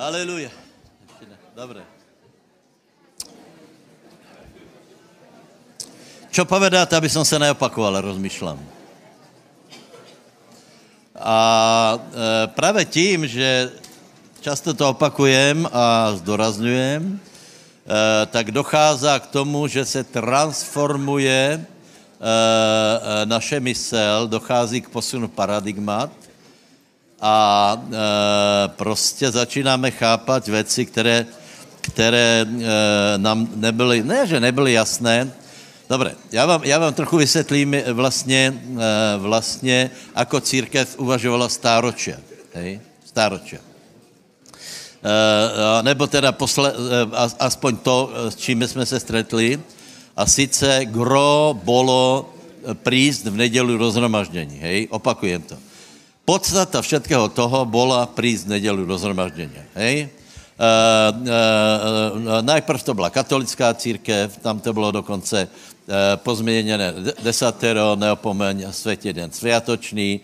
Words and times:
Haleluja. 0.00 0.48
Dobre. 1.52 1.84
Čo 6.32 6.48
povedáte, 6.48 6.96
aby 6.96 7.04
som 7.12 7.20
se 7.20 7.36
neopakoval, 7.36 8.00
rozmýšlám. 8.00 8.56
A 11.20 11.36
e, 12.00 12.46
právě 12.56 12.84
tím, 12.88 13.28
že 13.28 13.76
často 14.40 14.72
to 14.72 14.96
opakujem 14.96 15.68
a 15.68 16.16
zdorazňujem, 16.16 17.02
e, 17.04 17.18
tak 18.32 18.56
dochází 18.56 19.12
k 19.20 19.26
tomu, 19.28 19.68
že 19.68 19.84
se 19.84 20.00
transformuje 20.00 21.44
e, 21.44 21.60
e, 21.60 23.26
naše 23.28 23.60
mysel, 23.60 24.32
dochází 24.32 24.80
k 24.80 24.88
posunu 24.88 25.28
paradigmat 25.28 26.19
a 27.20 27.76
e, 27.76 28.68
prostě 28.68 29.30
začínáme 29.30 29.90
chápat 29.90 30.48
věci, 30.48 30.86
které, 30.86 31.26
které 31.80 32.46
e, 32.46 32.48
nám 33.18 33.48
nebyly, 33.56 34.02
ne, 34.02 34.26
že 34.26 34.40
nebyly 34.40 34.72
jasné, 34.72 35.32
Dobre, 35.90 36.14
já 36.32 36.46
vám, 36.46 36.64
já 36.64 36.78
vám 36.78 36.94
trochu 36.94 37.16
vysvětlím 37.16 37.76
vlastně, 37.92 38.54
e, 38.54 39.18
vlastně 39.18 39.90
ako 40.14 40.40
církev 40.40 40.98
uvažovala 40.98 41.48
stáročia. 41.48 42.16
Hej? 42.54 42.80
Stáročia. 43.02 43.58
E, 45.02 45.82
nebo 45.82 46.06
teda 46.06 46.32
posle, 46.32 46.72
aspoň 47.38 47.76
to, 47.76 48.10
s 48.28 48.36
čím 48.36 48.62
jsme 48.62 48.86
se 48.86 49.00
stretli. 49.00 49.60
A 50.16 50.26
sice 50.26 50.86
gro 50.86 51.58
bolo 51.58 52.30
prísť 52.86 53.26
v 53.26 53.36
nedělu 53.36 53.74
rozhromaždění. 53.76 54.62
Hej? 54.62 54.86
Opakujem 54.94 55.42
to 55.42 55.58
Podstata 56.30 56.78
všetkého 56.78 57.26
toho 57.34 57.66
bola 57.66 58.06
prísť 58.06 58.46
v 58.54 58.86
do 58.86 58.94
zhromaždenia. 58.94 59.66
Hej? 59.74 60.06
Uh, 60.54 60.62
uh, 60.62 61.26
uh, 61.26 62.38
najprv 62.46 62.78
to 62.86 62.94
byla 62.94 63.10
katolická 63.10 63.74
církev, 63.74 64.38
tam 64.38 64.62
to 64.62 64.70
bylo 64.70 65.02
dokonce 65.02 65.50
uh, 65.50 65.94
pozměněné 66.22 67.18
desatero, 67.18 67.98
neopomeň 67.98 68.70
světě 68.70 69.10
den 69.12 69.34
sviatočný, 69.34 70.20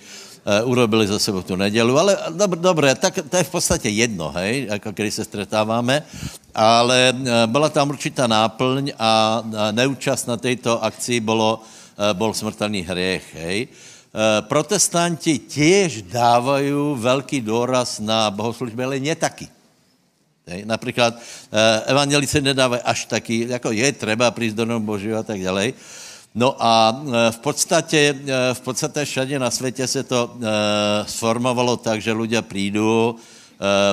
uh, 0.62 0.70
urobili 0.70 1.10
za 1.10 1.18
sebou 1.18 1.42
tu 1.42 1.58
nedělu, 1.58 1.98
ale 1.98 2.14
dob, 2.30 2.50
dobré, 2.54 2.94
tak 2.94 3.18
to 3.26 3.36
je 3.36 3.44
v 3.44 3.50
podstatě 3.50 3.88
jedno, 3.88 4.30
hej, 4.30 4.66
jako 4.70 4.92
když 4.94 5.14
se 5.14 5.24
stretáváme, 5.24 6.06
ale 6.54 7.18
uh, 7.18 7.50
byla 7.50 7.68
tam 7.68 7.90
určitá 7.90 8.30
náplň 8.30 8.94
a 8.94 9.42
neúčast 9.74 10.30
na 10.30 10.38
této 10.38 10.78
akci 10.78 11.18
bylo, 11.18 11.58
uh, 11.58 12.14
bol 12.14 12.30
smrtelný 12.30 12.86
hriech, 12.86 13.34
hej. 13.34 13.58
Uh, 13.66 13.95
protestanti 14.48 15.38
tiež 15.38 16.08
dávají 16.08 16.72
velký 16.96 17.40
důraz 17.40 18.00
na 18.00 18.30
bohoslužby, 18.30 18.84
ale 18.84 19.00
ne 19.00 19.14
taky. 19.14 19.48
Například 20.64 21.14
eh, 21.52 21.82
evangelici 21.90 22.40
nedávají 22.40 22.82
až 22.82 23.04
taky, 23.04 23.46
jako 23.48 23.70
je 23.72 23.92
třeba 23.92 24.30
přijít 24.30 24.54
do 24.54 24.64
domu 24.64 24.86
Božího 24.86 25.18
a 25.18 25.22
tak 25.22 25.42
dále. 25.42 25.72
No 26.34 26.56
a 26.58 26.96
eh, 26.96 27.32
v 27.32 27.38
podstatě, 27.38 28.14
v 28.52 28.60
podstatě 28.60 29.04
všade 29.04 29.38
na 29.38 29.50
světě 29.50 29.86
se 29.86 30.02
to 30.02 30.38
sformovalo 31.06 31.76
tak, 31.76 32.00
že 32.02 32.14
ľudia 32.14 32.42
přijdou 32.42 33.16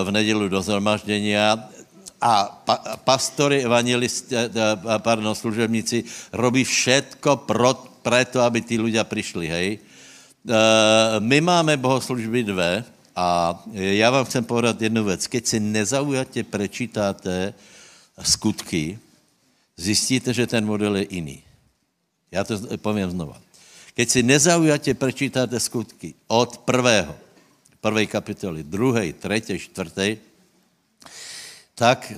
v 0.03 0.11
nedělu 0.11 0.49
do 0.49 0.61
zhromaždění 0.61 1.38
a 1.38 1.59
pa, 2.66 2.75
pastory, 3.03 3.63
evangelisti, 3.63 4.35
pardon, 4.99 5.35
služebníci 5.35 6.03
robí 6.35 6.63
všetko 6.63 7.47
pro, 7.47 7.73
preto, 8.03 8.44
aby 8.44 8.59
tí 8.59 8.75
ľudia 8.75 9.03
přišli, 9.07 9.47
hej. 9.47 9.69
Eh, 10.44 11.19
my 11.19 11.41
máme 11.41 11.77
bohoslužby 11.77 12.44
dve 12.44 12.83
a 13.16 13.55
já 13.72 14.11
vám 14.11 14.25
chcem 14.25 14.44
povedat 14.44 14.81
jednu 14.81 15.03
věc. 15.03 15.27
Keď 15.27 15.47
si 15.47 15.59
nezaujatě 15.59 16.44
prečítáte 16.44 17.53
skutky, 18.22 19.00
zjistíte, 19.77 20.34
že 20.34 20.47
ten 20.47 20.66
model 20.66 20.95
je 20.95 21.07
jiný. 21.09 21.44
Já 22.31 22.44
to 22.44 22.59
povím 22.78 23.09
znova. 23.09 23.41
Keď 23.94 24.09
si 24.09 24.23
nezaujatě 24.23 24.94
prečítáte 24.94 25.59
skutky 25.59 26.13
od 26.28 26.57
prvého, 26.57 27.16
prvej 27.81 28.07
kapitoly, 28.07 28.63
druhé, 28.63 29.13
třetí, 29.13 29.59
čtvrté, 29.59 30.18
tak 31.75 32.13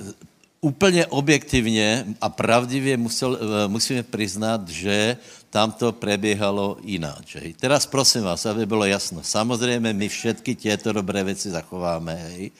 úplně 0.66 1.06
objektivně 1.06 2.06
a 2.22 2.30
pravdivě 2.30 2.98
musel, 2.98 3.38
eh, 3.38 3.68
musíme 3.70 4.02
přiznat, 4.04 4.66
že 4.66 5.18
tam 5.54 5.72
to 5.72 5.94
preběhalo 5.94 6.82
jináč. 6.82 7.38
Hej. 7.38 7.54
Teraz 7.54 7.86
prosím 7.86 8.26
vás, 8.26 8.46
aby 8.50 8.66
bylo 8.66 8.86
jasno. 8.90 9.22
Samozřejmě 9.22 9.94
my 9.94 10.10
všetky 10.10 10.56
těto 10.56 10.90
dobré 10.90 11.24
věci 11.24 11.54
zachováme, 11.54 12.18
hej. 12.18 12.52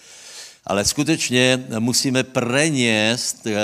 ale 0.66 0.86
skutečně 0.86 1.66
musíme 1.82 2.22
preniesť 2.24 3.50
eh, 3.50 3.54
eh, 3.54 3.58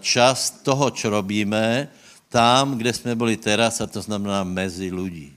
čas 0.00 0.64
toho, 0.64 0.90
co 0.90 1.12
robíme, 1.12 1.92
tam, 2.32 2.80
kde 2.80 2.92
jsme 2.92 3.12
byli 3.12 3.36
teraz, 3.36 3.80
a 3.80 3.86
to 3.86 4.00
znamená 4.00 4.44
mezi 4.44 4.88
lidí. 4.88 5.36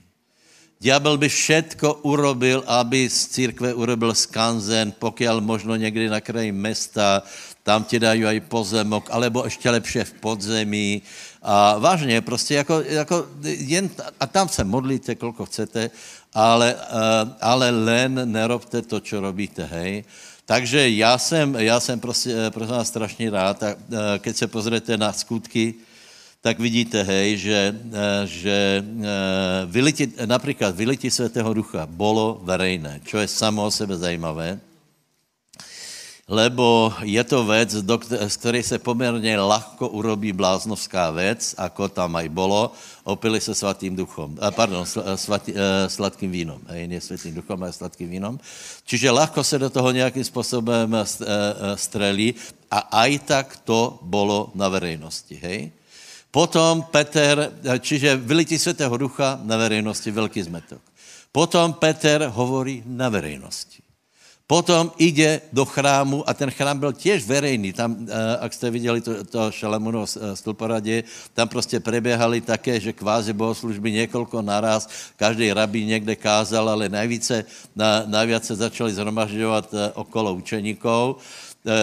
Diabel 0.80 1.20
by 1.20 1.28
všetko 1.28 2.08
urobil, 2.08 2.64
aby 2.64 3.04
z 3.04 3.28
církve 3.36 3.76
urobil 3.76 4.16
skanzen, 4.16 4.96
pokud 4.96 5.28
možno 5.44 5.76
někdy 5.76 6.08
na 6.08 6.24
kraji 6.24 6.52
mesta, 6.52 7.22
tam 7.70 7.86
ti 7.86 8.02
dají 8.02 8.26
aj 8.26 8.50
pozemok, 8.50 9.14
alebo 9.14 9.46
ještě 9.46 9.70
lepše 9.70 10.02
v 10.04 10.12
podzemí. 10.18 11.02
A 11.38 11.78
vážně, 11.78 12.20
prostě 12.20 12.54
jako, 12.54 12.82
jako 12.82 13.16
jen, 13.46 13.86
a 14.20 14.26
tam 14.26 14.50
se 14.50 14.66
modlíte, 14.66 15.14
kolko 15.14 15.46
chcete, 15.46 15.90
ale, 16.34 16.74
eh, 16.74 17.24
ale 17.40 17.70
len 17.70 18.26
nerobte 18.26 18.82
to, 18.82 19.00
co 19.00 19.20
robíte, 19.20 19.64
hej. 19.64 20.04
Takže 20.44 20.90
já 20.98 21.14
jsem, 21.18 21.54
já 21.62 21.80
jsem 21.80 22.00
prostě, 22.00 22.50
prosím 22.50 22.74
vás 22.74 22.88
strašně 22.88 23.30
rád, 23.30 23.62
a, 23.62 23.70
eh, 23.70 24.18
keď 24.18 24.34
se 24.36 24.46
pozrete 24.50 24.98
na 24.98 25.14
skutky, 25.14 25.74
tak 26.42 26.58
vidíte, 26.58 27.04
hej, 27.04 27.36
že, 27.36 27.76
že 28.24 28.80
vyliti, 29.68 30.08
například 30.24 30.72
vylití 30.72 31.12
Svatého 31.12 31.52
Ducha 31.52 31.84
bolo 31.84 32.40
verejné, 32.40 33.04
čo 33.04 33.20
je 33.20 33.28
samo 33.28 33.60
o 33.60 33.68
sebe 33.68 33.92
zajímavé 33.92 34.56
lebo 36.30 36.94
je 37.02 37.24
to 37.24 37.42
věc, 37.44 37.74
z 38.28 38.36
které 38.36 38.62
se 38.62 38.78
poměrně 38.78 39.34
lahko 39.40 39.88
urobí 39.88 40.32
bláznovská 40.32 41.10
věc, 41.10 41.54
ako 41.58 41.88
tam 41.90 42.16
aj 42.16 42.28
bolo, 42.30 42.70
opili 43.02 43.42
se 43.42 43.50
svatým 43.54 43.96
duchom, 43.98 44.38
eh, 44.38 44.50
pardon, 44.54 44.86
eh, 44.86 45.16
svatý, 45.18 45.50
eh, 45.50 45.90
sladkým 45.90 46.30
vínom, 46.30 46.62
hej, 46.70 46.86
nie 46.86 47.02
svatým 47.02 47.34
duchom, 47.34 47.58
ale 47.58 47.74
sladkým 47.74 48.06
vínom. 48.06 48.38
Čiže 48.86 49.10
lahko 49.10 49.42
se 49.44 49.58
do 49.58 49.70
toho 49.70 49.90
nějakým 49.90 50.24
způsobem 50.24 50.94
strelí 51.74 52.34
a 52.70 52.78
aj 52.78 53.18
tak 53.26 53.46
to 53.66 53.98
bolo 54.02 54.54
na 54.54 54.70
verejnosti, 54.70 55.34
hej. 55.42 55.74
Potom 56.30 56.86
Peter, 56.94 57.50
čiže 57.82 58.14
vylití 58.14 58.54
svatého 58.54 58.94
ducha 58.94 59.42
na 59.42 59.58
verejnosti, 59.58 60.06
velký 60.14 60.46
zmetok. 60.46 60.78
Potom 61.34 61.74
Peter 61.74 62.30
hovorí 62.30 62.86
na 62.86 63.10
verejnosti. 63.10 63.89
Potom 64.50 64.90
jde 64.98 65.40
do 65.52 65.64
chrámu 65.64 66.26
a 66.26 66.34
ten 66.34 66.50
chrám 66.50 66.78
byl 66.78 66.92
těž 66.92 67.22
verejný. 67.26 67.72
Tam, 67.72 67.94
eh, 68.02 68.38
jak 68.42 68.52
jste 68.52 68.70
viděli 68.70 69.00
to, 69.00 69.24
to 69.24 69.50
Šalamunovo 69.50 70.06
eh, 70.10 70.36
stolporadě, 70.36 71.04
tam 71.34 71.48
prostě 71.48 71.80
preběhali 71.80 72.40
také, 72.40 72.80
že 72.80 72.92
kvázi 72.92 73.30
bohoslužby 73.32 73.92
několiko 73.92 74.42
naraz, 74.42 74.90
každý 75.16 75.52
rabí 75.52 75.86
někde 75.86 76.16
kázal, 76.16 76.66
ale 76.68 76.88
nejvíce, 76.88 77.44
na, 77.76 78.02
najvíce 78.10 78.46
se 78.46 78.54
začali 78.56 78.90
zhromažďovat 78.90 79.70
eh, 79.70 79.92
okolo 79.94 80.34
učeníkov. 80.34 81.22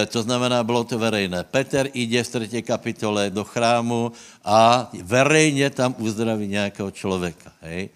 To 0.08 0.22
znamená, 0.22 0.64
bylo 0.64 0.84
to 0.84 0.98
verejné. 0.98 1.44
Peter 1.44 1.88
jde 1.94 2.24
v 2.24 2.28
třetí 2.28 2.62
kapitole 2.62 3.30
do 3.30 3.44
chrámu 3.44 4.12
a 4.44 4.90
verejně 5.02 5.70
tam 5.70 5.94
uzdraví 5.98 6.48
nějakého 6.48 6.90
člověka. 6.90 7.52
Hej? 7.62 7.88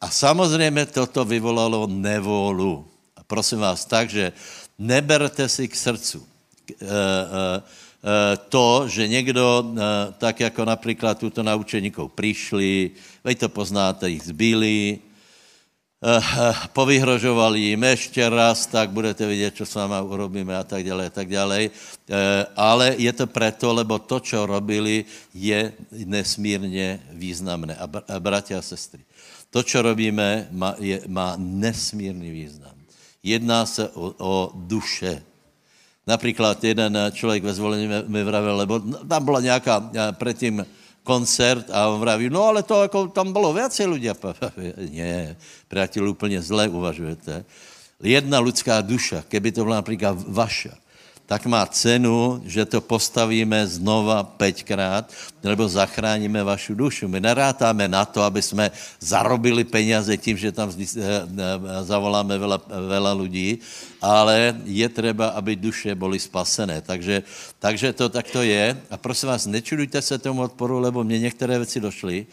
A 0.00 0.10
samozřejmě 0.10 0.86
toto 0.86 1.24
vyvolalo 1.24 1.86
nevolu 1.86 2.97
prosím 3.28 3.58
vás, 3.58 3.84
takže 3.84 4.32
neberte 4.80 5.48
si 5.48 5.68
k 5.68 5.76
srdcu 5.76 6.24
eh, 6.24 6.74
eh, 6.74 7.60
eh, 7.60 8.36
to, 8.48 8.88
že 8.88 9.08
někdo, 9.08 9.74
tak 10.18 10.40
jako 10.40 10.64
například 10.64 11.18
tuto 11.18 11.42
naučeníkov 11.42 12.12
přišli, 12.12 12.90
vy 13.24 13.34
to 13.34 13.48
poznáte, 13.48 14.10
jich 14.10 14.22
zbíli, 14.22 14.98
povyhrožovali 16.72 17.60
jim 17.60 17.82
ještě 17.84 18.28
raz, 18.28 18.66
tak 18.66 18.90
budete 18.90 19.26
vidět, 19.26 19.56
co 19.56 19.66
s 19.66 19.74
váma 19.74 20.02
urobíme 20.02 20.56
a 20.56 20.64
tak 20.64 20.86
dále, 20.86 21.06
a 21.06 21.10
tak 21.10 21.28
dále. 21.28 21.70
Ale 22.56 22.94
je 22.98 23.12
to 23.12 23.26
proto, 23.26 23.74
lebo 23.74 23.98
to, 23.98 24.20
co 24.20 24.46
robili, 24.46 25.04
je 25.34 25.72
nesmírně 25.90 27.02
významné. 27.10 27.74
A 27.74 28.20
bratia 28.22 28.58
a 28.58 28.62
sestry, 28.62 29.02
to, 29.50 29.62
co 29.62 29.82
robíme, 29.82 30.46
má, 30.54 30.78
je, 30.78 31.02
má 31.10 31.34
nesmírný 31.34 32.30
význam. 32.30 32.77
Jedná 33.22 33.66
se 33.66 33.88
o, 33.88 34.14
o 34.18 34.52
duše. 34.54 35.22
Například 36.06 36.64
jeden 36.64 36.98
člověk 37.12 37.44
ve 37.44 37.54
zvolení 37.54 37.88
mi 38.06 38.24
vravil, 38.24 38.56
lebo 38.56 38.80
tam 39.08 39.24
byla 39.24 39.40
nějaká 39.40 39.90
předtím 40.12 40.66
koncert 41.02 41.70
a 41.72 41.88
on 41.88 42.00
vraví, 42.00 42.30
no 42.30 42.44
ale 42.44 42.62
to 42.62 42.82
jako 42.82 43.08
tam 43.08 43.32
bylo 43.32 43.52
více 43.52 43.86
lidí. 43.86 44.08
Ne, 44.92 45.36
přátel, 45.68 46.08
úplně 46.08 46.42
zle 46.42 46.68
uvažujete. 46.68 47.44
Jedna 48.02 48.40
lidská 48.40 48.80
duša, 48.80 49.24
keby 49.28 49.52
to 49.52 49.64
byla 49.64 49.76
například 49.76 50.16
vaša, 50.28 50.70
tak 51.28 51.44
má 51.44 51.60
cenu, 51.68 52.40
že 52.48 52.64
to 52.64 52.80
postavíme 52.80 53.60
znova 53.68 54.24
pětkrát, 54.24 55.12
nebo 55.44 55.68
zachráníme 55.68 56.40
vašu 56.40 56.72
dušu. 56.72 57.04
My 57.04 57.20
nerátáme 57.20 57.84
na 57.84 58.08
to, 58.08 58.24
aby 58.24 58.40
jsme 58.40 58.72
zarobili 58.96 59.64
peněze 59.64 60.16
tím, 60.16 60.40
že 60.40 60.52
tam 60.56 60.72
eh, 60.72 60.88
eh, 60.96 61.84
zavoláme 61.84 62.32
vela, 62.38 62.56
vela 62.88 63.12
lidí, 63.12 63.60
ale 64.00 64.56
je 64.64 64.88
třeba, 64.88 65.36
aby 65.36 65.56
duše 65.56 65.92
byly 65.92 66.16
spasené. 66.16 66.80
Takže, 66.80 67.22
takže 67.60 67.92
to 67.92 68.08
takto 68.08 68.40
je. 68.40 68.72
A 68.90 68.96
prosím 68.96 69.28
vás, 69.28 69.44
nečudujte 69.44 70.00
se 70.00 70.16
tomu 70.16 70.48
odporu, 70.48 70.80
lebo 70.80 71.04
mě 71.04 71.28
některé 71.28 71.60
věci 71.60 71.80
došly, 71.80 72.26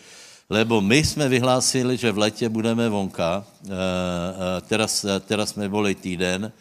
lebo 0.49 0.79
my 0.79 1.03
jsme 1.03 1.27
vyhlásili, 1.27 1.99
že 1.99 2.15
v 2.15 2.31
letě 2.31 2.47
budeme 2.47 2.87
vonka, 2.87 3.43
eh, 3.43 4.61
teraz, 4.71 5.05
teraz 5.27 5.49
jsme 5.51 5.67
byli 5.67 5.95
týden, 5.95 6.51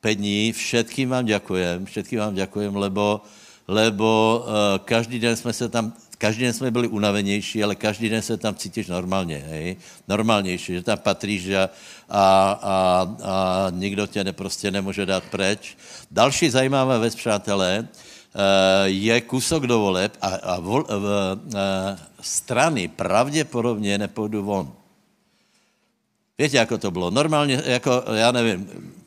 pět 0.00 0.14
dní, 0.14 0.52
všetkým 0.52 1.08
vám 1.08 1.24
děkujem, 1.24 1.86
všetkým 1.86 2.18
vám 2.18 2.34
děkujem, 2.34 2.76
lebo, 2.76 3.20
lebo 3.68 4.40
uh, 4.44 4.52
každý 4.84 5.18
den 5.18 5.36
jsme 5.36 5.52
se 5.52 5.68
tam, 5.68 5.92
každý 6.18 6.42
den 6.42 6.52
jsme 6.52 6.70
byli 6.70 6.88
unavenější, 6.88 7.64
ale 7.64 7.74
každý 7.74 8.08
den 8.08 8.22
se 8.22 8.36
tam 8.36 8.54
cítíš 8.54 8.86
normálně, 8.86 9.44
hej? 9.48 9.76
normálnější, 10.08 10.72
že 10.72 10.82
tam 10.82 10.98
patříš 10.98 11.48
a, 11.50 11.68
a, 12.08 12.50
a, 12.62 13.16
a 13.22 13.66
nikdo 13.70 14.06
tě 14.06 14.24
ne, 14.24 14.32
prostě 14.32 14.70
nemůže 14.70 15.06
dát 15.06 15.24
preč. 15.24 15.76
Další 16.10 16.50
zajímavá 16.50 16.98
věc, 16.98 17.14
přátelé, 17.14 17.88
uh, 17.88 18.40
je 18.84 19.20
kusok 19.20 19.66
do 19.66 19.78
voleb 19.78 20.16
a, 20.20 20.28
a 20.28 20.60
vol, 20.60 20.80
uh, 20.80 20.88
uh, 20.88 21.54
strany 22.20 22.88
pravděpodobně 22.88 23.98
nepůjdu 23.98 24.44
von. 24.44 24.72
Víte, 26.38 26.56
jako 26.56 26.78
to 26.78 26.90
bylo? 26.90 27.10
Normálně, 27.10 27.62
jako, 27.66 28.04
já 28.14 28.32
nevím, 28.32 28.68
Eh, 28.68 28.96
eh, 28.96 28.99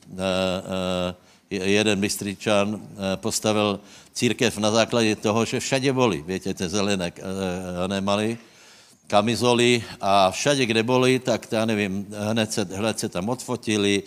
jeden 1.50 2.00
mistričan 2.00 2.76
eh, 2.76 3.18
postavil 3.18 3.80
církev 4.14 4.58
na 4.58 4.72
základě 4.72 5.16
toho, 5.16 5.46
že 5.46 5.60
všade 5.60 5.94
boli, 5.94 6.22
víte, 6.28 6.54
ty 6.54 6.70
zelené 6.70 7.12
nemaly 7.88 8.38
kamizoly 9.08 9.84
a 10.02 10.32
všade, 10.32 10.66
kde 10.66 10.84
boli, 10.84 11.20
tak 11.20 11.46
já 11.52 11.66
nevím, 11.66 12.08
hned 12.10 12.54
se, 12.54 12.62
hned 12.66 13.00
se 13.00 13.10
tam 13.10 13.30
odfotili, 13.30 14.04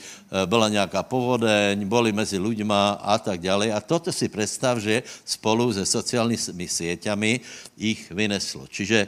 byla 0.46 0.68
nějaká 0.68 1.02
povodeň, 1.02 1.86
boli 1.86 2.12
mezi 2.12 2.38
lidma 2.38 2.98
a 3.02 3.18
tak 3.18 3.40
dále. 3.40 3.70
A 3.72 3.80
toto 3.80 4.12
si 4.12 4.28
představ, 4.28 4.78
že 4.78 5.02
spolu 5.22 5.72
se 5.72 5.86
sociálními 5.86 6.66
sieťami 6.66 7.40
ich 7.78 8.10
vyneslo. 8.10 8.66
Čiže, 8.66 9.06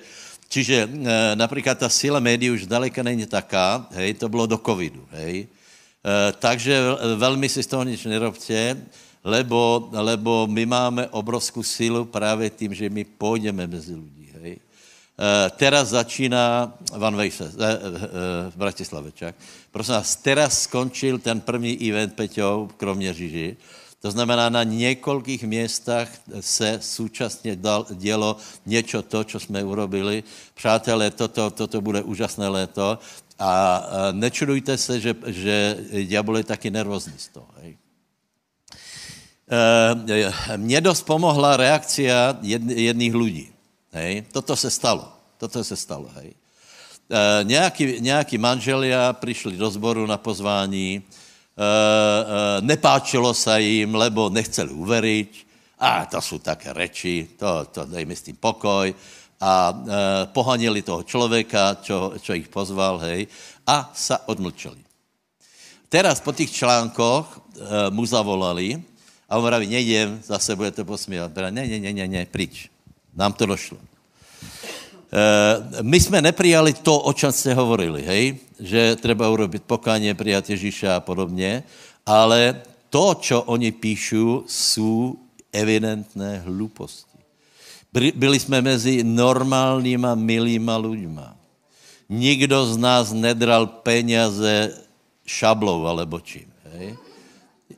čiže 0.49 0.87
například 1.35 1.79
ta 1.79 1.89
síla 1.89 2.21
médií 2.21 2.51
už 2.51 2.71
daleka 2.71 3.03
není 3.03 3.27
taká, 3.27 3.89
hej, 3.91 4.15
to 4.23 4.29
bylo 4.29 4.47
do 4.47 4.59
covidu, 4.61 5.03
hej, 5.11 5.49
Eh, 5.51 5.58
takže 6.39 6.81
velmi 7.17 7.49
si 7.49 7.63
z 7.63 7.67
toho 7.67 7.85
nič 7.85 8.05
nerobte, 8.05 8.77
lebo, 9.25 9.89
lebo 9.93 10.47
my 10.47 10.67
máme 10.67 11.09
obrovskou 11.09 11.63
sílu 11.63 12.05
právě 12.05 12.51
tím, 12.51 12.75
že 12.75 12.91
my 12.91 13.05
půjdeme 13.05 13.67
mezi 13.67 13.95
lidi. 13.95 14.33
Hej. 14.43 14.57
Uh, 15.19 15.51
teraz 15.57 15.89
začíná 15.89 16.75
Van 16.97 17.17
Vejse 17.17 17.45
uh, 17.45 17.51
uh, 17.51 17.59
v 18.51 18.57
Bratislave, 18.57 19.13
čak. 19.13 19.35
Prosím 19.71 19.95
vás, 19.95 20.17
teraz 20.17 20.63
skončil 20.63 21.19
ten 21.19 21.41
první 21.41 21.91
event 21.91 22.15
Peťou, 22.15 22.71
kromě 22.77 23.15
Žiži. 23.15 23.57
To 24.01 24.11
znamená, 24.11 24.49
na 24.49 24.63
několikých 24.63 25.43
městách 25.45 26.09
se 26.41 26.79
současně 26.83 27.57
dal, 27.57 27.87
dělo 27.91 28.37
něco 28.67 29.03
to, 29.03 29.25
co 29.25 29.41
jsme 29.41 29.65
urobili. 29.65 30.25
Přátelé, 30.55 31.11
toto, 31.11 31.51
toto 31.51 31.81
bude 31.81 32.03
úžasné 32.03 32.49
léto. 32.49 32.99
A 33.39 33.83
nečudujte 34.13 34.79
se, 34.79 35.01
že, 35.01 35.15
že 35.27 35.77
ďábel 36.05 36.37
je 36.37 36.45
taky 36.45 36.71
nervózní 36.71 37.15
z 37.17 37.29
toho. 37.29 37.49
Hej. 37.63 37.79
E, 39.51 40.57
mně 40.57 40.81
dost 40.81 41.03
pomohla 41.03 41.57
reakcia 41.57 42.39
jedných 42.69 43.15
lidí. 43.15 43.49
Hej. 43.93 44.23
Toto 44.33 44.57
se 44.57 44.71
stalo. 44.71 45.13
Toto 45.39 45.65
se 45.65 45.77
stalo. 45.77 46.11
Hej. 46.15 46.35
E, 47.11 47.45
nějaký, 47.45 48.01
nějaký 48.01 48.39
manželia 48.39 49.13
přišli 49.13 49.57
do 49.57 49.71
sboru 49.71 50.07
na 50.07 50.17
pozvání, 50.17 50.97
e, 50.97 51.03
e, 51.03 52.61
nepáčilo 52.61 53.35
se 53.35 53.61
jim, 53.61 53.95
lebo 53.95 54.29
nechceli 54.29 54.71
uveriť, 54.71 55.47
a 55.79 56.07
to 56.07 56.21
jsou 56.21 56.39
také 56.39 56.73
reči, 56.73 57.29
to, 57.39 57.65
to 57.65 57.85
dej 57.85 58.05
mi 58.05 58.17
s 58.17 58.23
tím 58.23 58.37
pokoj 58.37 58.95
a 59.41 59.71
e, 59.71 59.75
pohanili 60.35 60.83
toho 60.83 61.03
člověka, 61.03 61.79
čo, 61.83 62.19
čo 62.19 62.35
ich 62.35 62.51
pozval, 62.51 62.99
hej, 63.07 63.31
a 63.67 63.91
sa 63.95 64.27
odmlčeli. 64.27 64.83
Teraz 65.89 66.21
po 66.21 66.35
těch 66.35 66.53
článkoch 66.53 67.27
e, 67.33 67.39
mu 67.91 68.07
zavolali 68.07 68.83
a 69.29 69.39
on 69.39 69.45
vraví, 69.45 69.67
nejdem, 69.67 70.21
zase 70.25 70.57
budete 70.57 70.85
posmívat. 70.85 71.37
Ne, 71.37 71.51
ne, 71.51 71.81
ne, 71.81 71.93
ne, 71.93 72.09
ne, 72.09 72.27
pryč. 72.27 72.69
Nám 73.17 73.33
to 73.33 73.47
došlo. 73.47 73.79
E, 73.79 75.83
my 75.83 76.01
jsme 76.01 76.23
neprijali 76.23 76.73
to, 76.73 77.01
o 77.01 77.13
čem 77.13 77.33
jste 77.33 77.55
hovorili, 77.55 78.03
hej? 78.03 78.37
že 78.61 78.97
třeba 78.97 79.29
urobit 79.29 79.63
pokáně, 79.63 80.15
přijat 80.15 80.51
Ježíša 80.51 80.97
a 80.97 81.01
podobně, 81.01 81.63
ale 82.07 82.63
to, 82.91 83.15
co 83.15 83.43
oni 83.43 83.73
píšou, 83.73 84.45
jsou 84.47 85.17
evidentné 85.53 86.43
hluposti. 86.45 87.08
Byli 87.93 88.41
jsme 88.41 88.63
mezi 88.63 89.05
normálníma, 89.05 90.15
milýma 90.15 90.77
lidma. 90.77 91.37
Nikdo 92.09 92.67
z 92.67 92.77
nás 92.77 93.13
nedral 93.13 93.67
peněze 93.67 94.75
šablou 95.27 95.85
alebo 95.85 96.21
čím. 96.21 96.53
Hej? 96.73 96.97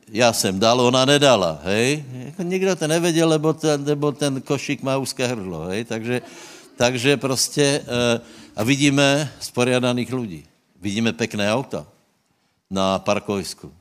Já 0.07 0.33
jsem 0.33 0.59
dal, 0.59 0.81
ona 0.81 1.05
nedala. 1.05 1.59
Hej? 1.63 2.05
Jako 2.13 2.43
nikdo 2.43 2.75
to 2.75 2.87
nevěděl, 2.87 3.29
lebo 3.29 3.53
ten, 3.53 3.83
lebo 3.87 4.11
ten 4.11 4.41
košík 4.41 4.83
má 4.83 4.97
úzké 4.97 5.27
hrdlo. 5.27 5.61
Hej? 5.61 5.85
Takže, 5.85 6.21
takže 6.75 7.17
prostě 7.17 7.83
uh, 7.83 8.21
a 8.55 8.63
vidíme 8.63 9.31
sporiadaných 9.39 10.13
lidí. 10.13 10.43
Vidíme 10.81 11.13
pekné 11.13 11.53
auta 11.53 11.87
na 12.69 12.99
parkovisku. 12.99 13.71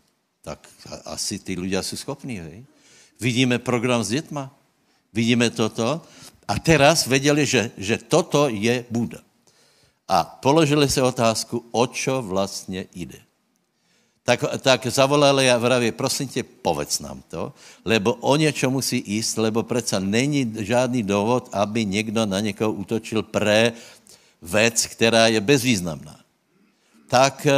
Tak 0.42 0.68
asi 1.04 1.38
ty 1.38 1.60
lidé 1.60 1.82
jsou 1.82 1.96
schopní. 1.96 2.38
Hej? 2.38 2.64
Vidíme 3.20 3.58
program 3.58 4.04
s 4.04 4.08
dětma. 4.08 4.50
Vidíme 5.12 5.50
toto 5.50 6.02
a 6.50 6.58
teraz 6.58 7.06
věděli, 7.06 7.46
že, 7.46 7.70
že 7.78 7.98
toto 7.98 8.50
je 8.50 8.84
Buda. 8.90 9.22
A 10.10 10.24
položili 10.42 10.90
si 10.90 10.98
otázku, 10.98 11.62
o 11.70 11.86
čo 11.86 12.22
vlastně 12.22 12.90
jde. 12.94 13.22
Tak, 14.26 14.44
tak 14.58 14.86
zavolali 14.86 15.50
a 15.50 15.58
vraví, 15.58 15.92
prosím 15.92 16.28
tě, 16.28 16.42
povedz 16.42 17.00
nám 17.00 17.22
to, 17.30 17.54
lebo 17.84 18.14
o 18.14 18.36
něčo 18.36 18.70
musí 18.70 19.02
jíst, 19.06 19.38
lebo 19.38 19.62
přece 19.62 20.00
není 20.00 20.54
žádný 20.58 21.02
důvod, 21.02 21.48
aby 21.52 21.86
někdo 21.86 22.26
na 22.26 22.40
někoho 22.40 22.72
útočil 22.72 23.22
pre 23.22 23.72
věc, 24.42 24.86
která 24.86 25.26
je 25.26 25.40
bezvýznamná. 25.40 26.18
Tak, 27.06 27.46
e, 27.46 27.54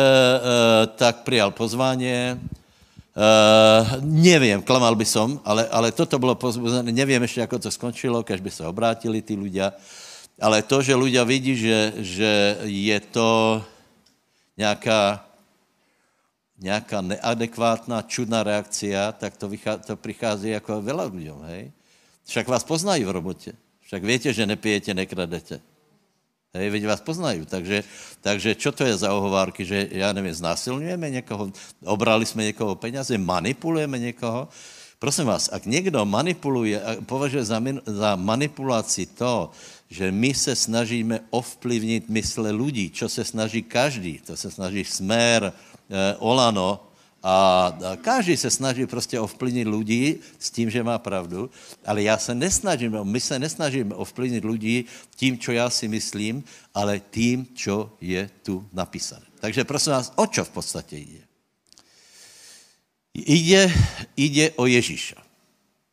tak 0.87 1.25
přijal 1.25 1.51
pozvání, 1.51 2.13
Uh, 3.13 4.01
nevím, 4.01 4.65
klamal 4.65 4.97
by 4.97 5.05
som, 5.05 5.37
ale, 5.45 5.69
ale 5.69 5.93
toto 5.93 6.17
bylo 6.17 6.35
pozbuzené, 6.35 6.93
nevím 6.93 7.23
ještě, 7.23 7.41
jak 7.41 7.51
to 7.61 7.71
skončilo, 7.71 8.23
když 8.23 8.41
by 8.41 8.51
se 8.51 8.65
obrátili 8.67 9.21
ty 9.21 9.37
ľudia, 9.37 9.77
ale 10.41 10.65
to, 10.65 10.81
že 10.81 10.97
ľudia 10.97 11.21
vidí, 11.29 11.53
že, 11.53 11.93
že 12.01 12.57
je 12.65 12.99
to 13.13 13.61
nějaká, 14.57 15.29
nějaká 16.57 17.01
neadekvátná, 17.01 18.03
čudná 18.03 18.43
reakcia, 18.43 19.13
tak 19.13 19.37
to, 19.37 19.49
vychá, 19.49 19.77
to 19.77 19.97
přichází 19.97 20.57
jako 20.57 20.81
veľa 20.81 21.05
ľuďom, 21.13 21.41
hej? 21.53 21.69
Však 22.25 22.49
vás 22.49 22.65
poznají 22.65 23.05
v 23.05 23.11
robotě. 23.11 23.53
Však 23.85 24.05
víte, 24.05 24.33
že 24.33 24.47
nepijete, 24.47 24.95
nekradete. 24.95 25.61
Hej, 26.53 26.69
veď 26.69 26.85
vás 26.85 27.01
poznají. 27.01 27.49
Takže, 27.49 27.81
takže 28.21 28.53
čo 28.61 28.77
to 28.77 28.85
je 28.85 28.93
za 28.93 29.09
ohovárky, 29.09 29.65
že 29.65 29.89
já 29.89 30.13
nevím, 30.13 30.37
znásilňujeme 30.37 31.11
někoho, 31.11 31.49
obrali 31.85 32.27
jsme 32.29 32.45
někoho 32.45 32.77
peněze, 32.77 33.17
manipulujeme 33.19 33.99
někoho. 33.99 34.49
Prosím 34.99 35.25
vás, 35.25 35.49
ak 35.49 35.65
někdo 35.65 36.05
manipuluje, 36.05 36.77
považuje 37.09 37.45
za, 37.45 37.57
min, 37.57 37.81
za 37.87 38.17
manipulaci 38.21 39.07
to, 39.07 39.51
že 39.89 40.13
my 40.13 40.35
se 40.35 40.53
snažíme 40.53 41.21
ovplyvnit 41.33 42.13
mysle 42.13 42.53
lidí, 42.53 42.91
čo 42.91 43.09
se 43.09 43.25
snaží 43.25 43.63
každý, 43.65 44.21
to 44.21 44.37
se 44.37 44.51
snaží 44.51 44.85
Smer, 44.85 45.53
eh, 45.57 46.17
Olano, 46.21 46.92
a 47.23 47.73
každý 48.01 48.37
se 48.37 48.51
snaží 48.51 48.87
prostě 48.87 49.21
ovplyvnit 49.21 49.69
lidi 49.69 50.19
s 50.39 50.51
tím, 50.51 50.71
že 50.71 50.83
má 50.83 50.99
pravdu, 50.99 51.51
ale 51.87 52.03
já 52.03 52.19
se 52.19 52.35
nesnažím, 52.35 52.99
my 53.03 53.21
se 53.21 53.39
nesnažíme 53.39 53.95
ovplyvnit 53.95 54.45
lidi 54.45 54.85
tím, 55.17 55.39
co 55.39 55.53
já 55.53 55.71
si 55.71 55.89
myslím, 55.89 56.45
ale 56.75 57.01
tím, 57.11 57.47
co 57.55 57.93
je 58.01 58.31
tu 58.43 58.67
napísané. 58.73 59.27
Takže 59.41 59.65
prosím 59.65 59.93
vás, 59.93 60.13
o 60.17 60.27
čo 60.27 60.45
v 60.45 60.51
podstatě 60.51 60.97
jde? 60.97 61.23
Jde, 63.15 63.73
jde 64.17 64.51
o 64.51 64.67
Ježíša. 64.67 65.17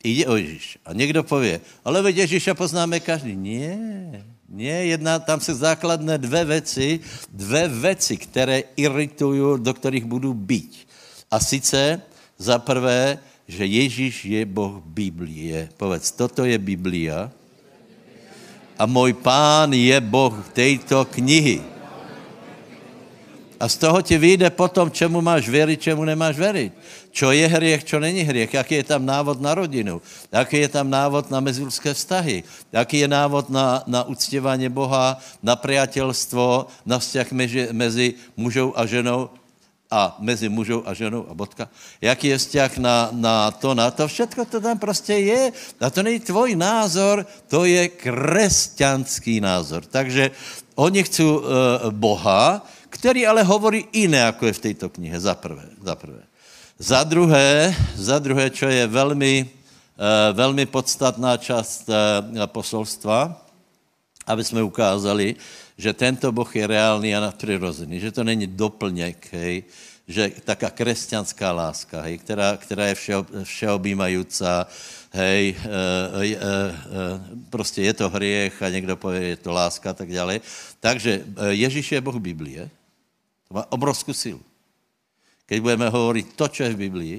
Jde 0.03 0.25
o 0.25 0.35
Ježíša. 0.35 0.79
A 0.85 0.93
někdo 0.93 1.23
pově, 1.23 1.61
ale 1.85 2.01
veď 2.01 2.15
Ježíša 2.15 2.53
poznáme 2.53 2.99
každý. 2.99 3.35
Ne, 3.35 4.25
ne, 4.49 4.85
jedna, 4.85 5.19
tam 5.19 5.39
se 5.39 5.53
základné 5.53 6.17
dvě 6.17 6.45
věci, 6.45 6.99
dvě 7.29 7.67
věci, 7.67 8.17
které 8.17 8.63
iritují, 8.75 9.59
do 9.61 9.73
kterých 9.73 10.05
budu 10.05 10.33
být. 10.33 10.88
A 11.31 11.39
sice 11.39 12.01
za 12.37 12.59
prvé, 12.59 13.19
že 13.47 13.65
Ježíš 13.65 14.25
je 14.25 14.45
Boh 14.45 14.81
Biblie. 14.85 15.69
Povedz, 15.77 16.11
toto 16.11 16.45
je 16.45 16.57
Biblia 16.57 17.29
a 18.79 18.85
můj 18.85 19.13
pán 19.13 19.73
je 19.73 20.01
Boh 20.01 20.33
této 20.53 21.05
knihy. 21.05 21.61
A 23.59 23.67
z 23.67 23.75
toho 23.75 24.01
ti 24.01 24.17
vyjde 24.17 24.49
potom, 24.49 24.91
čemu 24.91 25.21
máš 25.21 25.49
věřit, 25.49 25.81
čemu 25.81 26.05
nemáš 26.05 26.39
věřit. 26.39 26.73
Čo 27.11 27.31
je 27.31 27.47
hriech, 27.47 27.83
čo 27.83 27.99
není 27.99 28.23
hriech, 28.23 28.53
jaký 28.53 28.75
je 28.75 28.83
tam 28.83 29.05
návod 29.05 29.41
na 29.41 29.51
rodinu, 29.51 30.01
jaký 30.31 30.57
je 30.57 30.69
tam 30.69 30.89
návod 30.89 31.27
na 31.27 31.39
mezilské 31.43 31.93
vztahy, 31.93 32.43
jaký 32.71 33.03
je 33.03 33.07
návod 33.07 33.49
na, 33.49 33.83
na 33.87 34.03
uctěvání 34.07 34.69
Boha, 34.69 35.19
na 35.43 35.59
priateľstvo, 35.59 36.71
na 36.85 36.99
vzťah 36.99 37.27
mezi, 37.31 37.67
mezi 37.75 38.07
mužou 38.37 38.71
a 38.79 38.85
ženou 38.85 39.29
a 39.91 40.15
mezi 40.21 40.49
mužou 40.49 40.85
a 40.85 40.93
ženou 40.93 41.25
a 41.29 41.33
bodka. 41.33 41.65
Jaký 42.01 42.27
je 42.27 42.37
vzťah 42.37 42.71
na, 42.77 43.09
na 43.11 43.51
to, 43.51 43.73
na 43.73 43.89
to, 43.91 44.07
všetko 44.07 44.45
to 44.45 44.61
tam 44.61 44.77
prostě 44.77 45.13
je. 45.13 45.51
A 45.81 45.89
to 45.89 46.03
není 46.03 46.19
tvoj 46.19 46.55
názor, 46.55 47.25
to 47.47 47.65
je 47.65 47.89
křesťanský 47.89 49.41
názor. 49.41 49.85
Takže 49.85 50.31
oni 50.75 51.03
chcou 51.03 51.37
uh, 51.37 51.45
Boha, 51.89 52.61
který 52.89 53.27
ale 53.27 53.43
hovorí 53.43 53.85
jiné, 53.93 54.17
jako 54.17 54.45
je 54.45 54.53
v 54.53 54.59
této 54.59 54.89
knihe, 54.89 55.19
za 55.19 55.35
prvé. 55.35 55.65
Za, 55.81 55.95
prvé. 55.95 56.21
za 56.79 57.03
druhé, 57.03 57.75
za 57.95 58.19
druhé, 58.19 58.49
čo 58.49 58.69
je 58.69 58.87
velmi, 58.87 59.49
uh, 59.49 60.37
velmi 60.37 60.65
podstatná 60.65 61.37
část 61.37 61.89
uh, 61.89 62.45
posolstva, 62.45 63.45
aby 64.29 64.43
jsme 64.43 64.63
ukázali, 64.63 65.35
že 65.79 65.95
tento 65.95 66.27
Boh 66.35 66.51
je 66.51 66.67
reálný 66.67 67.15
a 67.15 67.23
nadprirozený, 67.31 68.03
že 68.03 68.11
to 68.11 68.27
není 68.27 68.51
doplněk, 68.51 69.31
hej, 69.31 69.63
že 70.03 70.43
taká 70.43 70.69
křesťanská 70.69 71.51
láska, 71.55 72.01
hej, 72.03 72.17
která, 72.19 72.57
která 72.57 72.91
je 72.91 72.95
všeho, 72.95 73.21
všeobjímajúca, 73.43 74.67
hej, 75.15 75.55
e, 75.55 75.63
e, 76.19 76.35
e, 76.35 76.37
prostě 77.49 77.81
je 77.81 77.93
to 77.93 78.09
hriech 78.09 78.63
a 78.63 78.69
někdo 78.69 78.97
pově, 78.99 79.21
je 79.21 79.37
to 79.37 79.51
láska 79.51 79.89
a 79.89 79.93
tak 79.93 80.11
dále. 80.11 80.41
Takže 80.79 81.23
Ježíš 81.49 81.91
je 81.91 82.01
Boh 82.01 82.19
Biblie, 82.19 82.69
to 83.47 83.53
má 83.55 83.63
obrovskou 83.71 84.13
sílu. 84.13 84.43
Keď 85.45 85.61
budeme 85.61 85.89
hovorit 85.89 86.35
to, 86.35 86.47
co 86.47 86.63
je 86.63 86.73
v 86.75 86.77
Biblii, 86.77 87.17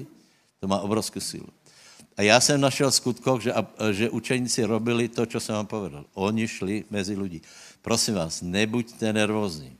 to 0.59 0.67
má 0.67 0.79
obrovskou 0.79 1.19
sílu. 1.19 1.49
A 2.17 2.21
já 2.21 2.39
jsem 2.39 2.61
našel 2.61 2.91
skutkov, 2.91 3.41
že, 3.41 3.53
že 3.91 4.09
učeníci 4.09 4.63
robili 4.63 5.07
to, 5.07 5.25
co 5.25 5.39
jsem 5.39 5.55
vám 5.55 5.67
povedal. 5.67 6.05
Oni 6.13 6.47
šli 6.47 6.83
mezi 6.89 7.15
lidi. 7.15 7.41
Prosím 7.81 8.13
vás, 8.15 8.41
nebuďte 8.41 9.13
nervózní. 9.13 9.77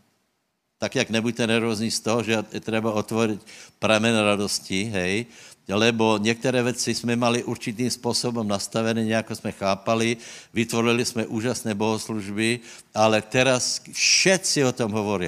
Tak, 0.77 0.95
jak 0.95 1.09
nebuďte 1.09 1.47
nervózní 1.47 1.91
z 1.91 1.99
toho, 1.99 2.23
že 2.23 2.43
je 2.51 2.59
třeba 2.59 2.91
otvorit 2.93 3.45
pramen 3.79 4.17
radosti, 4.17 4.83
hej, 4.83 5.25
lebo 5.69 6.17
některé 6.17 6.63
věci 6.63 6.95
jsme 6.95 7.15
mali 7.15 7.43
určitým 7.43 7.89
způsobem 7.89 8.47
nastavené, 8.47 9.05
nějak 9.05 9.31
jsme 9.31 9.51
chápali, 9.51 10.17
vytvorili 10.53 11.05
jsme 11.05 11.27
úžasné 11.27 11.73
bohoslužby, 11.73 12.59
ale 12.95 13.21
teraz 13.21 13.81
všetci 13.91 14.65
o 14.65 14.71
tom 14.71 14.91
hovorí 14.91 15.27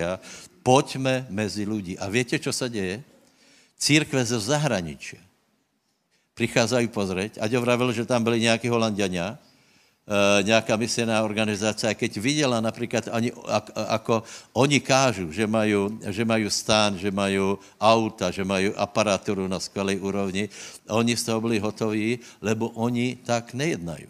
pojďme 0.64 1.28
mezi 1.30 1.66
lidi. 1.66 1.98
A 1.98 2.10
víte, 2.10 2.40
co 2.40 2.54
se 2.54 2.70
děje? 2.70 3.04
Církve 3.78 4.26
ze 4.26 4.40
zahraničí 4.40 5.33
přicházají 6.34 6.88
pozrieť. 6.88 7.38
Aďo 7.42 7.62
vravil, 7.62 7.94
že 7.94 8.06
tam 8.06 8.24
byli 8.24 8.42
nějaký 8.42 8.68
holanděňa, 8.70 9.28
e, 9.30 10.44
nějaká 10.44 10.76
misijná 10.76 11.24
organizace, 11.24 11.88
a 11.88 11.94
keď 11.94 12.18
viděla 12.18 12.62
například, 12.62 13.08
ani, 13.12 13.32
ako 13.76 14.24
oni 14.54 14.80
kážu, 14.80 15.32
že 15.32 15.48
mají, 15.48 15.76
že 16.10 16.26
mají 16.26 16.50
stán, 16.50 16.98
že 16.98 17.12
mají 17.12 17.58
auta, 17.82 18.32
že 18.32 18.44
mají 18.44 18.74
aparaturu 18.74 19.48
na 19.48 19.60
skvělé 19.60 19.96
úrovni, 19.96 20.50
oni 20.90 21.18
z 21.18 21.24
toho 21.24 21.42
byli 21.42 21.60
hotoví, 21.60 22.20
lebo 22.42 22.70
oni 22.70 23.18
tak 23.26 23.54
nejednají. 23.54 24.08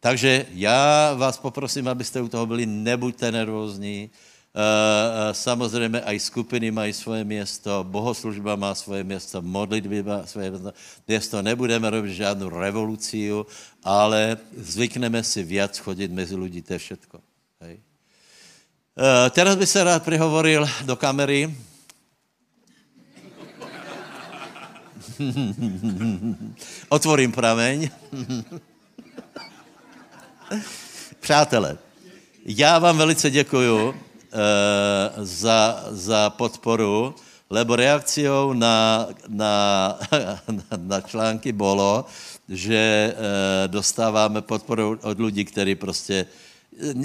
Takže 0.00 0.46
já 0.52 1.14
vás 1.14 1.40
poprosím, 1.40 1.88
abyste 1.88 2.20
u 2.20 2.28
toho 2.28 2.46
byli, 2.46 2.66
nebuďte 2.66 3.32
nervózní, 3.32 4.10
Eh, 4.10 4.10
eh, 4.10 4.33
samozřejmě 5.32 6.00
i 6.00 6.18
skupiny 6.20 6.70
mají 6.70 6.92
svoje 6.92 7.24
město, 7.24 7.84
bohoslužba 7.88 8.56
má 8.56 8.74
svoje 8.74 9.04
město, 9.04 9.42
modlitby 9.42 10.02
má 10.02 10.26
svoje 10.26 10.52
město. 11.08 11.42
Nebudeme 11.42 11.90
robit 11.90 12.14
žádnou 12.14 12.48
revoluci, 12.48 13.30
ale 13.82 14.36
zvykneme 14.56 15.22
si 15.22 15.42
víc 15.42 15.78
chodit 15.78 16.12
mezi 16.12 16.36
lidi, 16.36 16.62
to 16.62 16.72
je 16.72 16.78
všetko. 16.78 17.20
Hej. 17.60 17.80
Uh, 18.94 19.30
teraz 19.30 19.56
by 19.56 19.66
se 19.66 19.84
rád 19.84 20.02
přihovoril 20.02 20.68
do 20.84 20.96
kamery. 20.96 21.54
Otvorím 26.88 27.32
prameň. 27.32 27.90
Přátelé, 31.20 31.78
já 32.44 32.78
vám 32.78 32.98
velice 32.98 33.30
děkuju 33.30 33.94
Eh, 33.94 34.13
za, 35.16 35.84
za 35.90 36.30
podporu, 36.30 37.14
lebo 37.50 37.76
reakciou 37.76 38.52
na, 38.52 39.08
na, 39.28 39.98
na 40.76 41.00
články 41.00 41.52
bylo, 41.52 42.04
že 42.48 43.14
eh, 43.14 43.68
dostáváme 43.68 44.42
podporu 44.42 44.98
od 45.02 45.20
lidí, 45.20 45.44
kteří 45.44 45.74
prostě 45.74 46.26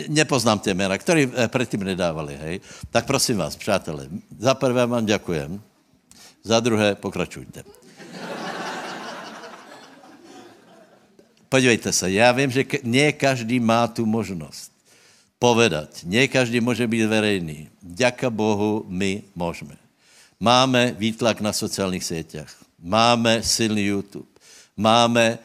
nepoznám 0.08 0.60
tě 0.60 0.74
jména, 0.74 0.98
který 0.98 1.32
eh, 1.36 1.48
předtím 1.48 1.84
nedávali, 1.84 2.36
hej. 2.36 2.60
Tak 2.90 3.06
prosím 3.06 3.38
vás, 3.38 3.56
přátelé, 3.56 4.08
za 4.40 4.54
prvé 4.54 4.86
vám 4.86 5.06
děkujem, 5.06 5.62
za 6.44 6.60
druhé 6.60 6.96
pokračujte. 6.96 7.64
Podívejte 11.50 11.92
se, 11.92 12.12
já 12.12 12.32
vím, 12.32 12.52
že 12.52 12.66
ne 12.84 13.12
každý 13.12 13.60
má 13.60 13.88
tu 13.88 14.06
možnost 14.06 14.79
povedať. 15.40 16.04
Nie 16.04 16.28
každý 16.28 16.60
může 16.60 16.88
být 16.88 17.08
verejný. 17.08 17.72
Děka 17.82 18.30
Bohu, 18.30 18.86
my 18.88 19.24
můžeme. 19.36 19.80
Máme 20.40 20.96
výtlak 21.00 21.42
na 21.42 21.54
sociálních 21.54 22.04
sítích. 22.04 22.52
Máme 22.84 23.44
silný 23.44 23.82
YouTube. 23.86 24.28
Máme 24.78 25.40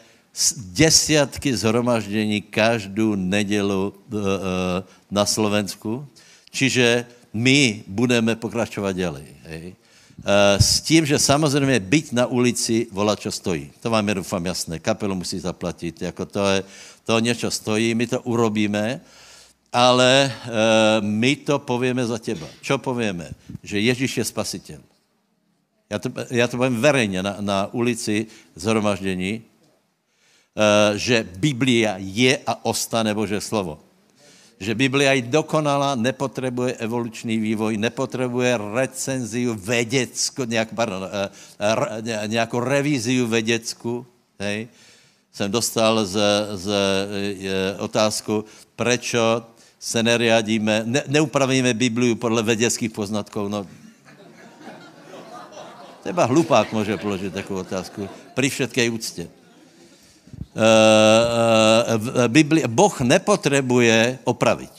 desiatky 0.74 1.56
zhromaždění 1.56 2.42
každou 2.42 3.14
nedělu 3.14 3.94
uh, 3.94 4.20
na 5.10 5.26
Slovensku. 5.26 6.06
Čiže 6.50 7.06
my 7.32 7.82
budeme 7.86 8.36
pokračovat 8.36 8.92
dělej. 8.92 9.26
Hej. 9.42 9.74
Uh, 10.18 10.58
s 10.58 10.80
tím, 10.80 11.06
že 11.06 11.18
samozřejmě 11.18 11.80
byť 11.80 12.12
na 12.12 12.26
ulici 12.26 12.86
volat, 12.90 13.20
čo 13.20 13.30
stojí. 13.30 13.70
To 13.82 13.90
vám 13.90 14.08
je 14.08 14.14
doufám 14.14 14.46
jasné. 14.46 14.78
Kapelu 14.78 15.14
musí 15.14 15.38
zaplatit. 15.38 16.02
Jako 16.02 16.26
to, 16.26 16.46
je, 16.46 16.64
to 17.04 17.18
něco 17.18 17.50
stojí, 17.50 17.94
my 17.94 18.06
to 18.06 18.22
urobíme 18.22 19.00
ale 19.74 20.30
e, 20.30 20.32
my 21.02 21.36
to 21.42 21.58
povíme 21.58 22.06
za 22.06 22.18
těba. 22.22 22.46
Čo 22.62 22.78
povíme? 22.78 23.34
Že 23.58 23.82
Ježíš 23.82 24.22
je 24.22 24.24
spasitel. 24.24 24.80
Já 25.90 25.98
to, 25.98 26.08
já 26.30 26.46
to 26.48 26.56
povím 26.56 26.80
verejně 26.80 27.22
na, 27.22 27.36
na 27.40 27.74
ulici 27.74 28.26
zhromaždění, 28.54 29.42
e, 29.42 29.42
že 30.98 31.26
Biblia 31.26 31.98
je 31.98 32.38
a 32.46 32.64
ostane 32.64 33.14
Bože 33.14 33.42
slovo. 33.42 33.82
Že 34.62 34.74
Biblia 34.78 35.12
je 35.12 35.22
dokonalá, 35.34 35.98
nepotřebuje 35.98 36.78
evoluční 36.78 37.38
vývoj, 37.38 37.76
nepotřebuje 37.76 38.58
recenziu 38.74 39.54
vědeckou, 39.54 40.44
nějak, 40.46 40.70
pardon, 40.70 41.02
e, 41.02 41.30
e, 41.58 42.28
nějakou 42.28 42.62
revíziu 42.62 43.26
vědeckou. 43.26 44.06
Jsem 45.32 45.50
dostal 45.50 46.06
z, 46.06 46.14
z 46.54 46.66
e, 46.70 47.78
otázku, 47.78 48.44
prečo 48.76 49.42
se 49.84 50.02
neriadíme, 50.02 50.82
ne, 50.84 51.02
neupravíme 51.06 51.74
Bibliu 51.74 52.16
podle 52.16 52.42
vědeckých 52.42 52.90
poznatků. 52.90 53.48
No. 53.48 53.66
Třeba 56.00 56.24
hlupák 56.24 56.72
může 56.72 56.96
položit 56.96 57.34
takovou 57.34 57.60
otázku. 57.60 58.08
Při 58.34 58.50
všetké 58.50 58.90
úctě. 58.90 59.28
Uh, 60.56 62.28
Bibli, 62.28 62.62
boh 62.66 63.00
nepotřebuje 63.00 64.18
opravit. 64.24 64.72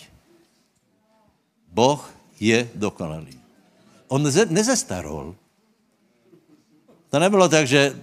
Boh 1.71 2.13
je 2.39 2.69
dokonalý. 2.75 3.39
On 4.07 4.23
neze, 4.23 4.45
nezestarol. 4.45 5.35
To 7.09 7.19
nebylo 7.19 7.49
tak, 7.49 7.67
že 7.67 7.93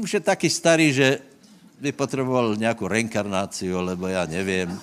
už 0.00 0.14
je 0.14 0.20
taky 0.20 0.50
starý, 0.50 0.92
že 0.92 1.18
by 1.80 1.92
potřeboval 1.92 2.56
nějakou 2.56 2.88
reinkarnáciu, 2.88 3.80
lebo 3.80 4.06
já 4.08 4.26
nevím 4.26 4.80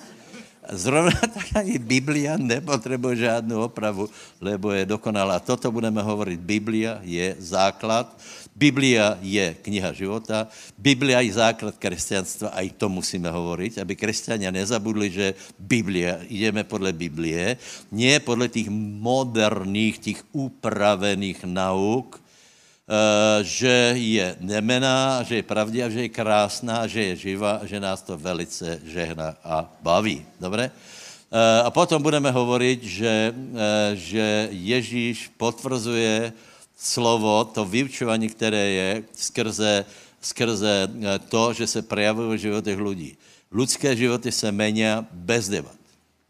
Zrovna 0.72 1.20
tak 1.36 1.46
ani 1.54 1.78
Biblia 1.78 2.36
nepotřebuje 2.36 3.16
žádnou 3.16 3.62
opravu, 3.62 4.10
lebo 4.40 4.72
je 4.72 4.86
dokonalá. 4.86 5.38
Toto 5.38 5.70
budeme 5.70 6.02
hovorit. 6.02 6.40
Biblia 6.40 6.98
je 7.02 7.36
základ, 7.38 8.10
Biblia 8.56 9.18
je 9.22 9.54
kniha 9.62 9.92
života, 9.92 10.48
Biblia 10.78 11.20
je 11.20 11.36
základ 11.36 11.76
křesťanstva 11.76 12.48
a 12.56 12.64
i 12.64 12.70
to 12.72 12.88
musíme 12.88 13.30
hovorit, 13.30 13.78
aby 13.78 13.92
křesťania 13.96 14.50
nezabudli, 14.50 15.10
že 15.10 15.26
Biblia, 15.60 16.24
jdeme 16.24 16.64
podle 16.64 16.92
Biblie, 16.92 17.56
nie 17.92 18.16
podle 18.20 18.48
těch 18.48 18.68
moderních, 18.72 19.98
těch 19.98 20.24
upravených 20.32 21.44
nauk, 21.44 22.25
že 23.42 23.98
je 23.98 24.36
nemená, 24.40 25.22
že 25.26 25.42
je 25.42 25.42
pravdivá, 25.42 25.90
že 25.90 26.06
je 26.06 26.14
krásná, 26.14 26.86
že 26.86 27.02
je 27.02 27.16
živá, 27.16 27.60
že 27.66 27.82
nás 27.82 28.02
to 28.02 28.14
velice 28.14 28.78
žehná 28.86 29.34
a 29.42 29.66
baví. 29.82 30.22
Dobre? 30.38 30.70
A 31.64 31.66
potom 31.74 31.98
budeme 31.98 32.30
hovoriť, 32.30 32.78
že, 32.82 33.34
že 33.98 34.48
Ježíš 34.54 35.34
potvrzuje 35.34 36.30
slovo, 36.78 37.44
to 37.50 37.64
vyučování, 37.66 38.28
které 38.30 38.66
je 38.70 38.90
skrze, 39.12 39.84
skrze 40.22 40.88
to, 41.28 41.52
že 41.52 41.66
se 41.66 41.82
prejavují 41.82 42.38
v 42.38 42.40
životech 42.40 42.78
lidí. 42.78 43.10
Lidské 43.50 43.96
životy 43.96 44.32
se 44.32 44.52
mení 44.52 44.86
bez 45.10 45.48
debat. 45.48 45.74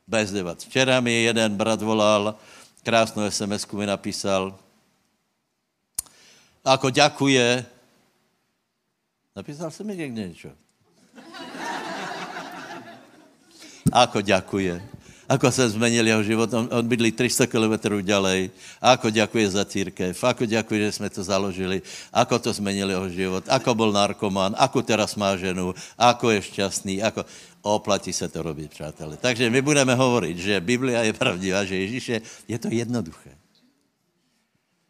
Bez 0.09 0.33
debat. 0.33 0.57
Včera 0.57 1.01
mi 1.01 1.29
jeden 1.29 1.57
brat 1.57 1.83
volal, 1.83 2.35
krásnou 2.83 3.31
sms 3.31 3.67
mi 3.77 3.87
napísal, 3.87 4.57
ako 6.67 6.91
ďakuje. 6.91 7.65
Napísal 9.37 9.71
jsem 9.71 9.87
mi 9.87 9.97
někde 9.97 10.29
něco. 10.29 10.51
Ako 13.93 14.21
ďakuje. 14.21 14.83
Ako 15.29 15.51
se 15.51 15.71
zmenil 15.71 16.07
jeho 16.07 16.23
život. 16.23 16.55
On, 16.55 16.69
on 16.71 16.87
bydlí 16.87 17.13
300 17.13 17.47
km 17.47 17.99
ďalej. 18.03 18.51
Ako 18.83 19.11
ďakuje 19.11 19.47
za 19.51 19.65
církev. 19.67 20.15
Ako 20.15 20.47
ďakuje, 20.47 20.79
že 20.87 20.93
jsme 20.93 21.11
to 21.11 21.23
založili. 21.23 21.83
Ako 22.15 22.39
to 22.39 22.51
zmenil 22.55 22.91
jeho 22.91 23.09
život. 23.11 23.45
Ako 23.51 23.75
byl 23.75 23.91
narkoman. 23.91 24.55
Ako 24.59 24.83
teraz 24.83 25.19
má 25.19 25.35
ženu. 25.39 25.75
Ako 25.99 26.31
je 26.31 26.43
šťastný. 26.43 27.03
Ako... 27.03 27.27
Oplatí 27.67 28.15
se 28.15 28.29
to 28.31 28.47
robiť, 28.47 28.71
přátelé. 28.71 29.19
Takže 29.19 29.51
my 29.51 29.59
budeme 29.59 29.91
hovoriť, 29.91 30.37
že 30.39 30.63
Biblia 30.63 31.03
je 31.03 31.11
pravdivá, 31.11 31.67
že 31.67 31.75
Ježíš 31.75 32.05
je, 32.09 32.19
je 32.47 32.59
to 32.63 32.71
jednoduché. 32.71 33.35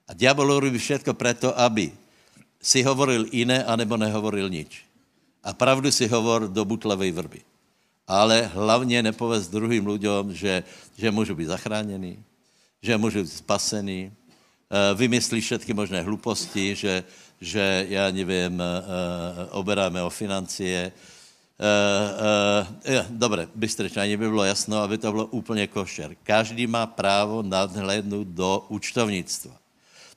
A 0.06 0.14
diabol 0.14 0.62
robí 0.62 0.78
všetko 0.78 1.18
preto, 1.18 1.50
aby 1.58 1.90
si 2.62 2.82
hovoril 2.86 3.26
iné, 3.34 3.66
anebo 3.66 3.98
nehovoril 3.98 4.46
nič. 4.46 4.86
A 5.42 5.54
pravdu 5.54 5.90
si 5.90 6.06
hovor 6.06 6.46
do 6.50 6.62
butlavej 6.66 7.10
vrby. 7.10 7.40
Ale 8.06 8.50
hlavně 8.54 9.02
nepověz 9.02 9.50
druhým 9.50 9.86
lidem, 9.86 10.34
že, 10.34 10.62
že 10.98 11.10
můžu 11.10 11.34
být 11.34 11.50
zachráněný, 11.50 12.18
že 12.82 12.98
můžu 12.98 13.22
být 13.22 13.32
spasený, 13.32 14.10
eh, 14.10 14.94
vymyslí 14.94 15.40
všetky 15.40 15.74
možné 15.74 16.02
hluposti, 16.02 16.74
že, 16.74 17.04
že 17.40 17.86
já 17.90 18.10
nevím, 18.10 18.62
eh, 18.62 18.64
oberáme 19.50 20.02
o 20.02 20.10
financie. 20.10 20.92
Eh, 21.58 23.06
Dobre, 23.10 23.48
bystrečně, 23.54 24.02
ani 24.02 24.16
by 24.16 24.28
bylo 24.28 24.44
jasno, 24.44 24.78
aby 24.78 24.98
to 24.98 25.10
bylo 25.10 25.26
úplně 25.26 25.66
košer. 25.66 26.14
Každý 26.22 26.66
má 26.66 26.86
právo 26.86 27.42
nadhlednout 27.42 28.26
do 28.26 28.66
účtovnictva 28.68 29.65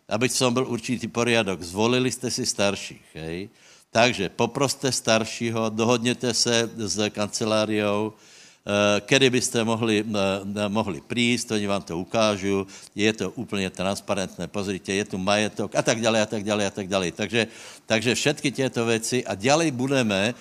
aby 0.09 0.25
som 0.29 0.49
byl 0.49 0.65
určitý 0.65 1.07
poriadok. 1.07 1.61
Zvolili 1.61 2.11
jste 2.11 2.31
si 2.33 2.45
starších, 2.45 3.05
hej? 3.13 3.49
Takže 3.89 4.29
poproste 4.29 4.91
staršího, 4.91 5.69
dohodněte 5.69 6.33
se 6.33 6.69
s 6.77 7.09
kanceláriou, 7.09 8.13
eh, 8.13 9.01
kedy 9.01 9.29
byste 9.29 9.63
mohli, 9.63 10.05
eh, 10.05 10.69
mohli 10.69 11.01
prísť, 11.01 11.57
oni 11.57 11.65
vám 11.65 11.81
to 11.81 11.97
ukážu, 11.97 12.67
je 12.93 13.09
to 13.13 13.33
úplně 13.33 13.69
transparentné, 13.69 14.45
pozrite, 14.47 14.93
je 14.93 15.05
tu 15.05 15.17
majetok 15.17 15.73
a 15.73 15.81
tak 15.81 16.01
dále, 16.01 16.21
a 16.21 16.25
tak 16.25 16.43
dále, 16.45 16.65
a 16.65 16.69
tak 16.69 16.87
dále. 16.87 17.09
Takže, 17.11 17.47
takže 17.85 18.15
všetky 18.15 18.51
těto 18.51 18.85
věci 18.85 19.25
a 19.25 19.33
ďalej 19.33 19.71
budeme, 19.73 20.33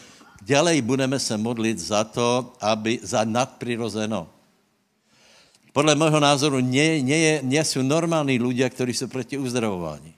ďalej 0.44 0.82
budeme 0.84 1.18
se 1.18 1.36
modlit 1.36 1.78
za 1.78 2.04
to, 2.04 2.52
aby 2.60 3.00
za 3.00 3.24
nadprirozeno 3.24 4.37
podle 5.78 5.94
mého 5.94 6.18
názoru 6.18 6.58
nie, 6.58 6.98
nie, 7.02 7.38
nie 7.42 7.62
jsou 7.62 7.86
normální 7.86 8.38
lidé, 8.38 8.66
kteří 8.70 8.94
jsou 8.94 9.06
proti 9.06 9.38
uzdravování. 9.38 10.14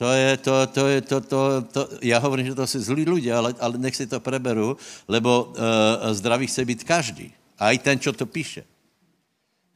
To 0.00 0.08
je, 0.08 0.36
to, 0.36 0.66
to 0.66 0.88
je, 0.88 1.00
to, 1.00 1.20
to, 1.20 1.62
to, 1.62 1.88
já 2.00 2.18
hovorím, 2.18 2.46
že 2.46 2.54
to 2.54 2.66
jsou 2.66 2.80
zlí 2.80 3.04
lidé, 3.04 3.32
ale, 3.36 3.54
ale 3.60 3.76
nech 3.78 3.96
si 3.96 4.06
to 4.08 4.16
preberu, 4.20 4.76
lebo 5.08 5.44
uh, 5.44 6.08
zdraví 6.12 6.46
chce 6.46 6.64
být 6.64 6.84
každý. 6.84 7.32
A 7.58 7.76
i 7.76 7.78
ten, 7.78 8.00
čo 8.00 8.16
to 8.16 8.24
píše. 8.24 8.64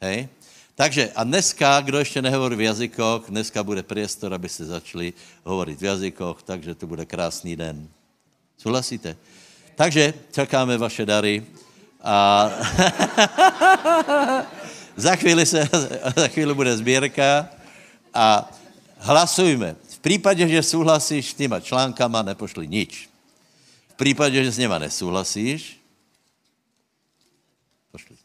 Hej? 0.01 0.29
Takže 0.75 1.13
a 1.13 1.25
dneska, 1.25 1.81
kdo 1.81 1.99
ještě 1.99 2.23
nehovorí 2.23 2.57
v 2.57 2.73
jazykoch, 2.73 3.29
dneska 3.29 3.61
bude 3.61 3.83
priestor, 3.85 4.33
aby 4.33 4.49
se 4.49 4.65
začali 4.65 5.13
hovorit 5.45 5.77
v 5.77 5.85
jazykoch, 5.93 6.43
takže 6.43 6.75
to 6.75 6.87
bude 6.89 7.05
krásný 7.05 7.57
den. 7.57 7.89
Souhlasíte? 8.57 9.17
Takže 9.77 10.15
čekáme 10.33 10.79
vaše 10.81 11.05
dary. 11.05 11.45
A 12.07 12.47
za 14.97 15.17
chvíli, 15.17 15.47
se, 15.47 15.69
za 16.17 16.29
chvíli 16.29 16.55
bude 16.55 16.77
sbírka 16.77 17.49
a 18.15 18.51
hlasujme. 18.99 19.77
V 19.89 19.99
případě, 19.99 20.49
že 20.49 20.63
souhlasíš 20.63 21.31
s 21.31 21.35
těma 21.35 21.61
článkama, 21.61 22.23
nepošli 22.23 22.69
nič. 22.69 23.09
V 23.89 23.95
případě, 23.97 24.45
že 24.45 24.53
s 24.53 24.59
něma 24.59 24.79
nesouhlasíš, 24.79 25.81
pošli. 27.93 28.17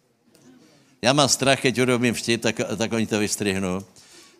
Já 1.02 1.14
mám 1.14 1.30
strach, 1.30 1.62
keď 1.62 1.82
urobím 1.82 2.16
štít, 2.16 2.42
tak, 2.42 2.56
tak 2.78 2.94
oni 2.94 3.08
to 3.08 3.20
vystrihnu. 3.20 3.86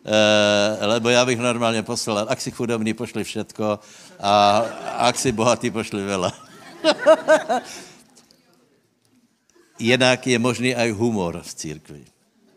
E, 0.06 0.86
lebo 0.86 1.08
já 1.08 1.26
bych 1.26 1.38
normálně 1.38 1.82
poslal, 1.82 2.26
ak 2.28 2.40
si 2.40 2.50
chudobný, 2.50 2.94
pošli 2.94 3.24
všetko 3.24 3.78
a 4.20 4.58
ak 5.10 5.18
si 5.18 5.32
bohatý, 5.32 5.70
pošli 5.70 6.04
vela. 6.04 6.32
Jinak 9.82 10.22
je 10.26 10.38
možný 10.38 10.70
aj 10.78 10.94
humor 10.94 11.42
v 11.42 11.52
církvi. 11.54 12.02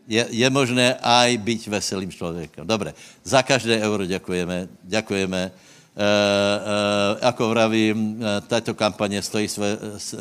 Je, 0.06 0.22
je 0.30 0.46
možné 0.50 0.94
aj 1.02 1.34
být 1.42 1.66
veselým 1.66 2.14
člověkem. 2.14 2.62
Dobre, 2.62 2.94
za 3.26 3.42
každé 3.42 3.82
euro 3.82 4.06
děkujeme. 4.06 4.70
Děkujeme. 4.86 5.50
E, 5.50 6.06
e, 7.18 7.48
vravím, 7.50 8.22
e, 8.22 8.40
tato 8.40 8.74
kampaně 8.74 9.22
stojí 9.22 9.48
své, 9.48 9.78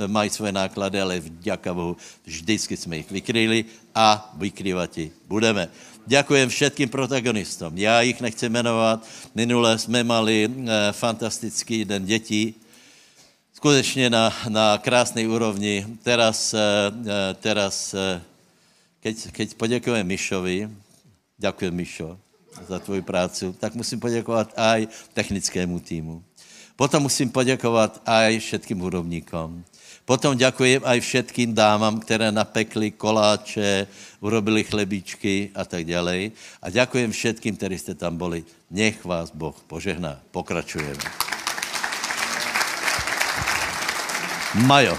mají 0.07 0.29
své 0.29 0.51
náklady, 0.51 1.01
ale 1.01 1.19
vďaka 1.19 1.73
Bohu 1.73 1.97
vždycky 2.25 2.77
jsme 2.77 2.97
jich 2.97 3.11
vykryli 3.11 3.65
a 3.95 4.33
vykrývat 4.37 4.97
budeme. 5.27 5.69
Děkujem 6.05 6.49
všetkým 6.49 6.89
protagonistom. 6.89 7.77
Já 7.77 8.01
jich 8.01 8.21
nechci 8.21 8.49
jmenovat. 8.49 9.05
Minule 9.35 9.77
jsme 9.77 10.03
mali 10.03 10.49
e, 10.49 10.91
fantastický 10.91 11.85
den 11.85 12.05
dětí, 12.05 12.55
skutečně 13.55 14.09
na, 14.09 14.33
na 14.49 14.77
krásné 14.77 15.23
úrovni. 15.27 15.87
Teraz, 16.03 16.53
eh, 16.53 16.59
eh, 16.59 17.33
teraz 17.39 17.95
eh, 17.95 18.21
keď, 18.99 19.15
keď 19.31 19.47
poděkujeme 19.55 20.03
Mišovi, 20.03 20.69
děkuji 21.37 21.71
Mišo 21.71 22.17
za 22.67 22.79
tvoji 22.79 23.01
práci, 23.01 23.53
tak 23.59 23.75
musím 23.75 23.99
poděkovat 23.99 24.53
aj 24.55 24.87
technickému 25.13 25.79
týmu. 25.79 26.23
Potom 26.75 27.03
musím 27.03 27.31
poděkovat 27.31 28.01
aj 28.05 28.39
všetkým 28.39 28.79
hudobníkom. 28.79 29.63
Potom 30.05 30.37
děkuji 30.37 30.79
aj 30.83 30.99
všetkým 30.99 31.55
dámám, 31.55 31.99
které 31.99 32.31
napekli 32.31 32.91
koláče, 32.91 33.87
urobili 34.19 34.63
chlebičky 34.63 35.49
a 35.55 35.65
tak 35.65 35.85
dále. 35.85 36.35
A 36.61 36.69
děkuji 36.69 37.07
všetkým, 37.07 37.55
kteří 37.55 37.77
jste 37.77 37.93
tam 37.95 38.17
byli. 38.17 38.43
Nech 38.71 39.05
vás 39.05 39.31
Boh 39.31 39.55
požehná. 39.67 40.19
Pokračujeme. 40.31 41.34
Majo. 44.63 44.95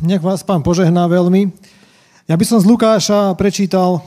Nech 0.00 0.24
vás 0.24 0.40
pán 0.40 0.64
požehná 0.64 1.04
veľmi. 1.04 1.52
Ja 2.24 2.40
by 2.40 2.44
som 2.48 2.56
z 2.56 2.64
Lukáša 2.64 3.36
prečítal, 3.36 4.00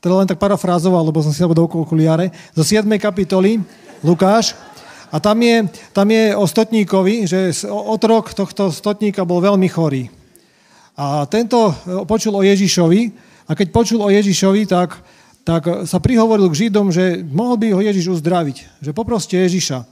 teda 0.00 0.16
len 0.16 0.24
tak 0.24 0.40
parafrázoval, 0.40 1.04
lebo 1.04 1.20
som 1.20 1.28
si 1.28 1.44
do 1.44 1.64
okuliare, 1.68 2.32
zo 2.56 2.64
7. 2.64 2.88
kapitoly 2.96 3.60
Lukáš. 4.00 4.56
A 5.12 5.20
tam 5.20 5.36
je, 5.44 5.68
tam 5.92 6.08
je 6.08 6.32
o 6.32 6.44
stotníkovi, 6.48 7.28
že 7.28 7.68
otrok 7.68 8.32
tohto 8.32 8.72
stotníka 8.72 9.28
bol 9.28 9.44
veľmi 9.44 9.68
chorý. 9.68 10.08
A 10.96 11.28
tento 11.28 11.76
počul 12.08 12.32
o 12.32 12.46
Ježišovi 12.46 13.12
a 13.44 13.52
keď 13.52 13.66
počul 13.76 14.00
o 14.00 14.08
Ježišovi, 14.08 14.64
tak 14.72 14.96
tak 15.44 15.84
sa 15.84 16.00
prihovoril 16.00 16.48
k 16.48 16.66
Židom, 16.66 16.88
že 16.88 17.20
mohol 17.20 17.60
by 17.60 17.76
ho 17.76 17.80
Ježiš 17.84 18.18
uzdraviť, 18.18 18.80
že 18.80 18.90
poproste 18.96 19.36
Ježiša. 19.36 19.84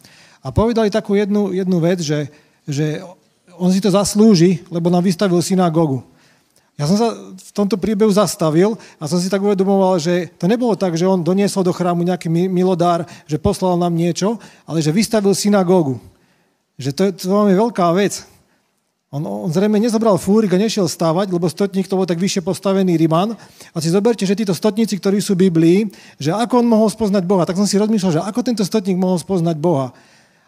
A 0.43 0.49
povedali 0.51 0.89
takú 0.89 1.15
jednu, 1.15 1.53
jednu 1.53 1.79
vec, 1.79 2.01
že, 2.03 2.33
že 2.67 3.05
on 3.61 3.71
si 3.71 3.79
to 3.79 3.93
zaslúži, 3.93 4.65
lebo 4.73 4.89
nám 4.89 5.05
vystavil 5.05 5.39
synagogu. 5.45 6.03
Ja 6.81 6.89
som 6.89 6.97
sa 6.97 7.13
v 7.15 7.51
tomto 7.53 7.77
príbehu 7.77 8.09
zastavil 8.09 8.81
a 8.97 9.05
som 9.05 9.21
si 9.21 9.29
tak 9.29 9.45
uvedomoval, 9.45 10.01
že 10.01 10.33
to 10.41 10.49
nebolo 10.49 10.73
tak, 10.73 10.97
že 10.97 11.05
on 11.05 11.21
doniesol 11.21 11.63
do 11.63 11.71
chrámu 11.71 12.01
nejaký 12.01 12.33
milodár, 12.33 13.05
že 13.29 13.37
poslal 13.37 13.77
nám 13.77 13.93
niečo, 13.93 14.41
ale 14.65 14.81
že 14.81 14.89
vystavil 14.89 15.37
synagógu. 15.37 16.01
Že 16.81 16.91
to, 16.97 17.03
to 17.13 17.53
je 17.53 17.61
veľká 17.61 17.93
vec. 17.93 18.25
On, 19.13 19.21
on 19.21 19.53
zrejme 19.53 19.77
nezobral 19.77 20.17
fúrik 20.17 20.57
a 20.57 20.59
nešiel 20.59 20.89
stávať, 20.89 21.37
lebo 21.37 21.45
stotník 21.45 21.85
to 21.85 22.01
bol 22.01 22.09
tak 22.09 22.17
vyššie 22.17 22.41
postavený 22.41 22.97
Riman. 22.97 23.37
A 23.77 23.79
si 23.85 23.93
zoberte, 23.93 24.25
že 24.25 24.33
títo 24.33 24.57
stotníci, 24.57 24.97
ktorí 24.97 25.21
sú 25.21 25.37
v 25.37 25.53
Biblii, 25.53 25.79
že 26.17 26.33
ako 26.33 26.65
on 26.65 26.67
mohol 26.73 26.89
spoznať 26.89 27.29
Boha. 27.29 27.45
Tak 27.45 27.61
som 27.61 27.69
si 27.69 27.77
rozmýšľal, 27.77 28.17
že 28.17 28.25
ako 28.25 28.41
tento 28.41 28.65
stotník 28.65 28.97
mohol 28.97 29.21
spoznať 29.21 29.61
Boha. 29.61 29.93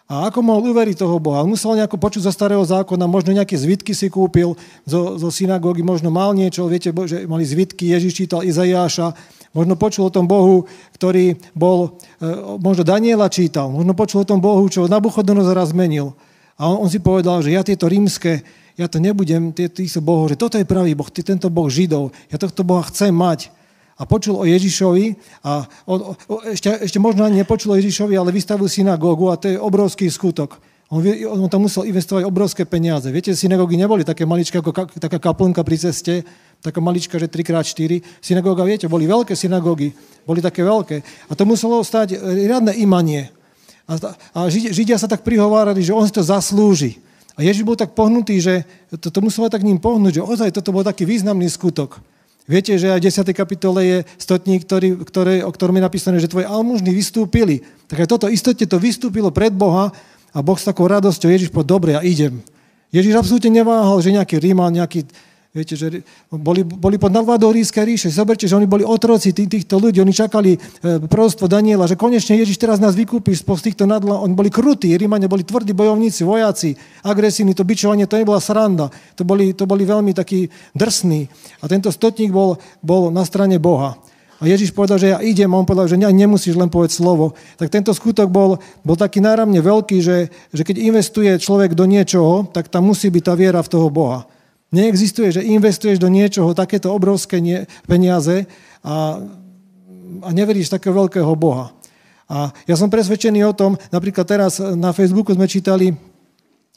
A 0.08 0.32
ako 0.32 0.40
mohol 0.40 0.72
uveriť 0.72 0.96
toho 0.96 1.16
Boha? 1.20 1.44
On 1.44 1.52
musel 1.52 1.76
nejako 1.76 2.00
počuť 2.00 2.24
zo 2.24 2.32
starého 2.32 2.60
zákona, 2.64 3.04
možno 3.04 3.36
nejaké 3.36 3.56
zvitky 3.56 3.92
si 3.92 4.08
kúpil 4.08 4.56
zo, 4.84 5.16
zo 5.20 5.28
synagógy, 5.28 5.84
možno 5.84 6.08
mal 6.08 6.32
niečo, 6.36 6.64
viete, 6.68 6.92
že 7.04 7.24
mali 7.24 7.44
zvitky, 7.44 7.92
Ježiš 7.92 8.12
čítal 8.16 8.44
Izajáša, 8.44 9.12
možno 9.56 9.76
počul 9.80 10.08
o 10.08 10.12
tom 10.12 10.28
Bohu, 10.28 10.68
ktorý 10.96 11.40
bol, 11.56 11.96
e, 12.20 12.28
možno 12.60 12.84
Daniela 12.84 13.32
čítal, 13.32 13.72
možno 13.72 13.96
počul 13.96 14.24
o 14.24 14.28
tom 14.28 14.44
Bohu, 14.44 14.64
čo 14.68 14.84
Nabuchodonozora 14.88 15.64
zmenil. 15.64 16.12
A 16.58 16.70
on, 16.70 16.86
on 16.86 16.88
si 16.90 17.02
povedal, 17.02 17.42
že 17.42 17.50
ja 17.50 17.66
tieto 17.66 17.90
rímske, 17.90 18.46
ja 18.74 18.86
to 18.86 18.98
nebudem, 19.02 19.54
týchto 19.54 20.02
bohov, 20.02 20.34
že 20.34 20.38
toto 20.38 20.58
je 20.58 20.66
pravý 20.66 20.94
Boh, 20.94 21.06
tento 21.10 21.50
Boh 21.50 21.66
Židov, 21.70 22.14
ja 22.30 22.36
tohto 22.38 22.62
Boha 22.62 22.82
chcem 22.86 23.14
mať 23.14 23.50
a 23.94 24.02
počul 24.06 24.34
o 24.34 24.44
Ježišovi 24.46 25.14
a 25.46 25.66
on, 25.86 26.14
o, 26.26 26.34
ešte, 26.50 26.82
ešte 26.82 26.98
možno 26.98 27.22
ani 27.22 27.42
nepočul 27.42 27.74
o 27.74 27.78
Ježišovi, 27.78 28.18
ale 28.18 28.34
vystavil 28.34 28.66
synagógu 28.66 29.30
a 29.30 29.38
to 29.38 29.46
je 29.54 29.58
obrovský 29.58 30.10
skutok. 30.10 30.58
On, 30.90 31.00
on 31.40 31.50
tam 31.50 31.64
musel 31.64 31.88
investovať 31.88 32.22
obrovské 32.28 32.62
peniaze. 32.68 33.08
Viete, 33.08 33.32
synagógy 33.32 33.74
neboli 33.78 34.04
také 34.04 34.28
maličké 34.28 34.60
ako 34.60 34.70
ka, 34.70 34.84
taká 34.86 35.18
kaplnka 35.18 35.64
pri 35.64 35.80
ceste, 35.80 36.22
taká 36.60 36.78
malička, 36.78 37.18
že 37.18 37.26
3x4. 37.26 38.20
Synagóga, 38.20 38.62
viete, 38.68 38.86
boli 38.86 39.08
veľké 39.08 39.32
synagógy, 39.32 39.90
boli 40.28 40.44
také 40.44 40.60
veľké. 40.62 40.96
A 41.30 41.32
to 41.34 41.48
muselo 41.48 41.80
stať 41.80 42.20
riadne 42.20 42.76
imanie. 42.78 43.32
A, 43.84 43.92
a 44.32 44.38
Židia 44.48 44.96
sa 44.96 45.08
tak 45.10 45.20
prihovárali, 45.20 45.84
že 45.84 45.92
on 45.92 46.04
si 46.08 46.14
to 46.14 46.24
zaslúži. 46.24 47.00
A 47.34 47.42
Ježiš 47.42 47.66
bol 47.66 47.74
tak 47.74 47.92
pohnutý, 47.92 48.38
že 48.38 48.62
to, 48.94 49.10
to 49.10 49.18
muselo 49.20 49.50
tak 49.50 49.66
ním 49.66 49.82
pohnúť, 49.82 50.22
že 50.22 50.26
ozaj 50.26 50.54
toto 50.54 50.70
bol 50.70 50.86
taký 50.86 51.02
významný 51.02 51.50
skutok. 51.50 51.98
Viete, 52.44 52.76
že 52.76 52.92
aj 52.92 53.00
v 53.00 53.06
10. 53.08 53.32
kapitole 53.32 53.80
je 53.80 53.98
stotník, 54.20 54.68
ktorý, 54.68 55.00
ktoré, 55.00 55.34
o 55.42 55.50
ktorom 55.50 55.80
je 55.80 55.86
napísané, 55.88 56.16
že 56.20 56.28
tvoje 56.28 56.44
almužny 56.44 56.92
vystúpili. 56.92 57.64
Tak 57.88 58.04
aj 58.04 58.08
toto 58.08 58.28
istotne 58.28 58.68
to 58.68 58.76
vystúpilo 58.76 59.32
pred 59.32 59.50
Boha 59.50 59.90
a 60.30 60.38
Boh 60.44 60.60
s 60.60 60.68
takou 60.68 60.84
radosťou, 60.84 61.32
Ježiš 61.32 61.48
povedal, 61.48 61.72
dobre, 61.72 61.90
ja 61.96 62.04
idem. 62.04 62.44
Ježiš 62.92 63.16
absolútne 63.16 63.50
neváhal, 63.50 63.96
že 63.98 64.12
nejaký 64.12 64.38
Ríman, 64.38 64.76
nejaký 64.76 65.08
Viete, 65.54 65.78
že 65.78 66.02
boli, 66.34 66.66
boli 66.66 66.98
pod 66.98 67.14
nadvládou 67.14 67.54
rískej 67.54 67.86
ríše. 67.86 68.08
Zoberte, 68.10 68.42
že 68.50 68.58
oni 68.58 68.66
boli 68.66 68.82
otroci 68.82 69.30
tých, 69.30 69.46
týchto 69.46 69.78
ľudí. 69.78 70.02
Oni 70.02 70.10
čakali 70.10 70.58
e, 70.58 70.58
prostvo 71.06 71.46
Daniela, 71.46 71.86
že 71.86 71.94
konečne 71.94 72.34
Ježiš 72.42 72.58
teraz 72.58 72.82
nás 72.82 72.98
vykúpi 72.98 73.30
z 73.38 73.46
týchto 73.46 73.86
nadla. 73.86 74.18
Oni 74.18 74.34
boli 74.34 74.50
krutí, 74.50 74.90
Rímania 74.98 75.30
boli 75.30 75.46
tvrdí 75.46 75.70
bojovníci, 75.70 76.26
vojaci, 76.26 76.74
agresívni. 77.06 77.54
To 77.54 77.62
bičovanie, 77.62 78.10
to 78.10 78.18
nebola 78.18 78.42
sranda. 78.42 78.90
To 79.14 79.22
boli, 79.22 79.54
to 79.54 79.62
boli 79.62 79.86
veľmi 79.86 80.10
takí 80.10 80.50
drsní. 80.74 81.30
A 81.62 81.70
tento 81.70 81.94
stotník 81.94 82.34
bol, 82.34 82.58
bol 82.82 83.14
na 83.14 83.22
strane 83.22 83.62
Boha. 83.62 83.94
A 84.42 84.50
Ježiš 84.50 84.74
povedal, 84.74 84.98
že 84.98 85.14
ja 85.14 85.22
idem, 85.22 85.46
a 85.46 85.62
on 85.62 85.70
povedal, 85.70 85.86
že 85.86 85.94
ne, 85.94 86.10
nemusíš 86.10 86.58
len 86.58 86.66
povedať 86.66 86.98
slovo. 86.98 87.38
Tak 87.62 87.70
tento 87.70 87.94
skutok 87.94 88.26
bol, 88.26 88.58
bol 88.82 88.98
taký 88.98 89.22
náramne 89.22 89.62
veľký, 89.62 90.02
že, 90.02 90.34
že 90.50 90.62
keď 90.66 90.82
investuje 90.82 91.30
človek 91.38 91.78
do 91.78 91.86
niečoho, 91.86 92.42
tak 92.50 92.66
tam 92.66 92.90
musí 92.90 93.06
byť 93.06 93.22
tá 93.22 93.38
viera 93.38 93.62
v 93.62 93.70
toho 93.70 93.86
Boha. 93.86 94.26
Neexistuje, 94.74 95.30
že 95.30 95.46
investuješ 95.46 96.02
do 96.02 96.10
niečoho 96.10 96.50
takéto 96.50 96.90
obrovské 96.90 97.38
peniaze 97.86 98.50
a, 98.82 99.22
a 100.18 100.28
neveríš 100.34 100.74
takého 100.74 100.98
veľkého 100.98 101.30
Boha. 101.38 101.70
A 102.26 102.50
ja 102.66 102.74
som 102.74 102.90
presvedčený 102.90 103.46
o 103.46 103.54
tom, 103.54 103.78
napríklad 103.94 104.26
teraz 104.26 104.58
na 104.58 104.90
Facebooku 104.90 105.30
sme 105.30 105.46
čítali, 105.46 105.94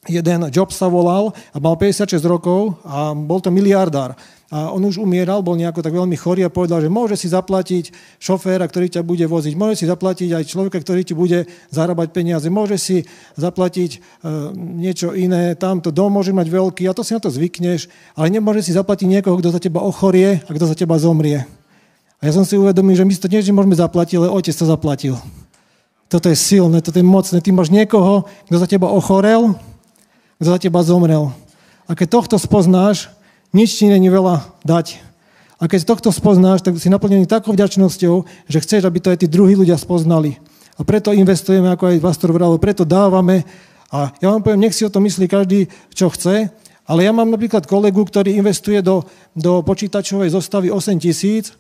jeden 0.10 0.48
Job 0.50 0.72
sa 0.72 0.88
volal 0.88 1.36
a 1.52 1.58
mal 1.60 1.76
56 1.76 2.20
rokov 2.26 2.80
a 2.88 3.12
bol 3.14 3.44
to 3.44 3.52
miliardár 3.54 4.16
a 4.48 4.72
on 4.72 4.80
už 4.88 5.04
umieral, 5.04 5.44
bol 5.44 5.60
nejako 5.60 5.84
tak 5.84 5.92
veľmi 5.92 6.16
chorý 6.16 6.48
a 6.48 6.54
povedal, 6.54 6.80
že 6.80 6.88
môže 6.88 7.20
si 7.20 7.28
zaplatiť 7.28 7.92
šoféra, 8.16 8.64
ktorý 8.64 8.88
ťa 8.88 9.04
bude 9.04 9.28
voziť, 9.28 9.54
môže 9.60 9.84
si 9.84 9.86
zaplatiť 9.92 10.40
aj 10.40 10.44
človeka, 10.48 10.80
ktorý 10.80 11.04
ti 11.04 11.12
bude 11.12 11.52
zarábať 11.68 12.16
peniaze, 12.16 12.48
môže 12.48 12.80
si 12.80 13.04
zaplatiť 13.36 14.00
uh, 14.00 14.56
niečo 14.56 15.12
iné, 15.12 15.52
tamto 15.60 15.92
dom 15.92 16.16
môže 16.16 16.32
mať 16.32 16.48
veľký 16.48 16.88
a 16.88 16.96
to 16.96 17.04
si 17.04 17.12
na 17.12 17.20
to 17.20 17.28
zvykneš, 17.28 17.92
ale 18.16 18.32
nemôže 18.32 18.64
si 18.64 18.72
zaplatiť 18.72 19.20
niekoho, 19.20 19.36
kto 19.36 19.52
za 19.52 19.60
teba 19.60 19.84
ochorie 19.84 20.40
a 20.40 20.50
kto 20.56 20.64
za 20.64 20.80
teba 20.80 20.96
zomrie. 20.96 21.44
A 22.24 22.24
ja 22.24 22.32
som 22.32 22.48
si 22.48 22.56
uvedomil, 22.56 22.96
že 22.96 23.04
my 23.04 23.12
si 23.12 23.20
to 23.20 23.28
nie, 23.28 23.44
že 23.44 23.52
môžeme 23.52 23.76
zaplatiť, 23.76 24.16
ale 24.16 24.32
otec 24.32 24.56
to 24.56 24.64
zaplatil. 24.64 25.20
Toto 26.08 26.32
je 26.32 26.40
silné, 26.40 26.80
toto 26.80 26.96
je 26.96 27.04
mocné. 27.04 27.44
Ty 27.44 27.52
máš 27.52 27.68
niekoho, 27.68 28.24
kto 28.48 28.56
za 28.56 28.66
teba 28.72 28.88
ochorel, 28.88 29.60
za 30.38 30.58
teba 30.62 30.82
zomrel. 30.86 31.34
A 31.88 31.96
keď 31.98 32.22
tohto 32.22 32.36
spoznáš, 32.38 33.10
nič 33.56 33.80
ti 33.80 33.90
není 33.90 34.12
veľa 34.12 34.44
dať. 34.62 35.00
A 35.58 35.66
keď 35.66 35.90
tohto 35.90 36.10
spoznáš, 36.14 36.62
tak 36.62 36.78
si 36.78 36.92
naplnený 36.92 37.26
takou 37.26 37.56
vďačnosťou, 37.56 38.16
že 38.46 38.62
chceš, 38.62 38.86
aby 38.86 39.02
to 39.02 39.10
aj 39.10 39.26
tí 39.26 39.28
druhí 39.28 39.58
ľudia 39.58 39.80
spoznali. 39.80 40.38
A 40.78 40.86
preto 40.86 41.10
investujeme, 41.10 41.74
ako 41.74 41.90
aj 41.90 42.04
Pastor 42.06 42.30
Vralo, 42.30 42.62
preto 42.62 42.86
dávame. 42.86 43.42
A 43.90 44.14
ja 44.22 44.30
vám 44.30 44.46
poviem, 44.46 44.70
nech 44.70 44.78
si 44.78 44.86
o 44.86 44.94
to 44.94 45.02
myslí 45.02 45.26
každý, 45.26 45.66
čo 45.96 46.14
chce, 46.14 46.54
ale 46.86 47.00
ja 47.04 47.12
mám 47.12 47.28
napríklad 47.28 47.66
kolegu, 47.66 48.06
ktorý 48.06 48.38
investuje 48.38 48.80
do, 48.86 49.02
do 49.34 49.66
počítačovej 49.66 50.32
zostavy 50.32 50.70
8 50.70 51.02
tisíc 51.02 51.58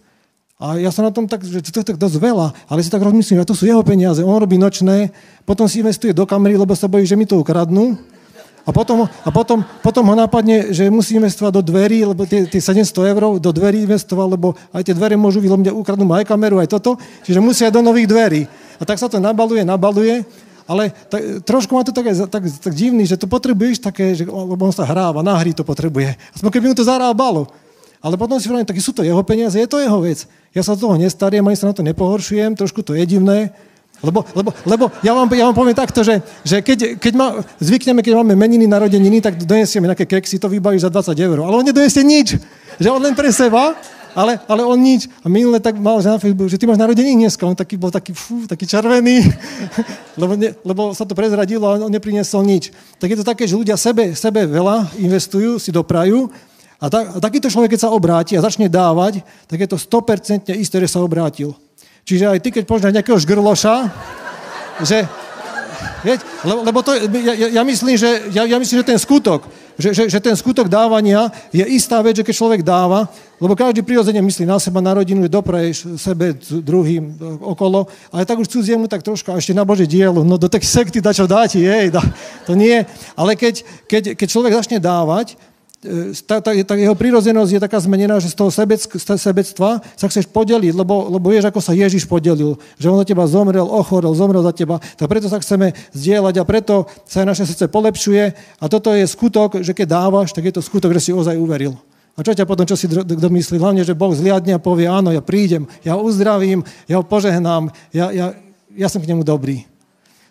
a 0.58 0.80
ja 0.80 0.90
som 0.90 1.06
na 1.06 1.14
tom 1.14 1.30
tak, 1.30 1.44
že 1.46 1.60
to 1.62 1.84
je 1.84 1.86
tak 1.86 2.00
dosť 2.02 2.18
veľa, 2.18 2.48
ale 2.66 2.80
si 2.82 2.90
tak 2.90 3.04
rozmyslím, 3.04 3.44
že 3.44 3.50
to 3.50 3.54
sú 3.54 3.70
jeho 3.70 3.84
peniaze, 3.84 4.24
on 4.24 4.40
robí 4.40 4.58
nočné, 4.58 5.12
potom 5.44 5.68
si 5.70 5.84
investuje 5.84 6.16
do 6.16 6.26
kamery, 6.26 6.56
lebo 6.56 6.74
sa 6.74 6.90
bojí, 6.90 7.06
že 7.06 7.20
mi 7.20 7.28
to 7.30 7.38
ukradnú 7.38 8.00
a 8.68 8.76
potom, 8.76 9.08
a 9.08 9.30
potom, 9.32 9.64
potom 9.80 10.04
ho 10.12 10.16
napadne, 10.20 10.76
že 10.76 10.92
musí 10.92 11.16
investovať 11.16 11.56
do 11.56 11.64
dverí, 11.64 12.04
lebo 12.04 12.28
tie, 12.28 12.44
tie 12.44 12.60
700 12.60 13.16
eur 13.16 13.40
do 13.40 13.52
dverí 13.56 13.88
investoval, 13.88 14.36
lebo 14.36 14.60
aj 14.76 14.84
tie 14.84 14.92
dvere 14.92 15.16
môžu 15.16 15.40
vylomiť, 15.40 15.72
ukradnú 15.72 16.04
aj 16.12 16.28
kameru, 16.28 16.60
aj 16.60 16.76
toto, 16.76 17.00
čiže 17.24 17.40
musia 17.40 17.72
do 17.72 17.80
nových 17.80 18.12
dverí. 18.12 18.44
A 18.76 18.84
tak 18.84 19.00
sa 19.00 19.08
to 19.08 19.24
nabaluje, 19.24 19.64
nabaluje, 19.64 20.28
ale 20.68 20.92
tak, 21.08 21.48
trošku 21.48 21.80
ma 21.80 21.88
to 21.88 21.96
tak, 21.96 22.12
tak, 22.28 22.44
tak 22.44 22.74
divný, 22.76 23.08
že 23.08 23.16
to 23.16 23.24
potrebuješ 23.24 23.80
také, 23.80 24.12
že, 24.12 24.28
lebo 24.28 24.60
on 24.60 24.76
sa 24.76 24.84
hráva, 24.84 25.24
na 25.24 25.40
hry 25.40 25.56
to 25.56 25.64
potrebuje. 25.64 26.20
Aspoň 26.36 26.52
keby 26.52 26.66
mu 26.68 26.76
to 26.76 26.84
zarábalo. 26.84 27.48
Ale 28.04 28.20
potom 28.20 28.36
si 28.38 28.52
hovorím, 28.52 28.68
tak 28.68 28.78
sú 28.84 28.92
to 28.92 29.02
jeho 29.02 29.24
peniaze, 29.24 29.56
je 29.56 29.66
to 29.66 29.80
jeho 29.80 30.04
vec. 30.04 30.28
Ja 30.52 30.62
sa 30.62 30.76
z 30.76 30.84
toho 30.86 31.00
nestariem, 31.00 31.42
ani 31.48 31.56
sa 31.56 31.72
na 31.72 31.74
to 31.74 31.88
nepohoršujem, 31.88 32.60
trošku 32.60 32.84
to 32.84 32.94
je 32.94 33.08
divné, 33.08 33.56
lebo, 33.98 34.22
lebo, 34.38 34.50
lebo 34.66 34.86
ja, 35.02 35.14
vám, 35.18 35.28
ja 35.34 35.46
vám 35.50 35.56
poviem 35.58 35.74
takto, 35.74 36.06
že, 36.06 36.22
že 36.46 36.62
keď, 36.62 37.02
keď 37.02 37.14
má, 37.18 37.28
zvykneme, 37.58 38.06
keď 38.06 38.22
máme 38.22 38.38
meniny, 38.38 38.70
narodeniny, 38.70 39.26
tak 39.26 39.42
donesieme 39.42 39.90
nejaké 39.90 40.06
keksy, 40.06 40.38
to 40.38 40.46
vybavíš 40.46 40.86
za 40.86 40.94
20 40.94 41.18
eur. 41.18 41.38
Ale 41.42 41.56
on 41.58 41.66
nedonesie 41.66 42.06
nič. 42.06 42.38
Že 42.78 42.94
on 42.94 43.02
len 43.02 43.18
pre 43.18 43.34
seba, 43.34 43.74
ale, 44.14 44.38
ale 44.46 44.62
on 44.62 44.78
nič. 44.78 45.10
A 45.22 45.30
minule 45.30 45.58
tak 45.58 45.78
mal 45.82 45.98
že 46.02 46.14
na 46.14 46.22
Facebooku, 46.22 46.50
že 46.50 46.62
ty 46.62 46.70
máš 46.70 46.78
narodeniny 46.78 47.26
dneska. 47.26 47.46
On 47.46 47.58
taký, 47.58 47.78
bol 47.78 47.90
taký, 47.90 48.14
fú, 48.14 48.46
taký 48.46 48.70
červený, 48.70 49.34
lebo, 50.22 50.34
ne, 50.38 50.54
lebo 50.62 50.94
sa 50.94 51.06
to 51.06 51.18
prezradilo 51.18 51.66
a 51.66 51.82
on 51.82 51.94
nepriniesol 51.94 52.46
nič. 52.46 52.70
Tak 53.02 53.14
je 53.14 53.18
to 53.18 53.26
také, 53.26 53.50
že 53.50 53.58
ľudia 53.58 53.78
sebe, 53.78 54.14
sebe 54.14 54.46
veľa 54.46 54.94
investujú, 55.02 55.58
si 55.58 55.74
doprajú 55.74 56.30
a, 56.78 56.86
tak, 56.94 57.06
a 57.14 57.18
takýto 57.18 57.50
človek, 57.50 57.74
keď 57.74 57.90
sa 57.90 57.94
obráti 57.94 58.38
a 58.38 58.46
začne 58.46 58.70
dávať, 58.70 59.26
tak 59.50 59.58
je 59.58 59.70
to 59.70 59.78
100% 59.82 60.54
isté, 60.54 60.76
že 60.78 60.90
sa 60.94 61.02
obrátil. 61.02 61.58
Čiže 62.08 62.24
aj 62.24 62.40
ty, 62.40 62.56
keď 62.56 62.64
poznáš 62.64 62.96
nejakého 62.96 63.20
žgrloša, 63.20 63.76
že, 64.80 65.04
vieť, 66.08 66.24
lebo, 66.48 66.60
lebo 66.64 66.80
to, 66.80 66.96
ja, 66.96 67.52
ja, 67.52 67.64
myslím, 67.68 68.00
že, 68.00 68.32
ja, 68.32 68.48
ja 68.48 68.56
myslím, 68.56 68.80
že 68.80 68.92
ten 68.96 68.96
skutok, 68.96 69.44
že, 69.76 69.92
že, 69.92 70.04
že 70.08 70.20
ten 70.24 70.32
skutok 70.32 70.72
dávania 70.72 71.28
je 71.52 71.68
istá 71.68 72.00
vec, 72.00 72.16
že 72.16 72.24
keď 72.24 72.36
človek 72.40 72.62
dáva, 72.64 73.12
lebo 73.44 73.60
každý 73.60 73.84
prirodzene 73.84 74.24
myslí 74.24 74.48
na 74.48 74.56
seba, 74.56 74.80
na 74.80 74.96
rodinu, 74.96 75.28
že 75.28 75.36
dopraješ 75.36 76.00
sebe, 76.00 76.32
druhým 76.64 77.12
okolo, 77.44 77.92
ale 78.16 78.24
tak 78.24 78.40
už 78.40 78.56
cudziemu 78.56 78.88
tak 78.88 79.04
trošku, 79.04 79.28
a 79.36 79.44
ešte 79.44 79.52
na 79.52 79.68
Bože 79.68 79.84
dielo, 79.84 80.24
no 80.24 80.40
do 80.40 80.48
tej 80.48 80.64
sekty 80.64 81.04
da 81.04 81.12
čo 81.12 81.28
dáti, 81.28 81.60
jej, 81.60 81.92
da, 81.92 82.00
to 82.48 82.56
nie. 82.56 82.88
Ale 83.20 83.36
keď, 83.36 83.68
keď, 83.84 84.04
keď 84.16 84.28
človek 84.32 84.56
začne 84.56 84.80
dávať, 84.80 85.36
tá, 86.26 86.42
tá, 86.42 86.52
tá 86.58 86.74
jeho 86.74 86.98
prírodzenosť 86.98 87.52
je 87.54 87.62
taká 87.62 87.78
zmenená, 87.78 88.18
že 88.18 88.34
z 88.34 88.38
toho 88.38 88.50
sebec, 88.50 88.82
sebectva 88.98 89.78
sa 89.94 90.06
chceš 90.10 90.26
podeliť, 90.34 90.74
lebo, 90.74 91.06
lebo 91.14 91.30
vieš, 91.30 91.54
ako 91.54 91.62
sa 91.62 91.78
Ježiš 91.78 92.10
podelil. 92.10 92.58
Že 92.82 92.88
on 92.90 93.00
za 93.02 93.06
teba 93.06 93.30
zomrel, 93.30 93.66
ochorel, 93.66 94.18
zomrel 94.18 94.42
za 94.42 94.54
teba. 94.58 94.82
Tak 94.98 95.06
preto 95.06 95.30
sa 95.30 95.38
chceme 95.38 95.78
zdieľať 95.94 96.36
a 96.42 96.44
preto 96.50 96.90
sa 97.06 97.22
aj 97.22 97.28
naše 97.30 97.44
srdce 97.46 97.70
polepšuje. 97.70 98.24
A 98.58 98.66
toto 98.66 98.90
je 98.90 99.06
skutok, 99.06 99.62
že 99.62 99.78
keď 99.78 100.02
dávaš, 100.02 100.34
tak 100.34 100.50
je 100.50 100.58
to 100.58 100.66
skutok, 100.66 100.90
že 100.98 101.10
si 101.10 101.12
ozaj 101.14 101.38
uveril. 101.38 101.78
A 102.18 102.26
čo 102.26 102.34
ťa 102.34 102.50
potom, 102.50 102.66
čo 102.66 102.74
si 102.74 102.90
domyslí? 102.90 103.62
Hlavne, 103.62 103.86
že 103.86 103.94
Boh 103.94 104.10
zliadne 104.10 104.58
a 104.58 104.64
povie, 104.64 104.90
áno, 104.90 105.14
ja 105.14 105.22
prídem, 105.22 105.70
ja 105.86 105.94
uzdravím, 105.94 106.66
ja 106.90 106.98
ho 106.98 107.06
požehnám, 107.06 107.70
ja, 107.94 108.10
ja, 108.10 108.34
ja 108.74 108.88
som 108.90 108.98
k 108.98 109.14
nemu 109.14 109.22
dobrý. 109.22 109.70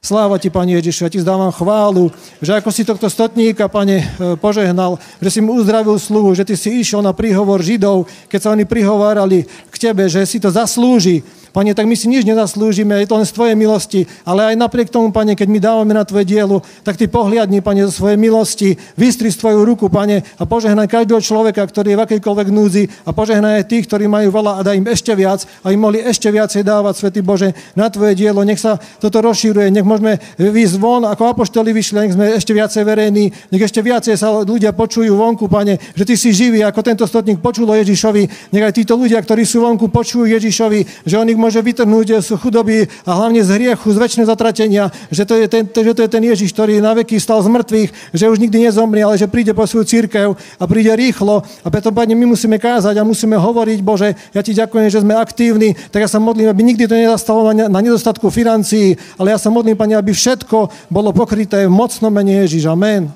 Sláva 0.07 0.39
ti, 0.39 0.55
Pane 0.55 0.79
Ježišu, 0.79 1.03
ja 1.03 1.11
ti 1.11 1.19
zdávam 1.19 1.51
chválu, 1.51 2.15
že 2.39 2.55
ako 2.55 2.71
si 2.71 2.87
tohto 2.87 3.11
stotníka, 3.11 3.67
Pane, 3.67 4.07
e, 4.07 4.39
požehnal, 4.39 5.03
že 5.19 5.35
si 5.35 5.41
mu 5.43 5.59
uzdravil 5.59 5.99
sluhu, 5.99 6.31
že 6.31 6.47
ty 6.47 6.55
si 6.55 6.79
išiel 6.79 7.03
na 7.03 7.11
príhovor 7.11 7.59
Židov, 7.59 8.07
keď 8.31 8.39
sa 8.39 8.55
oni 8.55 8.63
prihovárali 8.63 9.51
k 9.67 9.77
tebe, 9.91 10.07
že 10.07 10.23
si 10.23 10.39
to 10.39 10.47
zaslúži, 10.47 11.27
Pane, 11.57 11.73
tak 11.73 11.89
my 11.89 11.97
si 11.97 12.05
nič 12.13 12.29
nezaslúžime, 12.29 13.01
je 13.01 13.09
to 13.09 13.17
len 13.17 13.25
z 13.25 13.33
Tvojej 13.33 13.57
milosti, 13.57 14.05
ale 14.29 14.53
aj 14.53 14.61
napriek 14.61 14.93
tomu, 14.93 15.09
Pane, 15.09 15.33
keď 15.33 15.49
my 15.49 15.57
dávame 15.57 15.97
na 15.97 16.05
Tvoje 16.05 16.29
dielu, 16.29 16.61
tak 16.85 17.01
Ty 17.01 17.09
pohliadni, 17.09 17.65
Pane, 17.65 17.89
zo 17.89 18.05
svojej 18.05 18.21
milosti, 18.21 18.77
vystri 18.93 19.33
Tvoju 19.33 19.65
ruku, 19.65 19.89
Pane, 19.89 20.21
a 20.37 20.45
požehnaj 20.45 20.85
každého 20.85 21.17
človeka, 21.25 21.65
ktorý 21.65 21.97
je 21.97 21.97
v 21.97 22.05
akejkoľvek 22.05 22.49
núzi 22.53 22.93
a 23.09 23.17
požehnaj 23.17 23.65
aj 23.65 23.73
tých, 23.73 23.89
ktorí 23.89 24.05
majú 24.05 24.37
veľa 24.37 24.61
a 24.61 24.69
daj 24.69 24.77
im 24.77 24.85
ešte 24.85 25.17
viac, 25.17 25.49
aby 25.65 25.75
mohli 25.81 26.05
ešte 26.05 26.29
viacej 26.29 26.61
dávať, 26.61 26.95
Svetý 27.01 27.25
Bože, 27.25 27.57
na 27.73 27.89
Tvoje 27.89 28.13
dielo. 28.13 28.45
Nech 28.45 28.61
sa 28.61 28.77
toto 29.01 29.25
rozšíruje, 29.25 29.73
nech 29.73 29.89
môžeme 29.89 30.21
výjsť 30.37 30.77
von, 30.77 31.09
ako 31.09 31.41
apoštoli 31.41 31.73
vyšli, 31.73 32.05
nech 32.05 32.13
sme 32.21 32.37
ešte 32.37 32.53
viacej 32.53 32.85
verejní, 32.85 33.33
nech 33.49 33.65
ešte 33.65 33.81
viacej 33.81 34.13
sa 34.21 34.45
ľudia 34.45 34.77
počujú 34.77 35.17
vonku, 35.17 35.49
Pane, 35.49 35.81
že 35.97 36.05
Ty 36.05 36.21
si 36.21 36.37
živý, 36.37 36.61
ako 36.69 36.85
tento 36.85 37.09
stotník 37.09 37.41
počulo 37.41 37.73
Ježišovi. 37.81 38.53
Nech 38.53 38.65
aj 38.69 38.77
títo 38.77 38.93
ľudia, 39.01 39.25
ktorí 39.25 39.49
sú 39.49 39.65
vonku, 39.65 39.89
počujú 39.89 40.29
Ježišovi, 40.29 41.09
že 41.09 41.17
on 41.17 41.25
ich 41.33 41.46
môže 41.47 41.63
vytrhnúť 41.63 42.19
z 42.27 42.35
chudoby 42.35 42.91
a 43.07 43.11
hlavne 43.15 43.39
z 43.47 43.55
hriechu, 43.55 43.87
z 43.95 44.03
väčšného 44.03 44.27
zatratenia, 44.27 44.91
že 45.15 45.23
to 45.23 45.39
je 45.39 45.47
ten, 45.47 45.63
že 45.63 45.95
to 45.95 46.03
je 46.03 46.11
ten 46.11 46.25
Ježiš, 46.27 46.51
ktorý 46.51 46.83
na 46.83 46.91
veky 46.99 47.23
stal 47.23 47.39
z 47.39 47.55
mŕtvych, 47.55 47.91
že 48.11 48.27
už 48.27 48.43
nikdy 48.43 48.67
nezomrie, 48.67 49.07
ale 49.07 49.15
že 49.15 49.31
príde 49.31 49.55
po 49.55 49.63
svoju 49.63 49.87
církev 49.87 50.35
a 50.35 50.65
príde 50.67 50.91
rýchlo. 50.91 51.47
A 51.63 51.71
preto, 51.71 51.95
Pane, 51.95 52.19
my 52.19 52.27
musíme 52.35 52.59
kázať 52.59 52.99
a 52.99 53.07
musíme 53.07 53.39
hovoriť, 53.39 53.79
Bože, 53.87 54.19
ja 54.35 54.43
Ti 54.43 54.59
ďakujem, 54.59 54.91
že 54.91 55.07
sme 55.07 55.15
aktívni, 55.15 55.79
tak 55.95 56.03
ja 56.03 56.11
sa 56.11 56.19
modlím, 56.19 56.51
aby 56.51 56.67
nikdy 56.67 56.91
to 56.91 56.99
nedostalo 56.99 57.55
na, 57.55 57.71
na 57.71 57.79
nedostatku 57.79 58.27
financií, 58.35 58.99
ale 59.15 59.31
ja 59.31 59.39
sa 59.39 59.55
modlím, 59.55 59.79
Pane, 59.79 59.95
aby 59.95 60.11
všetko 60.11 60.91
bolo 60.91 61.15
pokryté 61.15 61.71
v 61.71 61.71
mocnom 61.71 62.11
mene 62.11 62.43
Ježiš. 62.43 62.67
Amen. 62.67 63.07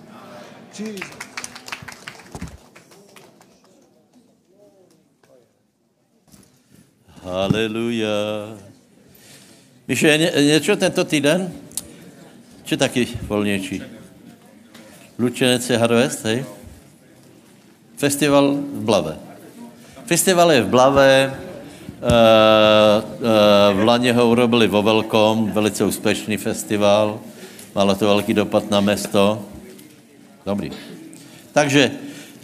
Jesus. 0.71 1.10
Haleluja. 7.31 8.59
Víš, 9.89 10.03
je 10.03 10.19
ně, 10.19 10.33
něco 10.47 10.77
tento 10.77 11.05
týden? 11.05 11.53
Či 12.65 12.77
taky 12.77 13.09
volnější? 13.23 13.83
Lučenec 15.19 15.71
je 15.71 15.79
Harvest, 15.79 16.25
hej? 16.25 16.45
Festival 17.97 18.55
v 18.55 18.83
Blave. 18.83 19.17
Festival 20.07 20.53
je 20.53 20.63
v 20.63 20.69
Blave, 20.69 21.07
e, 21.07 21.23
e, 21.23 21.31
v 23.75 23.85
Laně 23.85 24.13
ho 24.13 24.31
urobili 24.31 24.67
vo 24.67 24.83
velkom, 24.83 25.51
velice 25.51 25.85
úspěšný 25.85 26.37
festival, 26.37 27.21
malo 27.75 27.95
to 27.95 28.07
velký 28.07 28.35
dopad 28.35 28.71
na 28.71 28.81
město. 28.81 29.45
Dobrý. 30.47 30.71
Takže, 31.53 31.91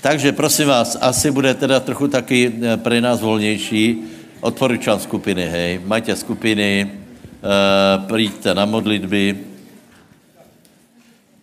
takže 0.00 0.32
prosím 0.32 0.68
vás, 0.68 0.98
asi 1.00 1.30
bude 1.30 1.54
teda 1.54 1.80
trochu 1.80 2.08
taky 2.08 2.52
e, 2.62 2.76
pro 2.76 3.00
nás 3.00 3.20
volnější, 3.20 4.15
Odporučám 4.46 5.02
skupiny, 5.02 5.42
hej. 5.42 5.82
Majte 5.82 6.14
skupiny, 6.14 6.86
uh, 6.86 7.98
príďte 8.06 8.54
na 8.54 8.62
modlitby, 8.62 9.42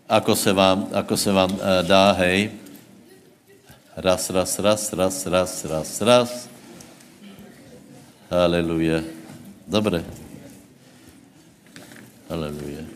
ako 0.08 0.32
se 0.32 0.56
vám, 0.56 0.88
ako 0.88 1.12
se 1.20 1.28
vám 1.36 1.52
uh, 1.52 1.84
dá, 1.84 2.16
hej. 2.24 2.56
Raz, 4.00 4.32
raz, 4.32 4.56
raz, 4.56 4.88
raz, 4.96 5.16
raz, 5.28 5.52
raz, 5.68 5.90
raz. 6.00 6.30
Haleluja. 8.32 9.04
Dobre. 9.68 10.00
Haleluja. 12.32 12.93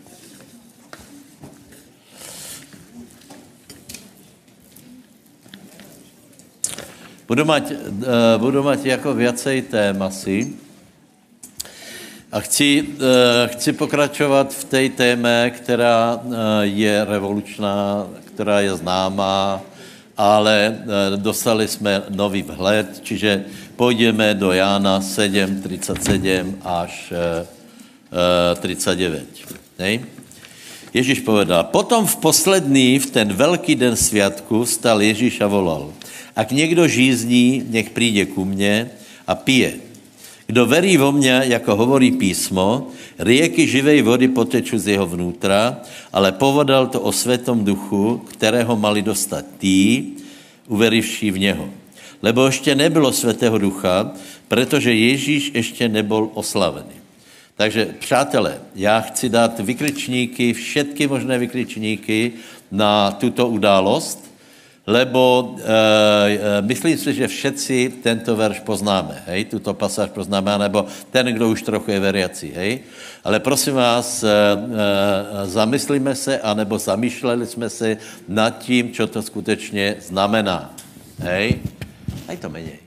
Budu 7.28 7.44
mať, 7.46 7.72
uh, 7.76 8.40
budu 8.40 8.64
mať 8.64 8.86
jako 8.86 9.14
viacej 9.14 9.62
tém 9.62 10.02
asi. 10.02 10.56
A 12.32 12.40
chci, 12.40 12.88
uh, 12.88 13.52
chci 13.52 13.74
pokračovat 13.74 14.54
v 14.54 14.64
té 14.64 14.90
téme, 14.90 15.52
která 15.52 16.16
uh, 16.16 16.34
je 16.64 17.06
revolučná, 17.06 18.08
která 18.26 18.60
je 18.62 18.76
známá, 18.76 19.62
ale 20.18 20.78
dostali 21.16 21.68
jsme 21.68 22.04
nový 22.10 22.42
vhled, 22.42 23.00
čiže 23.04 23.44
půjdeme 23.76 24.34
do 24.34 24.52
Jána 24.52 25.02
7, 25.02 25.62
37 25.62 26.58
až 26.64 27.14
uh, 27.14 28.60
39. 28.60 29.24
Nej? 29.80 30.00
Ježíš 30.94 31.20
povedal, 31.20 31.64
potom 31.64 32.08
v 32.08 32.16
poslední, 32.16 33.00
v 33.00 33.12
ten 33.12 33.28
velký 33.34 33.76
den 33.76 33.96
světku, 33.96 34.66
stal 34.66 35.02
Ježíš 35.02 35.42
a 35.42 35.48
volal– 35.48 35.92
ak 36.38 36.52
někdo 36.52 36.88
žízní, 36.88 37.66
nech 37.70 37.90
přijde 37.90 38.26
ku 38.26 38.46
mně 38.46 38.90
a 39.28 39.36
pije. 39.36 39.74
Kdo 40.48 40.66
verí 40.66 40.98
vo 40.98 41.12
mě, 41.12 41.42
jako 41.50 41.76
hovorí 41.76 42.12
písmo, 42.12 42.88
rieky 43.20 43.68
živej 43.68 44.02
vody 44.02 44.28
poteču 44.28 44.78
z 44.78 44.88
jeho 44.88 45.08
vnútra, 45.08 45.82
ale 46.14 46.32
povodal 46.32 46.88
to 46.88 47.02
o 47.02 47.12
světom 47.12 47.66
duchu, 47.66 48.22
kterého 48.30 48.78
mali 48.78 49.02
dostat 49.02 49.46
tí, 49.58 50.14
uverivší 50.68 51.32
v 51.32 51.40
něho. 51.40 51.70
Lebo 52.22 52.46
ještě 52.46 52.76
nebylo 52.76 53.12
svatého 53.12 53.58
ducha, 53.58 54.12
protože 54.48 54.94
Ježíš 54.94 55.52
ještě 55.54 55.90
nebyl 55.90 56.30
oslavený. 56.34 56.96
Takže, 57.56 57.98
přátelé, 58.00 58.62
já 58.76 59.02
chci 59.02 59.30
dát 59.30 59.60
vykričníky, 59.60 60.54
všetky 60.54 61.08
možné 61.08 61.38
vykričníky 61.38 62.32
na 62.72 63.12
tuto 63.12 63.48
událost, 63.48 64.27
lebo 64.88 65.56
e, 65.60 66.62
myslím 66.64 66.96
si, 66.98 67.14
že 67.14 67.28
všetci 67.28 68.00
tento 68.00 68.36
verš 68.36 68.64
poznáme, 68.64 69.28
hej, 69.28 69.52
tuto 69.52 69.76
pasáž 69.76 70.16
poznáme, 70.16 70.56
nebo 70.56 70.88
ten, 71.12 71.28
kdo 71.28 71.52
už 71.52 71.62
trochu 71.62 71.92
je 71.92 72.00
veriací, 72.00 72.48
hej. 72.56 72.88
Ale 73.24 73.44
prosím 73.44 73.76
vás, 73.76 74.24
e, 74.24 74.32
e, 74.32 74.36
zamyslíme 75.46 76.16
se, 76.16 76.40
anebo 76.40 76.80
zamýšleli 76.80 77.46
jsme 77.46 77.70
se 77.70 77.98
nad 78.28 78.64
tím, 78.64 78.96
co 78.96 79.08
to 79.08 79.22
skutečně 79.22 79.96
znamená, 80.00 80.72
hej. 81.20 81.60
Aj 82.28 82.38
to 82.38 82.50
menej. 82.50 82.80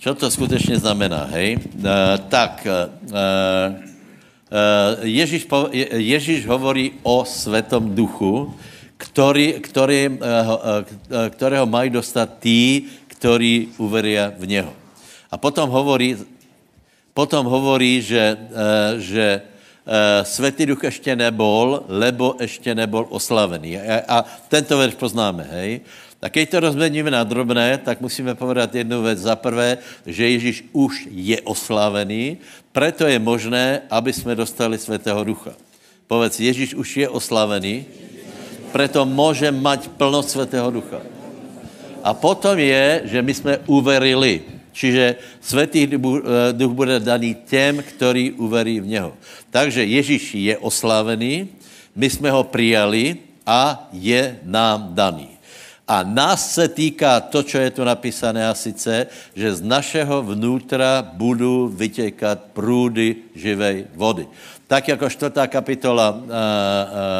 Co 0.00 0.14
to 0.14 0.30
skutečně 0.30 0.78
znamená, 0.78 1.24
hej? 1.32 1.56
E, 1.56 2.18
tak, 2.28 2.66
e, 2.68 3.00
Eh, 3.12 3.89
Ježíš, 5.06 5.46
Ježíš 5.94 6.42
hovorí 6.46 6.98
o 7.06 7.22
Svetom 7.22 7.94
duchu, 7.94 8.50
ktorý, 8.98 9.62
ktorý, 9.62 10.00
eh, 10.06 10.14
eh, 10.18 11.28
ktorého 11.30 11.66
mají 11.70 11.94
dostat 11.94 12.42
tí, 12.42 12.90
ktorí 13.14 13.78
uveria 13.78 14.34
v 14.34 14.58
něho. 14.58 14.72
A 15.30 15.38
potom 15.38 15.70
hovorí, 15.70 16.18
potom 17.14 17.46
hovorí, 17.46 18.02
že, 18.02 18.34
že 18.98 19.42
Svetý 20.22 20.66
duch 20.66 20.84
ještě 20.84 21.16
nebol, 21.16 21.84
lebo 21.88 22.36
ještě 22.40 22.74
nebol 22.74 23.06
oslavený. 23.10 23.78
A, 23.78 24.02
a 24.08 24.16
tento 24.48 24.78
verš 24.78 24.94
poznáme, 24.94 25.42
hej? 25.50 25.80
A 26.20 26.28
keď 26.28 26.44
to 26.52 26.58
rozmeníme 26.68 27.08
na 27.08 27.24
drobné, 27.24 27.80
tak 27.80 28.04
musíme 28.04 28.36
povedat 28.36 28.68
jednu 28.74 29.00
věc. 29.02 29.18
Za 29.24 29.36
prvé, 29.40 29.80
že 30.04 30.28
Ježíš 30.28 30.68
už 30.76 31.08
je 31.08 31.40
oslavený, 31.40 32.36
preto 32.76 33.08
je 33.08 33.16
možné, 33.18 33.88
aby 33.88 34.12
jsme 34.12 34.36
dostali 34.36 34.76
Svatého 34.76 35.24
Ducha. 35.24 35.56
Povedz, 36.04 36.40
Ježíš 36.40 36.76
už 36.76 36.88
je 36.96 37.08
oslavený, 37.08 37.88
preto 38.72 39.08
může 39.08 39.48
mať 39.48 39.88
plnost 39.96 40.30
Svatého 40.30 40.70
Ducha. 40.70 41.00
A 42.04 42.12
potom 42.12 42.58
je, 42.58 43.02
že 43.04 43.18
my 43.22 43.32
jsme 43.34 43.54
uverili. 43.66 44.60
Čiže 44.72 45.16
Svatý 45.40 45.88
eh, 45.88 45.98
Duch 46.52 46.72
bude 46.72 47.00
daný 47.00 47.36
těm, 47.48 47.80
ktorí 47.80 48.36
uverí 48.36 48.80
v 48.80 48.86
něho. 48.86 49.12
Takže 49.50 49.84
Ježíš 49.84 50.24
je 50.36 50.54
oslavený, 50.58 51.48
my 51.96 52.06
jsme 52.10 52.30
ho 52.30 52.44
přijali 52.44 53.16
a 53.46 53.88
je 53.92 54.38
nám 54.44 54.94
daný. 54.94 55.39
A 55.90 56.06
nás 56.06 56.54
se 56.54 56.70
týká 56.70 57.18
to, 57.20 57.42
co 57.42 57.58
je 57.58 57.70
tu 57.74 57.82
napísané, 57.82 58.46
a 58.46 58.54
sice, 58.54 59.10
že 59.34 59.58
z 59.58 59.60
našeho 59.66 60.22
vnútra 60.22 61.02
budou 61.02 61.66
vytěkat 61.66 62.54
průdy 62.54 63.34
živej 63.34 63.90
vody. 63.98 64.30
Tak 64.70 64.88
jako 64.88 65.10
čtvrtá 65.10 65.50
kapitola 65.50 66.14
uh, 66.14 66.22
uh, 66.22 66.30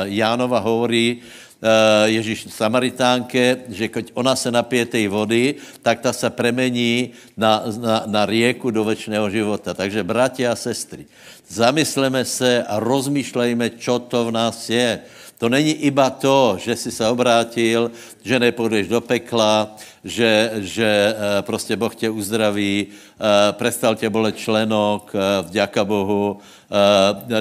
Jánova 0.06 0.62
hovorí, 0.62 1.18
uh, 1.18 2.06
Ježíš 2.14 2.46
Samaritánke, 2.54 3.66
že 3.74 3.90
keď 3.90 4.14
ona 4.14 4.38
se 4.38 4.54
napije 4.54 4.86
té 4.86 5.02
vody, 5.10 5.58
tak 5.82 5.98
ta 5.98 6.14
se 6.14 6.30
premení 6.30 7.10
na, 7.34 7.66
na, 7.74 8.06
na 8.06 8.22
rieku 8.22 8.70
do 8.70 8.86
večného 8.86 9.26
života. 9.34 9.74
Takže, 9.74 10.06
bratia 10.06 10.54
a 10.54 10.54
sestry, 10.54 11.10
zamysleme 11.50 12.22
se 12.22 12.62
a 12.62 12.78
rozmýšlejme, 12.78 13.82
čo 13.82 13.98
to 13.98 14.30
v 14.30 14.30
nás 14.30 14.70
je 14.70 15.02
To 15.40 15.48
není 15.48 15.72
iba 15.88 16.10
to, 16.10 16.56
že 16.60 16.76
jsi 16.76 16.92
se 16.92 17.08
obrátil, 17.08 17.90
že 18.22 18.38
nepůjdeš 18.38 18.88
do 18.88 19.00
pekla, 19.00 19.76
že, 20.04 20.52
že 20.56 21.16
eh, 21.16 21.42
prostě 21.42 21.76
Boh 21.76 21.94
tě 21.94 22.10
uzdraví, 22.10 22.86
eh, 22.86 23.52
prestal 23.52 23.96
tě 23.96 24.10
bolet 24.10 24.36
členok, 24.36 25.12
eh, 25.14 25.42
vďaka 25.42 25.84
Bohu, 25.84 26.38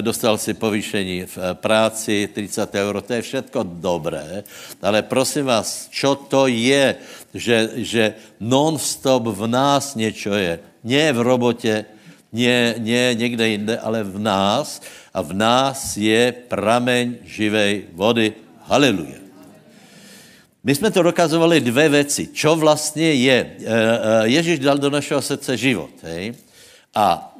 dostal 0.00 0.38
si 0.38 0.54
povýšení 0.58 1.22
v 1.22 1.38
práci, 1.54 2.28
30 2.34 2.74
euro, 2.74 2.98
to 2.98 3.12
je 3.12 3.22
všetko 3.22 3.62
dobré, 3.62 4.42
ale 4.82 5.06
prosím 5.06 5.46
vás, 5.46 5.86
čo 5.86 6.18
to 6.18 6.50
je, 6.50 6.98
že, 7.34 7.70
že 7.78 8.04
non-stop 8.42 9.30
v 9.30 9.46
nás 9.46 9.94
něco 9.94 10.34
je, 10.34 10.58
ne 10.82 11.12
v 11.12 11.20
robotě, 11.20 11.86
ne, 12.32 12.74
ne 12.78 13.14
někde 13.14 13.48
jinde, 13.48 13.78
ale 13.78 14.02
v 14.02 14.18
nás, 14.18 14.82
a 15.14 15.22
v 15.22 15.32
nás 15.32 15.96
je 15.96 16.32
prameň 16.32 17.26
živej 17.26 17.90
vody. 17.92 18.32
Haleluja. 18.70 19.20
My 20.64 20.74
jsme 20.74 20.90
to 20.90 21.02
dokazovali 21.02 21.60
dvě 21.60 21.88
věci. 21.88 22.28
Čo 22.32 22.56
vlastně 22.56 23.12
je? 23.12 23.38
E, 23.40 23.56
e, 23.64 24.28
Ježíš 24.28 24.58
dal 24.58 24.78
do 24.78 24.90
našeho 24.90 25.22
srdce 25.22 25.56
život. 25.56 25.90
Hej? 26.02 26.34
A 26.94 27.34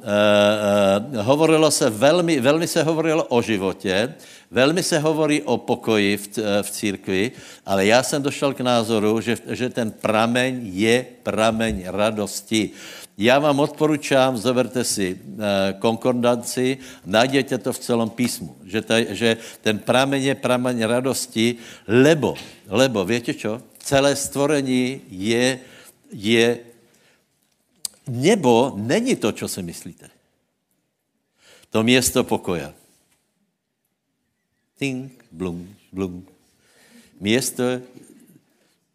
e, 1.13 1.21
hovorilo 1.21 1.71
se 1.71 1.89
velmi, 1.89 2.39
velmi 2.39 2.67
se 2.67 2.83
hovorilo 2.83 3.23
o 3.23 3.41
životě, 3.41 4.13
velmi 4.51 4.83
se 4.83 4.99
hovorí 4.99 5.41
o 5.41 5.57
pokoji 5.57 6.17
v, 6.17 6.27
v 6.61 6.71
církvi, 6.71 7.31
ale 7.65 7.85
já 7.85 8.03
jsem 8.03 8.21
došel 8.21 8.53
k 8.53 8.61
názoru, 8.61 9.21
že, 9.21 9.37
že 9.49 9.69
ten 9.69 9.91
prameň 9.91 10.59
je 10.63 11.05
prameň 11.23 11.83
radosti. 11.87 12.69
Já 13.17 13.39
vám 13.39 13.59
odporučám, 13.59 14.37
zoberte 14.37 14.83
si 14.83 15.19
eh, 15.19 15.73
konkordanci, 15.79 16.77
najděte 17.05 17.57
to 17.57 17.73
v 17.73 17.79
celom 17.79 18.09
písmu, 18.09 18.57
že, 18.63 18.81
ta, 18.81 19.13
že 19.13 19.37
ten 19.61 19.79
prameň 19.79 20.23
je 20.23 20.35
prameň 20.35 20.83
radosti, 20.83 21.55
lebo, 21.87 22.35
lebo, 22.67 23.05
víte 23.05 23.33
čo? 23.33 23.61
Celé 23.77 24.15
stvorení 24.15 25.01
je, 25.09 25.59
je, 26.11 26.59
nebo 28.07 28.73
není 28.75 29.15
to, 29.15 29.31
co 29.31 29.47
si 29.47 29.61
myslíte. 29.63 30.09
To 31.69 31.83
město 31.83 32.23
pokoja. 32.23 32.73
Tink, 34.77 35.25
blum, 35.31 35.75
blum. 35.91 36.27
Město, 37.19 37.63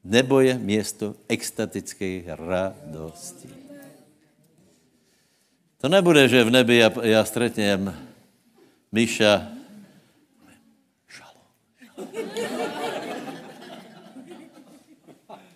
nebo 0.04 0.40
je 0.40 0.58
město 0.58 1.14
extatické 1.28 2.22
radosti. 2.26 3.45
To 5.86 5.90
nebude, 5.90 6.28
že 6.28 6.44
v 6.44 6.50
nebi 6.50 6.76
já, 6.76 6.92
já 7.02 7.24
stretnem 7.24 7.94
Míša. 8.92 9.48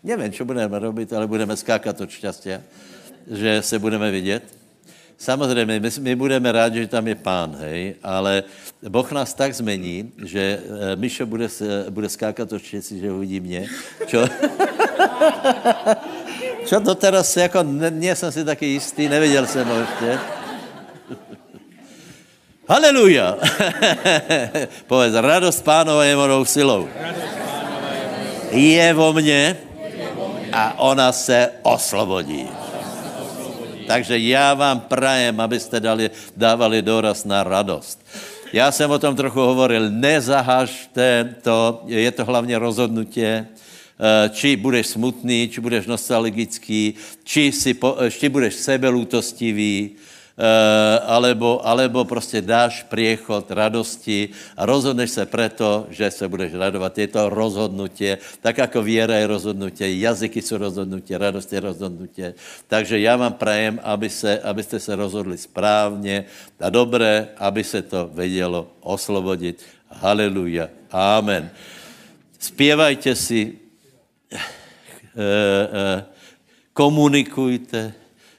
Nevím, 0.04 0.32
co 0.32 0.44
budeme 0.44 0.78
robit, 0.78 1.12
ale 1.12 1.26
budeme 1.26 1.56
skákat 1.56 2.00
od 2.00 2.10
šťastia, 2.10 2.62
že 3.30 3.62
se 3.62 3.78
budeme 3.78 4.10
vidět. 4.10 4.54
Samozřejmě, 5.18 5.80
my, 5.80 5.90
my 6.00 6.16
budeme 6.16 6.52
rádi, 6.52 6.78
že 6.78 6.86
tam 6.86 7.08
je 7.08 7.14
pán, 7.14 7.56
hej, 7.60 7.94
ale 8.02 8.42
Boh 8.88 9.12
nás 9.12 9.34
tak 9.34 9.54
zmení, 9.54 10.12
že 10.24 10.62
eh, 10.62 10.96
Míša 10.96 11.26
bude, 11.26 11.48
bude 11.90 12.08
skákat 12.08 12.52
od 12.52 12.62
štěstí, 12.62 13.00
že 13.00 13.12
uvidí 13.12 13.40
mě. 13.40 13.66
Čo? 14.06 14.24
Čo 16.70 16.78
to 16.78 16.94
teraz, 16.94 17.34
jako, 17.34 17.66
ne, 17.66 17.90
ne 17.90 18.14
jsem 18.14 18.32
si 18.32 18.44
taky 18.44 18.66
jistý, 18.66 19.08
neviděl 19.08 19.46
jsem 19.46 19.68
ho 19.68 19.74
ještě. 19.74 20.18
Haleluja. 22.68 23.34
Povedz, 24.86 25.14
radost 25.18 25.66
pánova 25.66 26.04
je 26.06 26.14
monou 26.16 26.44
silou. 26.46 26.86
Je 28.54 28.94
vo 28.94 29.12
mně 29.12 29.56
a 30.52 30.78
ona 30.78 31.10
se 31.12 31.50
oslobodí. 31.62 32.46
Takže 33.86 34.18
já 34.18 34.54
vám 34.54 34.80
prajem, 34.80 35.40
abyste 35.40 35.80
dali, 35.80 36.10
dávali 36.36 36.82
doraz 36.82 37.24
na 37.26 37.42
radost. 37.42 37.98
Já 38.52 38.70
jsem 38.70 38.90
o 38.90 38.98
tom 38.98 39.16
trochu 39.16 39.40
hovoril, 39.40 39.90
nezahažte 39.90 41.34
to, 41.42 41.82
je 41.86 42.10
to 42.10 42.24
hlavně 42.24 42.58
rozhodnutě, 42.58 43.46
Eh, 43.46 43.50
či 44.32 44.56
budeš 44.56 44.96
smutný, 44.96 45.52
či 45.52 45.60
budeš 45.60 45.84
nostalgický, 45.84 46.96
či, 47.20 47.52
si 47.52 47.76
po, 47.76 48.00
eh, 48.00 48.08
či 48.08 48.32
budeš 48.32 48.56
sebelútostivý, 48.64 49.92
eh, 49.92 50.98
alebo, 51.04 51.60
alebo 51.60 52.08
prostě 52.08 52.40
dáš 52.40 52.88
priechod 52.88 53.44
radosti 53.52 54.32
a 54.56 54.64
rozhodneš 54.64 55.10
se 55.20 55.24
preto, 55.28 55.86
že 55.92 56.10
se 56.10 56.24
budeš 56.28 56.56
radovat. 56.56 56.96
Je 56.96 57.12
to 57.12 57.28
rozhodnutie, 57.28 58.18
tak 58.40 58.58
jako 58.58 58.82
věra 58.82 59.20
je 59.20 59.26
rozhodnutie, 59.26 60.00
jazyky 60.00 60.40
jsou 60.40 60.56
rozhodnutie, 60.56 61.18
radost 61.18 61.52
je 61.52 61.60
rozhodnutie. 61.60 62.34
Takže 62.72 62.96
já 63.04 63.16
vám 63.20 63.36
prajem, 63.36 63.80
aby 63.84 64.08
se, 64.08 64.40
abyste 64.40 64.80
se 64.80 64.96
rozhodli 64.96 65.36
správně 65.36 66.24
a 66.60 66.72
dobré, 66.72 67.36
aby 67.36 67.64
se 67.64 67.82
to 67.84 68.08
vědělo 68.16 68.80
oslobodit. 68.80 69.60
Haleluja. 69.92 70.72
Amen. 70.88 71.50
Spěvajte 72.40 73.12
si 73.12 73.36
Eh, 73.42 73.56
eh, 73.56 73.59
komunikujte, 76.72 77.94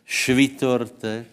švitorte. 0.05 1.25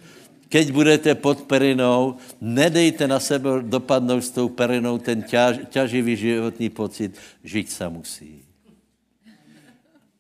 Keď 0.49 0.73
budete 0.73 1.15
pod 1.15 1.45
perinou, 1.45 2.17
nedejte 2.41 3.05
na 3.05 3.21
sebe 3.21 3.61
dopadnout 3.63 4.25
s 4.25 4.33
tou 4.33 4.49
perinou 4.49 4.99
ten 4.99 5.23
ťaž, 5.23 5.69
ťaživý 5.69 6.17
životní 6.17 6.73
pocit, 6.73 7.13
žiť 7.45 7.69
se 7.69 7.89
musí. 7.89 8.33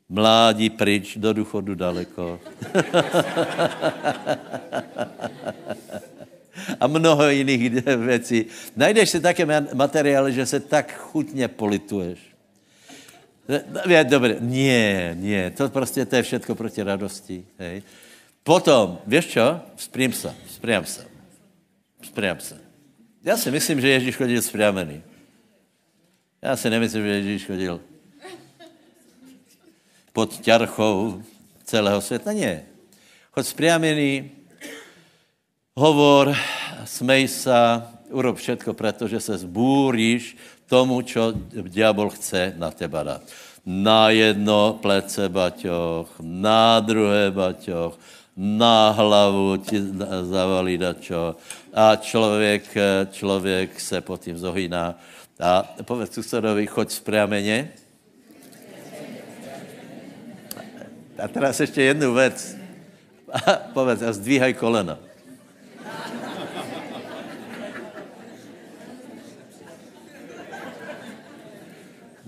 Mládí 0.08 0.70
pryč, 0.70 1.16
do 1.16 1.32
důchodu 1.32 1.74
daleko. 1.74 2.40
a 6.80 6.86
mnoho 6.86 7.28
jiných 7.28 7.84
věcí. 7.96 8.46
Najdeš 8.76 9.10
si 9.10 9.20
také 9.20 9.46
materiály, 9.74 10.32
že 10.32 10.46
se 10.46 10.60
tak 10.60 10.96
chutně 10.96 11.48
polituješ. 11.48 12.18
Je, 13.88 14.04
dobré, 14.04 14.36
nie, 14.40 15.16
nie, 15.16 15.50
to 15.50 15.68
prostě 15.68 16.04
to 16.04 16.16
je 16.16 16.22
všetko 16.22 16.54
proti 16.54 16.82
radosti. 16.82 17.44
Hej. 17.58 17.82
Potom, 18.44 18.98
víš 19.06 19.26
čo? 19.26 19.60
Sprím 19.76 20.12
se, 20.12 20.34
sprím 20.48 20.84
se. 20.84 21.06
Sprím 22.02 22.40
se. 22.40 22.60
Já 23.24 23.36
si 23.36 23.50
myslím, 23.50 23.80
že 23.80 23.88
Ježíš 23.88 24.16
chodil 24.16 24.42
spriamený. 24.42 25.02
Já 26.42 26.56
si 26.56 26.70
nemyslím, 26.70 27.02
že 27.04 27.08
Ježíš 27.08 27.46
chodil 27.46 27.80
pod 30.12 30.40
ťarchou 30.40 31.22
celého 31.64 32.00
světa. 32.00 32.32
Nie. 32.32 32.66
Chod 33.30 33.46
spriamený, 33.46 34.30
hovor, 35.76 36.34
smej 36.84 37.28
se, 37.28 37.54
urob 38.10 38.36
všetko, 38.36 38.74
protože 38.74 39.20
se 39.20 39.38
zbúríš 39.38 40.36
tomu, 40.68 41.02
čo 41.02 41.32
diabol 41.50 42.12
chce 42.12 42.52
na 42.60 42.70
teba 42.70 43.02
dát. 43.02 43.24
Na 43.64 44.12
jedno 44.12 44.78
plece 44.80 45.28
baťoch, 45.28 46.20
na 46.20 46.80
druhé 46.80 47.32
baťoch, 47.32 47.96
na 48.38 48.94
hlavu 48.94 49.56
ti 49.66 49.82
zavalí 50.30 50.78
dačo 50.78 51.34
a 51.74 51.96
člověk, 51.96 52.62
člověk 53.10 53.80
se 53.80 54.00
pod 54.00 54.20
tím 54.20 54.38
zohýná. 54.38 54.94
A 55.40 55.66
povedz 55.82 56.14
susedovi, 56.14 56.66
choď 56.66 56.90
z 56.90 57.00
priameně. 57.00 57.68
A 61.18 61.28
teraz 61.28 61.60
ještě 61.60 61.82
jednu 61.82 62.14
věc. 62.14 62.56
povedz, 63.72 64.02
a 64.02 64.12
zdvíhaj 64.12 64.54
kolena. 64.54 64.98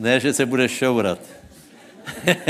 Ne, 0.00 0.20
že 0.20 0.32
se 0.32 0.46
bude 0.46 0.68
šourat. 0.68 1.18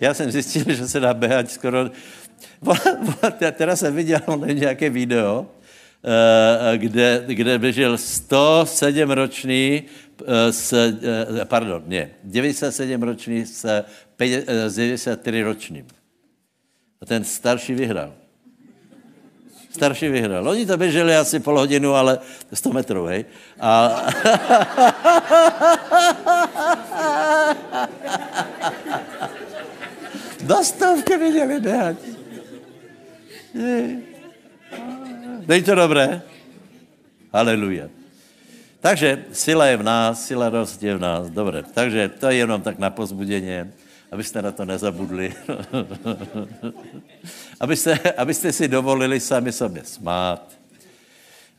Já 0.00 0.14
jsem 0.14 0.30
zjistil, 0.30 0.64
že 0.74 0.88
se 0.88 1.00
dá 1.00 1.14
běhat 1.14 1.50
skoro... 1.50 1.90
Teda 3.52 3.76
jsem 3.76 3.96
viděl 3.96 4.20
nějaké 4.52 4.90
video, 4.90 5.46
eh, 6.04 6.78
kde, 6.78 7.24
kde 7.26 7.58
běžel 7.58 7.98
107 7.98 9.10
ročný 9.10 9.82
eh, 10.26 10.52
s, 10.52 10.72
eh, 10.72 11.44
pardon, 11.44 11.82
ne, 11.86 12.10
97 12.24 13.02
ročný 13.02 13.46
s, 13.46 13.84
s 14.66 14.76
93 14.76 15.42
ročným. 15.42 15.86
A 17.00 17.06
ten 17.06 17.24
starší 17.24 17.74
vyhrál. 17.74 18.14
Starší 19.78 20.08
vyhrál. 20.08 20.48
Oni 20.48 20.66
to 20.66 20.76
běželi 20.76 21.16
asi 21.16 21.40
pol 21.40 21.58
hodinu, 21.58 21.94
ale 21.94 22.18
100 22.54 22.72
metrů, 22.72 23.04
hej. 23.06 23.24
A... 23.60 24.02
Do 30.42 30.56
stovky 30.64 31.16
viděli 31.16 31.60
běhat. 31.60 31.96
Není 35.46 35.62
to 35.62 35.74
dobré? 35.74 36.22
Haleluja. 37.32 37.88
Takže 38.80 39.24
sila 39.32 39.66
je 39.66 39.76
v 39.76 39.82
nás, 39.82 40.26
sila 40.26 40.48
rost 40.48 40.82
je 40.82 40.96
v 40.96 41.00
nás. 41.00 41.30
Dobře, 41.30 41.64
takže 41.74 42.08
to 42.08 42.30
je 42.30 42.36
jenom 42.36 42.62
tak 42.62 42.78
na 42.78 42.90
pozbudění, 42.90 43.70
abyste 44.12 44.42
na 44.42 44.52
to 44.52 44.64
nezabudli. 44.64 45.34
abyste, 47.60 47.98
abyste 48.16 48.52
si 48.52 48.68
dovolili 48.68 49.20
sami 49.20 49.52
sobě 49.52 49.84
smát. 49.84 50.58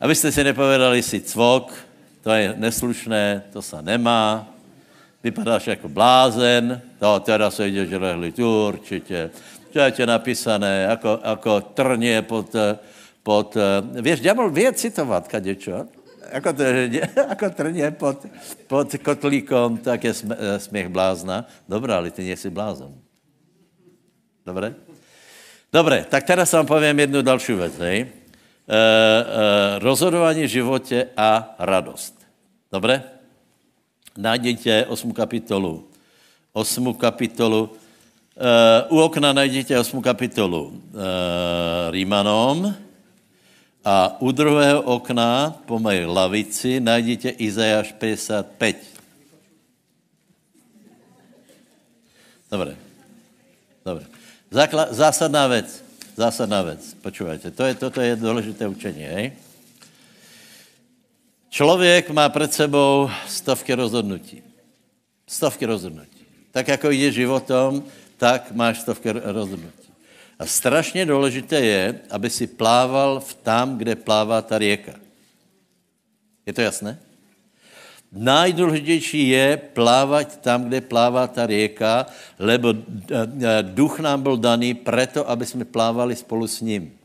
Abyste 0.00 0.32
si 0.32 0.44
nepovedali 0.44 1.02
si 1.02 1.20
cvok, 1.20 1.72
to 2.22 2.30
je 2.32 2.54
neslušné, 2.56 3.42
to 3.52 3.62
se 3.62 3.82
nemá. 3.82 4.48
Vypadáš 5.22 5.66
jako 5.66 5.88
blázen, 5.88 6.80
to 6.98 7.20
teda 7.20 7.50
se 7.50 7.68
jde, 7.68 7.86
že 7.86 7.96
lehli 7.96 8.32
tu 8.32 8.66
určitě. 8.66 9.30
To 9.72 9.78
je 9.78 9.90
tě 9.90 10.06
napísané, 10.06 10.86
jako, 10.90 11.20
jako 11.24 11.60
trně 11.60 12.22
pod, 12.22 12.56
pod... 13.22 13.56
Víš, 14.00 14.20
ďábel 14.20 14.50
vie 14.50 14.72
citovat, 14.72 15.28
kadečo? 15.28 15.86
Jako, 16.32 16.52
trně, 16.52 17.00
jako 17.28 17.50
trně 17.50 17.90
pod, 17.90 18.26
pod 18.66 18.96
kotlíkom, 19.04 19.78
tak 19.78 20.04
je 20.04 20.14
směch 20.58 20.88
blázna. 20.88 21.46
Dobrá, 21.68 21.96
ale 21.96 22.10
ty 22.10 22.22
nejsi 22.22 22.50
blázon. 22.50 22.94
Dobré? 24.46 24.74
Dobré, 25.72 26.06
tak 26.08 26.24
teraz 26.24 26.52
vám 26.52 26.66
povím 26.66 26.98
jednu 26.98 27.22
další 27.22 27.52
věc. 27.52 27.80
E, 27.80 27.86
e, 27.86 28.06
rozhodování 29.78 30.42
v 30.42 30.50
životě 30.50 31.06
a 31.16 31.54
radost. 31.58 32.18
Dobré? 32.72 33.02
Najděte 34.16 34.86
8 34.86 35.12
kapitolu. 35.12 35.88
8 36.52 36.94
kapitolu. 36.94 37.70
E, 38.36 38.88
u 38.88 39.00
okna 39.00 39.32
najděte 39.32 39.78
8 39.78 40.02
kapitolu 40.02 40.72
e, 40.74 41.90
Rímanom 41.90 42.74
a 43.84 44.20
u 44.20 44.32
druhého 44.32 44.82
okna 44.82 45.56
po 45.66 45.78
mé 45.78 46.06
lavici 46.06 46.80
najděte 46.80 47.28
Izajáš 47.28 47.92
55. 47.92 48.76
Dobré. 52.50 52.76
Dobré. 53.84 54.04
Zákla, 54.50 54.86
zásadná 54.90 55.46
věc. 55.46 55.84
Zásadná 56.16 56.62
věc. 56.62 56.96
Počúvajte. 57.02 57.50
To 57.50 57.64
je, 57.64 57.74
toto 57.74 58.00
je 58.00 58.16
důležité 58.16 58.68
učení. 58.68 59.02
Hej? 59.02 59.32
Člověk 61.50 62.10
má 62.10 62.28
před 62.28 62.52
sebou 62.52 63.10
stovky 63.28 63.74
rozhodnutí. 63.74 64.42
Stovky 65.26 65.66
rozhodnutí. 65.66 66.26
Tak, 66.50 66.68
jako 66.68 66.90
jde 66.90 67.12
životom, 67.12 67.84
tak 68.16 68.52
máš 68.52 68.80
stovky 68.80 69.10
rozhodnutí. 69.12 69.79
A 70.40 70.46
strašně 70.46 71.06
důležité 71.06 71.60
je, 71.60 72.00
aby 72.10 72.30
si 72.30 72.46
plával 72.46 73.20
v 73.20 73.34
tam, 73.34 73.78
kde 73.78 73.96
plává 73.96 74.42
ta 74.42 74.58
rieka. 74.58 74.92
Je 76.46 76.52
to 76.52 76.60
jasné? 76.60 76.98
Najdůležitější 78.12 79.28
je 79.28 79.56
plávat 79.56 80.40
tam, 80.40 80.64
kde 80.64 80.80
plává 80.80 81.26
ta 81.26 81.46
rieka, 81.46 82.06
lebo 82.38 82.72
eh, 82.72 82.76
eh, 83.12 83.62
duch 83.62 84.00
nám 84.00 84.22
byl 84.22 84.36
daný 84.36 84.74
proto, 84.74 85.30
aby 85.30 85.46
jsme 85.46 85.64
plávali 85.64 86.16
spolu 86.16 86.46
s 86.46 86.60
ním. 86.60 86.99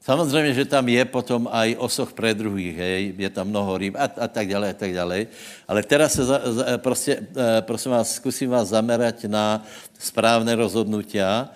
Samozřejmě, 0.00 0.54
že 0.54 0.64
tam 0.64 0.88
je 0.88 1.04
potom 1.04 1.44
aj 1.52 1.76
osoch 1.76 2.16
pre 2.16 2.32
druhých, 2.32 2.76
hej, 2.76 3.14
je 3.20 3.30
tam 3.30 3.52
mnoho 3.52 3.76
rýb 3.76 3.94
a, 4.00 4.08
a 4.08 4.26
tak 4.32 4.48
dále, 4.48 4.72
a 4.72 4.76
tak 4.76 4.96
dále. 4.96 5.28
Ale 5.68 5.82
teraz 5.84 6.16
se 6.16 6.24
za, 6.24 6.40
za, 6.44 6.64
prostě, 6.80 7.20
eh, 7.20 7.60
prosím 7.60 7.92
vás, 7.92 8.16
zkusím 8.16 8.50
vás 8.50 8.68
zamerať 8.72 9.28
na 9.28 9.60
správné 10.00 10.56
rozhodnutia, 10.56 11.52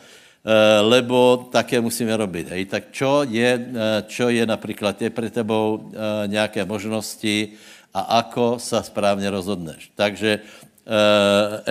lebo 0.84 1.49
také 1.49 1.80
musíme 1.80 2.12
robit. 2.12 2.53
Hej. 2.53 2.68
Tak 2.68 2.92
čo 2.92 3.24
je, 3.24 3.64
čo 4.12 4.28
je 4.28 4.45
například, 4.45 4.92
je 5.01 5.09
pre 5.09 5.32
tebou 5.32 5.88
nějaké 6.28 6.68
možnosti, 6.68 7.57
a 7.95 8.01
ako 8.26 8.59
sa 8.59 8.82
správně 8.82 9.30
rozhodneš. 9.30 9.90
Takže 9.95 10.40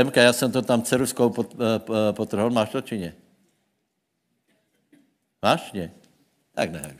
MK, 0.03 0.15
já 0.15 0.33
jsem 0.33 0.51
to 0.51 0.61
tam 0.61 0.81
ceruskou 0.81 1.29
pot, 1.29 1.55
potrhol, 2.11 2.49
máš 2.49 2.69
to 2.69 2.81
či 2.81 2.97
ne? 2.97 3.11
Máš? 5.43 5.71
Ne? 5.73 5.91
Tak 6.53 6.71
ne. 6.71 6.95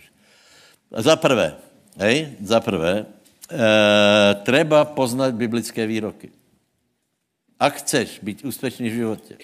Za 0.94 1.16
prvé, 1.16 1.54
hej, 1.98 2.38
za 2.42 2.60
prvé, 2.60 3.06
uh, 3.06 3.08
treba 4.46 4.86
poznat 4.86 5.34
biblické 5.34 5.86
výroky. 5.86 6.30
Ak 7.60 7.82
chceš 7.82 8.20
být 8.22 8.46
úspěšný 8.46 8.90
v 8.90 8.94
životě, 8.94 9.36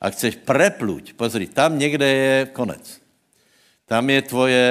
a 0.00 0.10
chceš 0.14 0.38
prepluť, 0.46 1.12
pozri, 1.18 1.50
tam 1.50 1.78
někde 1.78 2.06
je 2.06 2.46
konec. 2.46 3.00
Tam 3.88 4.10
je 4.10 4.22
tvoje, 4.22 4.64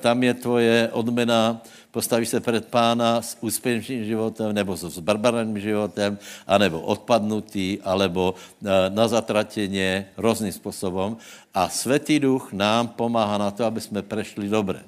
tam 0.00 0.22
je 0.22 0.34
tvoje 0.34 0.76
odmena 0.92 1.62
postavíš 1.96 2.28
se 2.28 2.40
před 2.44 2.68
pána 2.68 3.24
s 3.24 3.40
úspěšným 3.40 4.04
životem, 4.04 4.52
nebo 4.52 4.76
s 4.76 5.00
barbarným 5.00 5.56
životem, 5.56 6.20
anebo 6.44 6.84
odpadnutý, 6.84 7.80
alebo 7.80 8.36
eh, 8.36 8.92
na 8.92 9.08
zatratěně, 9.08 10.12
různým 10.20 10.52
způsobem. 10.52 11.16
A 11.56 11.72
Světý 11.72 12.20
duch 12.20 12.52
nám 12.52 12.92
pomáhá 13.00 13.40
na 13.40 13.48
to, 13.48 13.64
aby 13.64 13.80
jsme 13.80 14.04
prešli 14.04 14.44
dobře. 14.44 14.84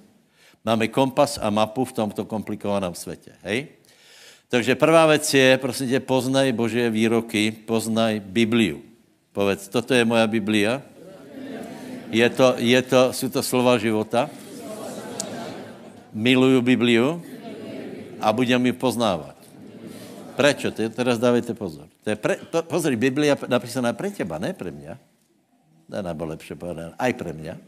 Máme 0.60 0.92
kompas 0.92 1.40
a 1.40 1.48
mapu 1.48 1.88
v 1.88 1.96
tomto 1.96 2.28
komplikovaném 2.28 2.92
světě. 2.92 3.32
Hej? 3.40 3.80
Takže 4.52 4.76
prvá 4.76 5.08
věc 5.08 5.24
je, 5.32 5.56
prosím 5.56 5.88
tě, 5.88 6.00
poznaj 6.04 6.52
Boží 6.52 6.84
výroky, 6.92 7.56
poznaj 7.64 8.20
Bibliu. 8.20 8.84
Povedz, 9.32 9.72
toto 9.72 9.96
je 9.96 10.04
moja 10.04 10.28
Biblia. 10.28 10.84
Je 12.12 12.28
to, 12.28 12.54
je 12.60 12.80
to, 12.82 13.12
jsou 13.12 13.28
to 13.28 13.40
slova 13.40 13.80
života 13.80 14.28
miluju 16.12 16.62
Bibliu 16.62 17.22
a 18.20 18.32
budem 18.32 18.66
ji 18.66 18.72
poznávat. 18.72 19.36
Prečo? 20.38 20.70
Teraz 20.70 21.18
dávajte 21.18 21.54
pozor. 21.54 21.90
To 22.06 22.14
je 22.14 22.16
pre, 22.16 22.38
to, 22.38 22.62
pozri, 22.62 22.94
Biblia 22.94 23.34
napísaná 23.50 23.90
pre 23.90 24.14
teba, 24.14 24.38
ne 24.38 24.54
pre 24.54 24.70
mě. 24.70 24.94
Ne, 25.88 25.98
nebo 26.02 26.24
lepše 26.24 26.54
povedané, 26.54 26.94
aj 26.98 27.12
pre 27.18 27.32
mě. 27.32 27.58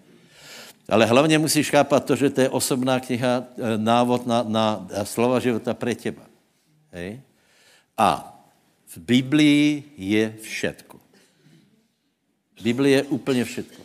Ale 0.91 1.07
hlavně 1.07 1.39
musíš 1.39 1.71
chápat 1.71 2.05
to, 2.05 2.17
že 2.17 2.31
to 2.31 2.41
je 2.41 2.49
osobná 2.49 3.01
kniha, 3.01 3.43
e, 3.43 3.79
návod 3.79 4.27
na, 4.27 4.43
na 4.43 4.67
slova 5.07 5.39
života 5.39 5.75
pre 5.75 5.95
teba. 5.95 6.27
Hej? 6.93 7.23
A 7.99 8.27
v 8.91 8.97
Biblii 8.99 9.67
je 9.97 10.35
všetko. 10.43 10.99
Biblie 12.63 12.97
je 12.97 13.03
úplně 13.03 13.45
všetko. 13.45 13.83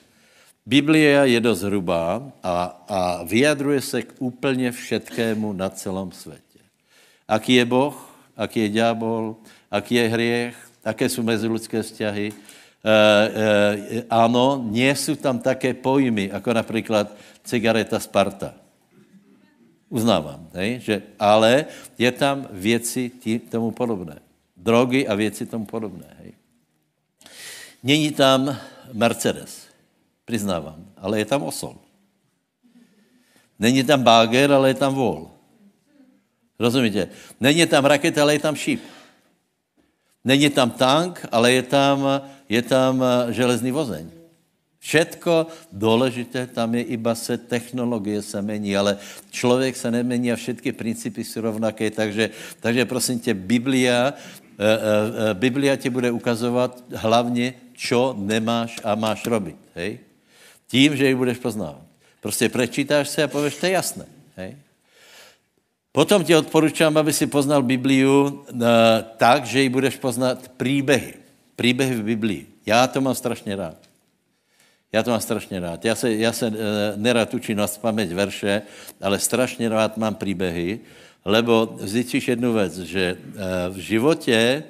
Biblia 0.65 1.29
je 1.29 1.37
dost 1.37 1.61
hrubá 1.61 2.25
a, 2.41 2.55
a 2.89 3.23
vyjadruje 3.23 3.81
se 3.81 4.01
k 4.01 4.13
úplně 4.19 4.71
všetkému 4.71 5.53
na 5.53 5.69
celém 5.69 6.11
světě. 6.11 6.59
Aký 7.27 7.53
je 7.53 7.65
Boh, 7.65 7.93
aký 8.37 8.59
je 8.59 8.69
ďábel, 8.69 9.35
aký 9.71 9.95
je 9.95 10.09
hriech, 10.09 10.57
aké 10.85 11.09
jsou 11.09 11.23
meziludské 11.23 11.81
vzťahy. 11.81 12.33
E, 12.33 12.33
e, 12.89 14.03
ano, 14.09 14.65
nie 14.65 14.95
jsou 14.95 15.15
tam 15.15 15.39
také 15.39 15.73
pojmy, 15.73 16.29
jako 16.33 16.53
například 16.53 17.13
cigareta 17.43 17.99
Sparta. 17.99 18.53
Uznávám, 19.89 20.49
hej? 20.53 20.79
Že, 20.81 21.01
ale 21.19 21.65
je 21.97 22.11
tam 22.11 22.47
věci 22.51 23.09
tí, 23.09 23.39
tomu 23.39 23.71
podobné. 23.71 24.17
Drogy 24.57 25.07
a 25.07 25.15
věci 25.15 25.45
tomu 25.45 25.65
podobné. 25.65 26.09
Hej? 26.17 26.33
Není 27.83 28.11
tam 28.11 28.57
Mercedes 28.93 29.64
Přiznávám. 30.25 30.85
Ale 30.97 31.19
je 31.19 31.25
tam 31.25 31.43
osol. 31.43 31.77
Není 33.59 33.83
tam 33.83 34.03
báger, 34.03 34.51
ale 34.51 34.69
je 34.69 34.73
tam 34.73 34.93
vol. 34.93 35.31
Rozumíte? 36.59 37.09
Není 37.39 37.65
tam 37.65 37.85
raketa, 37.85 38.21
ale 38.21 38.33
je 38.33 38.39
tam 38.39 38.55
šíp. 38.55 38.81
Není 40.25 40.49
tam 40.49 40.71
tank, 40.71 41.25
ale 41.31 41.51
je 41.51 41.63
tam, 41.63 42.21
je 42.49 42.61
tam 42.61 43.03
eh, 43.03 43.33
železný 43.33 43.71
vozeň. 43.71 44.15
Všetko 44.85 45.47
důležité, 45.71 46.47
tam 46.47 46.75
je 46.75 46.81
iba 46.93 47.15
se 47.15 47.37
technologie 47.37 48.21
se 48.21 48.41
mení, 48.41 48.77
ale 48.77 48.97
člověk 49.31 49.75
se 49.75 49.91
nemení 49.91 50.31
a 50.31 50.35
všetky 50.35 50.71
principy 50.71 51.23
jsou 51.23 51.41
rovnaké, 51.41 51.91
takže, 51.91 52.29
takže 52.59 52.85
prosím 52.85 53.19
tě, 53.19 53.33
Biblia, 53.33 54.13
e, 54.13 54.13
e, 54.61 55.33
Biblia 55.33 55.75
ti 55.75 55.89
bude 55.89 56.11
ukazovat 56.11 56.83
hlavně, 56.93 57.53
čo 57.73 58.13
nemáš 58.13 58.77
a 58.83 58.95
máš 58.95 59.25
robit. 59.25 59.57
Hej? 59.75 59.99
Tím, 60.67 60.95
že 60.95 61.07
ji 61.07 61.15
budeš 61.15 61.37
poznávat. 61.37 61.81
Prostě 62.21 62.49
prečítáš 62.49 63.09
se 63.09 63.23
a 63.23 63.27
pověš, 63.27 63.55
to 63.55 63.65
je 63.65 63.71
jasné. 63.71 64.05
Hej? 64.37 64.57
Potom 65.91 66.23
ti 66.23 66.35
odporučám, 66.35 66.97
aby 66.97 67.13
si 67.13 67.27
poznal 67.27 67.63
Bibliu 67.63 68.27
uh, 68.27 68.67
tak, 69.17 69.45
že 69.45 69.61
ji 69.61 69.69
budeš 69.69 69.95
poznat 69.95 70.51
příběhy. 70.57 71.13
Příběhy 71.55 71.95
v 71.95 72.03
Biblii. 72.03 72.47
Já 72.65 72.87
to 72.87 73.01
mám 73.01 73.15
strašně 73.15 73.55
rád. 73.55 73.77
Já 74.91 75.03
to 75.03 75.11
mám 75.11 75.21
strašně 75.21 75.59
rád. 75.59 75.85
Já 75.85 75.95
se, 75.95 76.15
já 76.15 76.31
se 76.33 76.47
uh, 76.47 76.55
nerad 76.95 77.33
učím 77.33 77.57
na 77.57 77.67
paměť 77.67 78.11
verše, 78.11 78.61
ale 79.01 79.19
strašně 79.19 79.69
rád 79.69 79.97
mám 79.97 80.15
příběhy, 80.15 80.79
lebo 81.25 81.77
zjistíš 81.79 82.27
jednu 82.27 82.53
věc, 82.53 82.77
že 82.77 83.17
uh, 83.17 83.75
v 83.75 83.77
životě, 83.77 84.63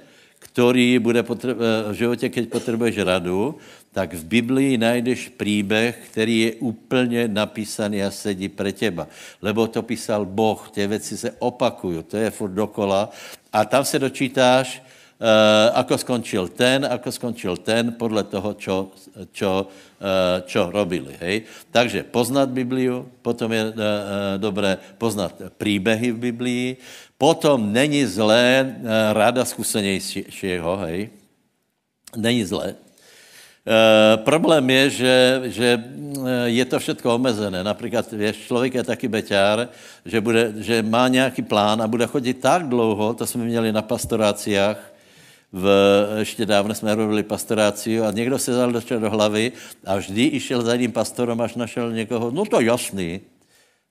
který 0.56 0.99
bude 0.99 1.24
potreb, 1.24 1.58
v 1.91 1.93
životě, 1.93 2.30
keď 2.32 2.49
potřebuješ 2.49 2.97
radu, 3.03 3.60
tak 3.91 4.16
v 4.16 4.24
Biblii 4.24 4.80
najdeš 4.80 5.36
příběh, 5.36 5.99
který 6.12 6.39
je 6.39 6.51
úplně 6.64 7.28
napísaný 7.28 8.03
a 8.03 8.12
sedí 8.12 8.47
pre 8.47 8.72
těba. 8.72 9.08
Lebo 9.43 9.68
to 9.68 9.84
písal 9.84 10.24
Boh, 10.26 10.72
ty 10.72 10.88
věci 10.88 11.18
se 11.18 11.36
opakují, 11.43 12.03
to 12.08 12.18
je 12.18 12.32
furt 12.32 12.56
dokola. 12.56 13.12
A 13.51 13.66
tam 13.68 13.84
se 13.84 13.99
dočítáš, 13.99 14.80
uh, 15.20 15.76
ako 15.76 15.97
skončil 15.97 16.47
ten, 16.47 16.88
ako 16.88 17.12
skončil 17.12 17.60
ten, 17.60 17.91
podle 17.95 18.24
toho, 18.24 18.56
čo, 18.56 18.95
čo, 19.32 19.68
uh, 19.68 20.39
čo 20.47 20.72
robili. 20.72 21.20
Hej? 21.20 21.51
Takže 21.72 22.03
poznat 22.03 22.51
Bibliu, 22.51 23.12
potom 23.20 23.51
je 23.51 23.64
uh, 23.64 23.76
dobré 24.39 24.78
poznat 24.97 25.36
příběhy 25.60 26.12
v 26.12 26.18
Biblii, 26.32 26.68
potom 27.18 27.74
není 27.74 28.05
zlé 28.05 28.76
uh, 28.80 28.88
rada 29.13 29.45
zkušenějšího, 29.45 30.78
hej? 30.78 31.09
Není 32.16 32.45
zlé. 32.45 32.76
E, 33.66 34.18
problém 34.18 34.70
je, 34.70 34.89
že, 34.89 35.41
že 35.45 35.84
je 36.45 36.66
to 36.66 36.80
všechno 36.80 37.16
omezené. 37.16 37.63
Například 37.63 38.11
věš, 38.11 38.38
člověk 38.45 38.74
je 38.74 38.84
taky 38.84 39.07
beťár, 39.07 39.68
že, 40.05 40.22
bude, 40.22 40.53
že 40.57 40.86
má 40.86 41.07
nějaký 41.07 41.41
plán 41.41 41.82
a 41.82 41.88
bude 41.88 42.05
chodit 42.07 42.34
tak 42.34 42.70
dlouho, 42.70 43.13
to 43.13 43.26
jsme 43.26 43.43
měli 43.43 43.72
na 43.72 43.82
pastoráciách, 43.82 44.78
v, 45.51 45.66
ještě 46.20 46.45
dávno 46.45 46.76
jsme 46.76 46.95
robili 46.95 47.24
pastoráciu 47.24 48.03
a 48.03 48.11
někdo 48.11 48.39
se 48.39 48.51
dal 48.51 48.72
do 48.72 49.09
hlavy 49.09 49.51
a 49.86 49.95
vždy 49.95 50.24
išel 50.24 50.61
za 50.61 50.72
jedním 50.72 50.91
pastorem, 50.91 51.41
až 51.41 51.55
našel 51.55 51.91
někoho, 51.91 52.32
no 52.32 52.45
to 52.45 52.61
jasný. 52.61 53.22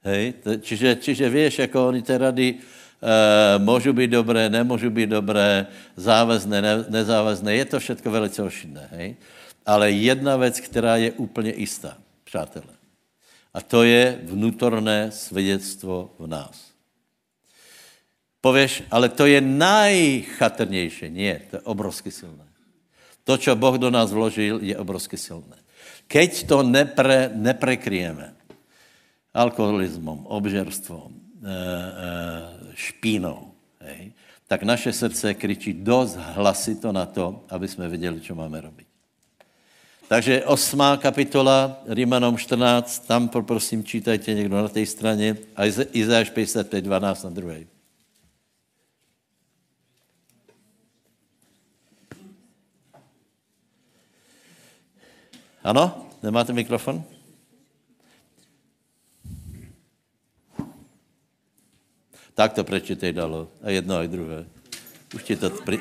Hej? 0.05 0.35
Čiže, 0.61 0.97
čiže 1.01 1.29
víš, 1.29 1.59
jako 1.59 1.89
oni 1.89 2.03
ty 2.03 2.19
rady 2.19 2.55
e, 3.03 3.59
můžu 3.59 3.93
být 3.93 4.11
dobré, 4.11 4.51
nemůžu 4.51 4.91
být 4.91 5.11
dobré, 5.11 5.67
závazné, 5.97 6.63
ne, 6.63 6.85
nezávazné, 6.89 7.55
je 7.55 7.65
to 7.65 7.81
všechno 7.81 8.11
velice 8.11 8.43
ošidné. 8.43 8.89
Hej? 8.91 9.17
Ale 9.67 9.91
jedna 9.91 10.37
věc, 10.37 10.61
která 10.61 10.97
je 10.97 11.13
úplně 11.13 11.53
jistá, 11.57 11.97
přátelé, 12.25 12.75
a 13.55 13.61
to 13.61 13.83
je 13.83 14.19
vnútorné 14.23 15.11
svědectvo 15.11 16.11
v 16.19 16.27
nás. 16.27 16.75
Pověš, 18.41 18.83
ale 18.91 19.09
to 19.09 19.27
je 19.27 19.41
najchatrnější. 19.41 21.09
Nie, 21.09 21.41
to 21.51 21.57
je 21.57 21.61
obrovsky 21.61 22.11
silné. 22.11 22.45
To, 23.25 23.39
co 23.39 23.57
Boh 23.57 23.81
do 23.81 23.91
nás 23.91 24.13
vložil, 24.13 24.61
je 24.61 24.77
obrovsky 24.77 25.17
silné. 25.17 25.57
Keď 26.05 26.47
to 26.47 26.61
nepre, 26.61 27.33
neprekryjeme 27.33 28.37
alkoholismom, 29.35 30.29
obžerstvom, 30.29 31.09
e, 31.09 31.49
e, 31.49 32.64
špínou, 32.75 33.53
hej, 33.81 34.13
tak 34.49 34.63
naše 34.63 34.93
srdce 34.93 35.35
kričí 35.35 35.73
dost 35.73 36.17
hlasito 36.17 36.93
na 36.93 37.07
to, 37.07 37.45
aby 37.49 37.69
jsme 37.69 37.89
věděli, 37.89 38.21
co 38.21 38.35
máme 38.35 38.61
robiť. 38.61 38.87
Takže 40.09 40.45
osmá 40.45 40.97
kapitola, 40.97 41.83
Rímanom 41.89 42.37
14, 42.37 43.07
tam 43.07 43.29
poprosím, 43.29 43.85
čítajte 43.85 44.35
někdo 44.35 44.57
na 44.57 44.69
té 44.69 44.87
straně, 44.87 45.37
a 45.57 45.65
Izajáš 45.93 46.31
55, 46.31 46.83
12 46.83 47.23
na 47.23 47.31
druhé. 47.31 47.65
Ano? 55.65 56.09
Nemáte 56.23 56.53
mikrofon? 56.53 57.05
Tak 62.35 62.53
to 62.53 62.67
prečítej 62.67 63.15
dalo. 63.15 63.47
A 63.63 63.71
jedno, 63.71 63.95
a 63.99 64.07
druhé. 64.11 64.47
Už 65.15 65.23
ti 65.23 65.39
to... 65.39 65.51
Pri... 65.51 65.79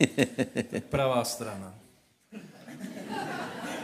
Pravá 0.92 1.24
strana. 1.24 1.72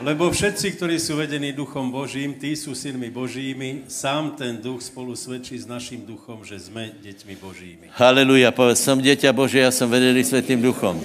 Lebo 0.02 0.34
všetci, 0.34 0.74
ktorí 0.76 0.98
sú 0.98 1.14
vedení 1.14 1.54
duchom 1.54 1.94
Božím, 1.94 2.34
tí 2.34 2.58
sú 2.58 2.74
synmi 2.74 3.06
Božími, 3.06 3.86
sám 3.86 4.34
ten 4.34 4.58
duch 4.58 4.82
spolu 4.82 5.14
svedčí 5.14 5.54
s 5.54 5.62
naším 5.62 6.02
duchom, 6.02 6.42
že 6.42 6.58
jsme 6.58 6.90
děťmi 7.00 7.36
Božími. 7.38 7.86
Haleluja, 7.94 8.50
povedz, 8.50 8.82
jsem 8.82 8.98
děťa 8.98 9.32
Bože, 9.32 9.58
já 9.58 9.70
jsem 9.70 9.90
vedený 9.90 10.24
světým 10.24 10.62
duchom. 10.62 11.00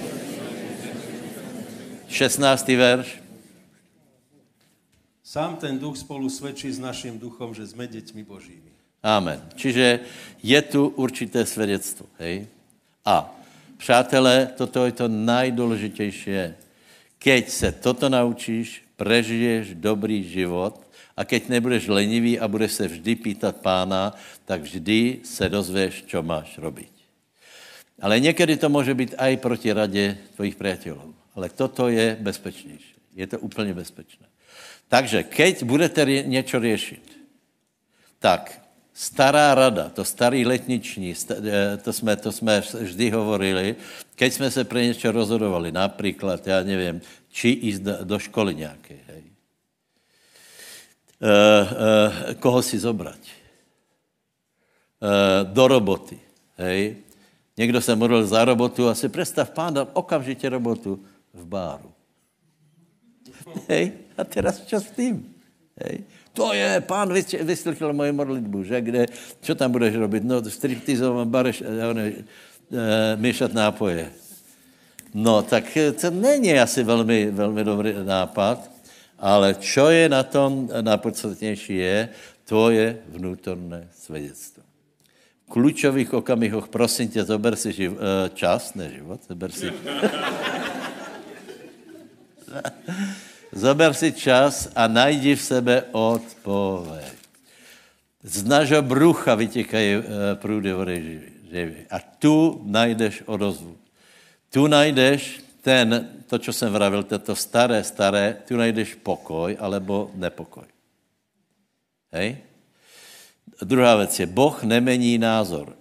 16. 2.08 2.68
verš. 2.68 3.22
Sám 5.22 5.56
ten 5.56 5.78
duch 5.78 5.96
spolu 5.96 6.26
svedčí 6.26 6.72
s 6.72 6.78
naším 6.78 7.18
duchom, 7.18 7.54
že 7.54 7.66
jsme 7.66 7.86
děťmi 7.86 8.24
Božími. 8.24 8.77
Amen. 9.08 9.40
Čiže 9.56 10.04
je 10.44 10.60
tu 10.62 10.92
určité 11.00 11.46
svědectvo. 11.46 12.06
Hej? 12.20 12.46
A 13.04 13.32
přátelé, 13.76 14.52
toto 14.56 14.84
je 14.84 14.92
to 14.92 15.08
nejdůležitější. 15.08 16.30
Keď 17.18 17.48
se 17.48 17.72
toto 17.72 18.08
naučíš, 18.08 18.84
prežiješ 18.96 19.80
dobrý 19.80 20.22
život 20.28 20.76
a 21.16 21.24
keď 21.24 21.48
nebudeš 21.48 21.88
lenivý 21.88 22.36
a 22.38 22.48
budeš 22.48 22.72
se 22.72 22.84
vždy 22.88 23.12
pýtat 23.16 23.56
pána, 23.56 24.14
tak 24.44 24.62
vždy 24.62 25.24
se 25.24 25.48
dozvěš, 25.48 26.04
čo 26.06 26.22
máš 26.22 26.58
robiť. 26.58 26.92
Ale 27.98 28.20
někdy 28.20 28.56
to 28.56 28.68
může 28.68 28.94
být 28.94 29.14
aj 29.18 29.36
proti 29.36 29.72
radě 29.72 30.18
tvojich 30.36 30.54
přátelů. 30.54 31.14
Ale 31.34 31.48
toto 31.48 31.88
je 31.88 32.16
bezpečnější. 32.20 32.94
Je 33.16 33.26
to 33.26 33.38
úplně 33.38 33.74
bezpečné. 33.74 34.26
Takže 34.88 35.22
keď 35.22 35.62
budete 35.62 36.06
něco 36.22 36.60
řešit, 36.60 37.18
tak 38.18 38.67
stará 38.98 39.54
rada, 39.54 39.94
to 39.94 40.02
starý 40.04 40.42
letniční, 40.46 41.14
eh, 41.14 41.76
to 41.76 41.92
jsme, 41.92 42.16
to 42.16 42.32
jsme 42.32 42.60
vždy 42.60 43.10
hovorili, 43.10 43.76
keď 44.14 44.32
jsme 44.32 44.50
se 44.50 44.64
pro 44.64 44.78
něco 44.78 45.12
rozhodovali, 45.12 45.72
například, 45.72 46.46
já 46.46 46.62
nevím, 46.62 47.00
či 47.30 47.48
jít 47.48 47.82
do, 47.82 48.18
školy 48.18 48.54
nějaké, 48.54 48.98
hej. 49.06 49.22
E, 51.18 51.30
e, 52.30 52.34
koho 52.34 52.62
si 52.62 52.78
zobrať? 52.78 53.18
E, 53.18 53.30
do 55.44 55.68
roboty, 55.68 56.18
hej. 56.56 56.96
Někdo 57.56 57.80
se 57.80 57.96
modlil 57.96 58.26
za 58.26 58.44
robotu 58.44 58.88
a 58.88 58.94
si 58.94 59.08
představ, 59.08 59.50
pán 59.50 59.74
dal 59.74 59.88
okamžitě 59.92 60.48
robotu 60.48 61.02
v 61.34 61.46
báru. 61.46 61.90
Hej, 63.68 63.92
a 64.18 64.24
teraz 64.24 64.66
čo 64.66 64.80
s 64.80 64.90
tím? 64.90 65.34
Hej. 65.78 66.02
To 66.38 66.54
je, 66.54 66.78
pán 66.86 67.10
vyslyšel 67.42 67.90
moje 67.90 68.14
modlitbu, 68.14 68.62
že 68.62 68.78
kde, 68.78 69.10
čo 69.42 69.58
tam 69.58 69.74
budeš 69.74 69.98
robit? 69.98 70.22
No, 70.22 70.38
striptizovat, 70.38 71.26
bareš, 71.26 71.66
ne, 71.66 72.22
měšat 73.18 73.50
nápoje. 73.50 74.06
No, 75.14 75.42
tak 75.42 75.64
to 76.00 76.10
není 76.10 76.54
asi 76.54 76.86
velmi, 76.86 77.30
velmi 77.30 77.64
dobrý 77.64 77.94
nápad, 78.06 78.70
ale 79.18 79.54
čo 79.58 79.90
je 79.90 80.08
na 80.08 80.22
tom 80.22 80.70
najpodstatnější 80.70 81.76
je, 81.76 82.08
to 82.46 82.70
je 82.70 83.02
vnútorné 83.08 83.88
svědectvo. 83.90 84.62
V 85.46 85.50
klučových 85.50 86.14
okamihoch, 86.14 86.68
prosím 86.68 87.08
tě, 87.08 87.24
zober 87.24 87.56
si 87.56 87.72
živ, 87.72 87.92
eh, 87.98 88.30
čas, 88.34 88.74
ne 88.74 88.90
život, 88.94 89.20
zober 89.28 89.50
si... 89.50 89.72
zober 93.58 93.90
si 93.94 94.14
čas 94.14 94.70
a 94.74 94.86
najdi 94.86 95.34
v 95.34 95.42
sebe 95.42 95.76
odpověď. 95.90 97.18
Z 98.22 98.44
našeho 98.44 98.82
brucha 98.82 99.34
vytěkají 99.34 99.90
eh, 99.94 100.02
průdy 100.34 100.72
vody 100.72 101.22
živy. 101.50 101.86
A 101.90 101.98
tu 101.98 102.62
najdeš 102.64 103.22
odozvu. 103.26 103.76
Tu 104.50 104.66
najdeš 104.66 105.40
ten, 105.62 106.08
to, 106.26 106.38
co 106.38 106.52
jsem 106.52 106.72
vravil, 106.72 107.02
to 107.02 107.36
staré, 107.36 107.84
staré, 107.84 108.36
tu 108.48 108.56
najdeš 108.56 108.94
pokoj 108.94 109.56
alebo 109.60 110.10
nepokoj. 110.14 110.64
Hej? 112.12 112.36
Druhá 113.62 113.96
věc 113.96 114.20
je, 114.20 114.26
Boh 114.26 114.62
nemení 114.62 115.18
názor. 115.18 115.76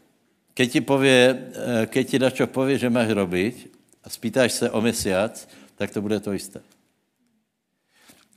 Keď 0.53 0.71
ti, 0.71 0.81
pově, 0.81 1.17
eh, 1.29 1.85
keď 1.85 2.09
ti 2.09 2.17
dačo 2.19 2.47
pově, 2.47 2.77
že 2.77 2.89
máš 2.89 3.13
robiť 3.13 3.55
a 4.03 4.09
spýtáš 4.09 4.51
se 4.51 4.65
o 4.71 4.81
měsíc, 4.81 5.47
tak 5.75 5.91
to 5.93 6.01
bude 6.01 6.19
to 6.19 6.33
jisté. 6.33 6.61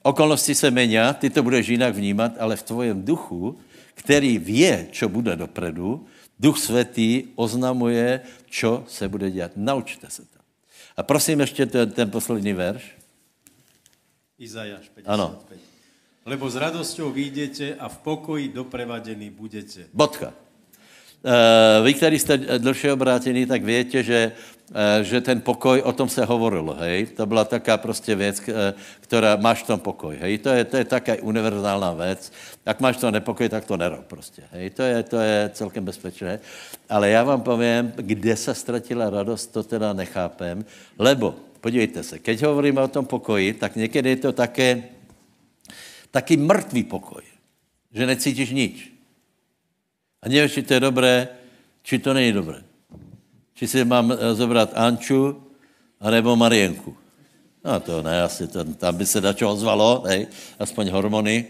Okolnosti 0.02 0.54
se 0.54 0.70
mení, 0.70 0.96
ty 1.18 1.30
to 1.30 1.42
budeš 1.42 1.68
jinak 1.68 1.94
vnímat, 1.94 2.32
ale 2.38 2.56
v 2.56 2.62
tvojem 2.62 3.04
duchu, 3.04 3.58
který 3.94 4.38
ví, 4.38 4.68
co 4.92 5.08
bude 5.08 5.36
dopredu, 5.36 6.06
Duch 6.40 6.58
Svatý 6.58 7.24
oznamuje, 7.34 8.20
co 8.50 8.84
se 8.88 9.08
bude 9.08 9.30
dělat. 9.30 9.52
Naučte 9.56 10.10
se 10.10 10.22
to. 10.22 10.38
A 10.96 11.02
prosím 11.02 11.40
ještě 11.40 11.66
ten, 11.66 11.90
ten 11.90 12.10
poslední 12.10 12.52
verš. 12.52 12.96
Izajáš 14.38 14.88
55. 14.88 15.04
Ano. 15.06 15.38
Lebo 16.26 16.50
s 16.50 16.56
radosťou 16.56 17.12
vyjdete 17.12 17.74
a 17.74 17.88
v 17.88 17.98
pokoji 17.98 18.48
doprevadený 18.48 19.30
budete. 19.30 19.84
Bodka. 19.92 20.32
Uh, 21.24 21.84
vy, 21.84 21.94
který 21.94 22.18
jste 22.18 22.36
dlhšie 22.38 22.92
obrátěný, 22.92 23.46
tak 23.46 23.64
větě, 23.64 24.02
že, 24.02 24.32
uh, 24.70 25.04
že 25.04 25.20
ten 25.20 25.40
pokoj, 25.40 25.82
o 25.82 25.92
tom 25.92 26.08
se 26.08 26.24
hovorilo, 26.24 26.74
hej. 26.74 27.06
To 27.06 27.26
byla 27.26 27.44
taká 27.44 27.76
prostě 27.76 28.14
věc, 28.14 28.42
která 29.00 29.36
máš 29.36 29.62
v 29.62 29.66
tom 29.66 29.80
pokoj, 29.80 30.16
hej. 30.20 30.38
To 30.38 30.48
je, 30.48 30.64
to 30.64 30.76
je 30.76 30.84
taká 30.84 31.12
univerzální 31.20 31.96
věc. 31.96 32.32
Jak 32.66 32.80
máš 32.80 32.96
to 32.96 33.10
nepokoj, 33.10 33.48
tak 33.48 33.64
to 33.64 33.76
nerob 33.76 34.04
prostě, 34.06 34.42
hej. 34.52 34.70
To 34.70 34.82
je, 34.82 35.02
to 35.02 35.16
je 35.16 35.50
celkem 35.54 35.84
bezpečné. 35.84 36.40
Ale 36.88 37.10
já 37.10 37.22
vám 37.24 37.40
povím, 37.40 37.92
kde 37.96 38.36
se 38.36 38.54
ztratila 38.54 39.10
radost, 39.10 39.46
to 39.46 39.62
teda 39.62 39.92
nechápem, 39.92 40.64
lebo, 40.98 41.34
podívejte 41.60 42.02
se, 42.02 42.18
keď 42.18 42.42
hovoríme 42.42 42.80
o 42.80 42.88
tom 42.88 43.04
pokoji, 43.04 43.52
tak 43.52 43.76
někdy 43.76 44.08
je 44.10 44.16
to 44.16 44.32
také, 44.32 44.82
taky 46.10 46.36
mrtvý 46.36 46.82
pokoj, 46.82 47.22
že 47.92 48.06
necítíš 48.06 48.50
nič. 48.50 48.89
A 50.22 50.28
nevíš, 50.28 50.52
či 50.52 50.62
to 50.62 50.74
je 50.74 50.80
dobré, 50.80 51.28
či 51.82 51.98
to 51.98 52.12
není 52.12 52.32
dobré. 52.32 52.60
Či 53.56 53.68
si 53.68 53.84
mám 53.84 54.12
eh, 54.12 54.34
zobrat 54.34 54.76
Anču, 54.76 55.40
anebo 56.00 56.36
Marienku. 56.36 56.96
No 57.64 57.80
to 57.80 58.02
ne, 58.02 58.22
asi 58.22 58.48
to, 58.48 58.64
tam 58.64 58.96
by 58.96 59.06
se 59.06 59.20
dačo 59.20 59.52
ozvalo, 59.52 60.04
hej, 60.08 60.26
aspoň 60.58 60.88
hormony. 60.88 61.44
E, 61.44 61.46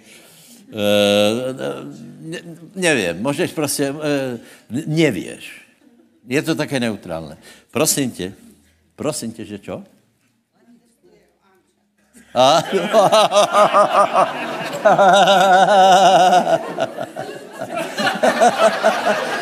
ne, 2.20 2.38
nevím, 2.74 3.22
můžeš 3.22 3.52
prostě, 3.52 3.94
e, 4.02 4.38
nevíš. 4.86 5.66
Je 6.26 6.42
to 6.42 6.54
také 6.54 6.80
neutrálné. 6.80 7.38
Prosím 7.70 8.10
tě, 8.10 8.32
prosím 8.96 9.32
tě, 9.32 9.44
že 9.44 9.58
čo? 9.58 9.84
A? 12.34 12.62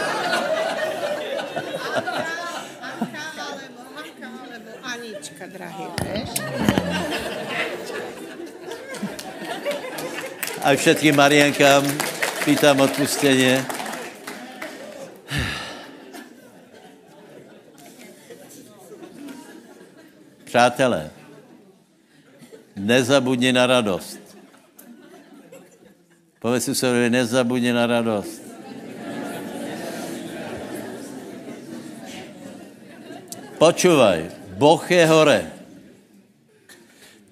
A 10.69 10.77
všetkým 10.77 11.17
Marienkám 11.17 11.81
pýtam 12.45 12.81
odpustenie. 12.81 13.65
Přátelé, 20.45 21.11
nezabudni 22.77 23.53
na 23.53 23.67
radost. 23.67 24.21
Povedz 26.39 26.65
si 26.65 26.75
sobie, 26.75 27.11
nezabudni 27.11 27.73
na 27.73 27.87
radost. 27.87 28.48
Počúvaj, 33.59 34.31
Boh 34.55 34.83
je 34.87 35.03
hore. 35.07 35.41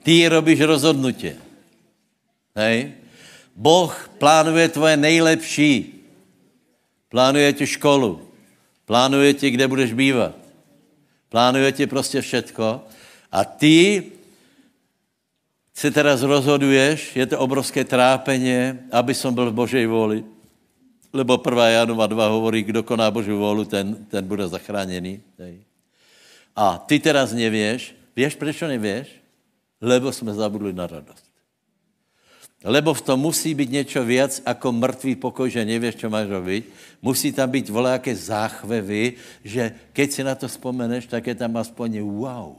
Ty 0.02 0.28
robíš 0.28 0.60
rozhodnutě. 0.60 1.38
Hej? 2.54 2.94
Boh 3.56 3.90
plánuje 4.18 4.68
tvoje 4.68 4.96
nejlepší. 4.96 6.02
Plánuje 7.08 7.52
ti 7.52 7.66
školu. 7.66 8.22
Plánuje 8.86 9.34
ti, 9.34 9.50
kde 9.50 9.68
budeš 9.68 9.92
bývat. 9.94 10.34
Plánuje 11.28 11.72
ti 11.72 11.86
prostě 11.86 12.20
všetko. 12.20 12.80
A 13.32 13.44
ty 13.44 14.02
se 15.74 15.90
teraz 15.90 16.22
rozhoduješ, 16.22 17.16
je 17.16 17.26
to 17.26 17.38
obrovské 17.38 17.84
trápeně, 17.84 18.78
aby 18.92 19.14
som 19.14 19.34
byl 19.34 19.50
v 19.50 19.54
Božej 19.54 19.86
vůli. 19.86 20.24
Lebo 21.12 21.42
1. 21.44 21.68
Janova 21.68 22.06
2 22.06 22.28
hovorí, 22.28 22.62
kdo 22.62 22.82
koná 22.82 23.10
Boží 23.10 23.30
vůli, 23.30 23.66
ten, 23.66 24.06
ten 24.10 24.26
bude 24.26 24.48
zachráněný. 24.48 25.20
Hej. 25.38 25.75
A 26.56 26.80
ty 26.80 26.96
teraz 26.96 27.36
nevieš. 27.36 27.92
Vieš, 28.16 28.40
prečo 28.40 28.64
nevieš? 28.64 29.12
Lebo 29.76 30.08
jsme 30.08 30.32
zabudli 30.32 30.72
na 30.72 30.88
radost. 30.88 31.28
Lebo 32.64 32.94
v 32.96 33.04
tom 33.04 33.20
musí 33.20 33.54
být 33.54 33.70
něco 33.70 34.04
viac 34.04 34.42
ako 34.42 34.72
mrtvý 34.72 35.20
pokoj, 35.20 35.46
že 35.46 35.68
nevieš, 35.68 36.00
čo 36.00 36.10
máš 36.10 36.32
robiť. 36.32 36.64
Musí 37.04 37.30
tam 37.30 37.46
být 37.52 37.68
volejaké 37.68 38.16
záchvevy, 38.16 39.20
že 39.44 39.70
keď 39.92 40.08
si 40.10 40.22
na 40.24 40.34
to 40.34 40.48
vzpomeneš, 40.48 41.06
tak 41.06 41.28
je 41.28 41.36
tam 41.36 41.54
aspoň 41.60 42.00
wow. 42.02 42.58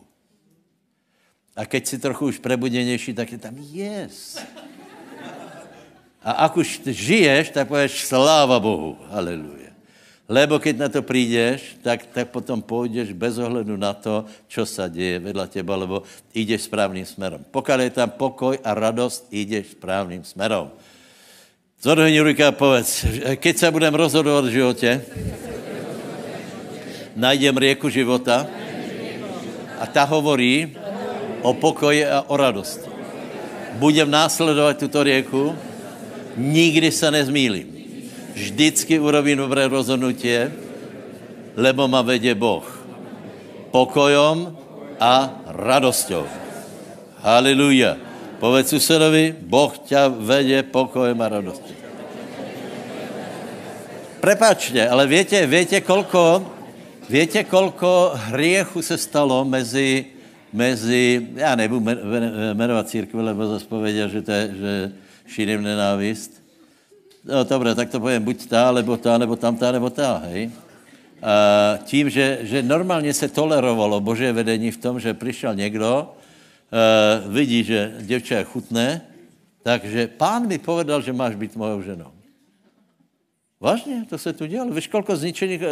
A 1.57 1.65
keď 1.65 1.83
si 1.89 1.97
trochu 1.97 2.25
už 2.29 2.37
prebudenější, 2.37 3.17
tak 3.17 3.33
je 3.33 3.39
tam 3.41 3.57
yes. 3.57 4.37
A 6.21 6.45
ak 6.45 6.57
už 6.57 6.85
žiješ, 6.85 7.49
tak 7.49 7.67
pověš 7.67 8.05
sláva 8.05 8.59
Bohu. 8.59 8.95
Haleluja. 9.09 9.66
Lebo 10.27 10.59
keď 10.59 10.75
na 10.75 10.87
to 10.91 10.99
přijdeš, 11.01 11.79
tak, 11.79 12.11
tak 12.11 12.27
potom 12.35 12.59
půjdeš 12.59 13.15
bez 13.15 13.39
ohledu 13.39 13.79
na 13.79 13.95
to, 13.95 14.27
čo 14.47 14.67
se 14.67 14.83
děje 14.91 15.19
vedle 15.19 15.47
těba, 15.47 15.75
lebo 15.75 16.03
jdeš 16.35 16.61
správným 16.61 17.05
směrem. 17.05 17.45
Pokud 17.51 17.79
je 17.79 17.89
tam 17.89 18.09
pokoj 18.09 18.59
a 18.63 18.73
radost, 18.73 19.27
jdeš 19.31 19.67
správným 19.71 20.23
směrem. 20.23 20.67
Zodhni 21.81 22.19
ruka 22.19 22.47
a 22.47 22.51
povedz, 22.51 23.05
keď 23.35 23.57
se 23.57 23.71
budem 23.71 23.95
rozhodovat 23.95 24.45
v 24.45 24.57
životě, 24.59 25.01
najdem 27.15 27.57
rieku 27.57 27.89
života 27.89 28.47
a 29.79 29.85
ta 29.85 30.03
hovorí 30.03 30.75
o 31.41 31.53
pokoji 31.53 32.03
a 32.03 32.27
o 32.27 32.35
radosti. 32.37 32.89
Budem 33.79 34.11
následovat 34.11 34.77
tuto 34.77 35.03
rieku, 35.03 35.55
nikdy 36.35 36.91
se 36.91 37.11
nezmílím 37.11 37.76
vždycky 38.37 39.01
urobím 39.01 39.41
dobré 39.41 39.65
rozhodnutí, 39.65 40.29
lebo 41.57 41.89
ma 41.89 42.05
vedě 42.05 42.37
Boh. 42.37 42.65
Pokojom 43.73 44.53
a 45.01 45.41
radosťou. 45.49 46.25
Haleluja. 47.25 47.97
Povedz 48.37 48.69
susedovi, 48.69 49.33
Boh 49.33 49.73
ťa 49.73 50.13
vedě 50.13 50.61
pokojem 50.61 51.17
a 51.17 51.27
radostí. 51.41 51.73
Prepačte, 54.21 54.85
ale 54.85 55.07
větě, 55.07 55.45
větě 55.45 55.81
kolko, 55.81 56.45
větě 57.09 57.43
kolko 57.43 58.13
hriechu 58.13 58.81
se 58.81 58.97
stalo 58.97 59.45
mezi, 59.45 60.05
mezi 60.53 61.27
já 61.35 61.55
nebudu 61.55 61.85
jmenovat 62.53 62.89
církve, 62.89 63.21
lebo 63.21 63.47
zase 63.47 63.65
že 64.07 64.21
to 64.21 64.31
je, 64.31 64.43
že 64.53 64.91
šírim 65.25 65.63
nenávist 65.63 66.36
no 67.27 67.43
dobré, 67.43 67.75
tak 67.75 67.89
to 67.91 67.99
povím, 67.99 68.23
buď 68.23 68.47
ta, 68.47 68.71
nebo 68.71 68.97
ta, 68.97 69.17
nebo 69.17 69.35
tamta, 69.35 69.71
nebo 69.71 69.89
ta, 69.89 70.17
hej. 70.17 70.51
A 71.21 71.77
tím, 71.83 72.09
že, 72.09 72.39
že 72.41 72.63
normálně 72.63 73.13
se 73.13 73.27
tolerovalo 73.27 73.99
boží 73.99 74.31
vedení 74.31 74.71
v 74.71 74.77
tom, 74.77 74.99
že 74.99 75.13
přišel 75.13 75.55
někdo, 75.55 76.13
uh, 76.13 77.33
vidí, 77.33 77.63
že 77.63 77.93
děvče 78.01 78.35
je 78.35 78.43
chutné, 78.43 79.01
takže 79.63 80.07
pán 80.07 80.47
mi 80.47 80.57
povedal, 80.57 81.01
že 81.01 81.13
máš 81.13 81.35
být 81.35 81.55
mojou 81.55 81.81
ženou. 81.81 82.11
Vážně, 83.59 84.05
to 84.09 84.17
se 84.17 84.33
tu 84.33 84.45
dělalo. 84.45 84.71
Víš, 84.71 84.87
kolko 84.87 85.15
zničených 85.15 85.61
uh, 85.61 85.67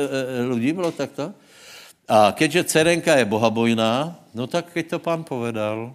lidí 0.57 0.73
bylo 0.73 0.91
takto? 0.91 1.33
A 2.07 2.31
keďže 2.31 2.63
cerenka 2.63 3.15
je 3.17 3.25
bohabojná, 3.25 4.19
no 4.33 4.47
tak 4.47 4.73
keď 4.73 4.89
to 4.89 4.97
pán 4.99 5.23
povedal, 5.23 5.93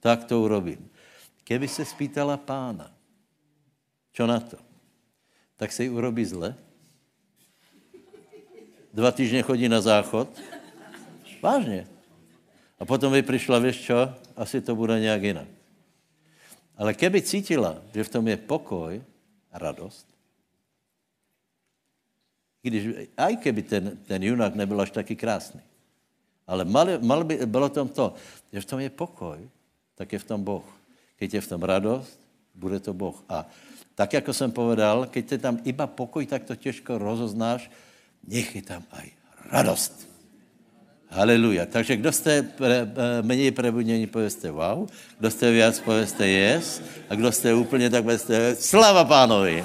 tak 0.00 0.24
to 0.24 0.40
urobím. 0.40 0.88
Keby 1.44 1.68
se 1.68 1.84
spýtala 1.84 2.36
pána, 2.36 2.90
čo 4.12 4.26
na 4.26 4.40
to? 4.40 4.65
Tak 5.56 5.72
se 5.72 5.82
jí 5.82 5.90
urobí 5.90 6.24
zle. 6.24 6.54
Dva 8.92 9.12
týždně 9.12 9.42
chodí 9.42 9.68
na 9.68 9.80
záchod. 9.80 10.28
Vážně. 11.42 11.86
A 12.78 12.84
potom 12.84 13.12
by 13.12 13.22
přišla, 13.22 13.58
víš 13.58 13.76
čo, 13.80 14.14
asi 14.36 14.60
to 14.60 14.76
bude 14.76 15.00
nějak 15.00 15.22
jinak. 15.22 15.48
Ale 16.76 16.94
keby 16.94 17.22
cítila, 17.22 17.80
že 17.94 18.04
v 18.04 18.12
tom 18.12 18.28
je 18.28 18.36
pokoj 18.36 19.00
a 19.52 19.56
radost, 19.58 20.04
když, 22.60 23.14
aj 23.16 23.36
keby 23.36 23.62
ten, 23.62 23.84
ten 24.04 24.20
junak 24.22 24.54
nebyl 24.54 24.80
až 24.80 24.90
taky 24.90 25.16
krásný, 25.16 25.62
ale 26.46 26.66
mal, 26.66 26.98
mal 26.98 27.24
by, 27.24 27.46
bylo 27.46 27.68
tom 27.68 27.88
to, 27.88 28.14
že 28.52 28.60
v 28.60 28.68
tom 28.68 28.80
je 28.80 28.90
pokoj, 28.90 29.38
tak 29.94 30.12
je 30.12 30.18
v 30.18 30.24
tom 30.24 30.42
Boh. 30.44 30.66
Když 31.18 31.32
je 31.32 31.40
v 31.40 31.48
tom 31.48 31.62
radost, 31.62 32.20
bude 32.54 32.80
to 32.80 32.92
Boh. 32.92 33.22
A 33.28 33.46
tak, 33.96 34.12
jako 34.12 34.32
jsem 34.32 34.52
povedal, 34.52 35.08
keď 35.08 35.32
je 35.32 35.38
tam 35.38 35.56
iba 35.64 35.86
pokoj, 35.88 36.26
tak 36.28 36.44
to 36.44 36.52
těžko 36.52 37.00
rozoznáš, 37.00 37.72
nech 38.28 38.52
je 38.52 38.62
tam 38.62 38.84
aj 38.92 39.08
radost. 39.48 40.04
Haleluja. 41.08 41.66
Takže 41.66 41.96
kdo 41.96 42.12
jste 42.12 42.42
pre, 42.42 42.84
eh, 42.84 43.22
méně 43.22 43.52
prebudění, 43.52 44.06
pověste 44.06 44.50
wow. 44.50 44.88
Kdo 45.18 45.30
jste 45.30 45.50
víc, 45.50 45.80
pověste 45.80 46.28
yes. 46.28 46.82
A 47.08 47.14
kdo 47.14 47.32
jste 47.32 47.54
úplně, 47.54 47.90
tak 47.90 48.02
pověste 48.02 48.56
slava 48.56 49.04
pánovi. 49.04 49.64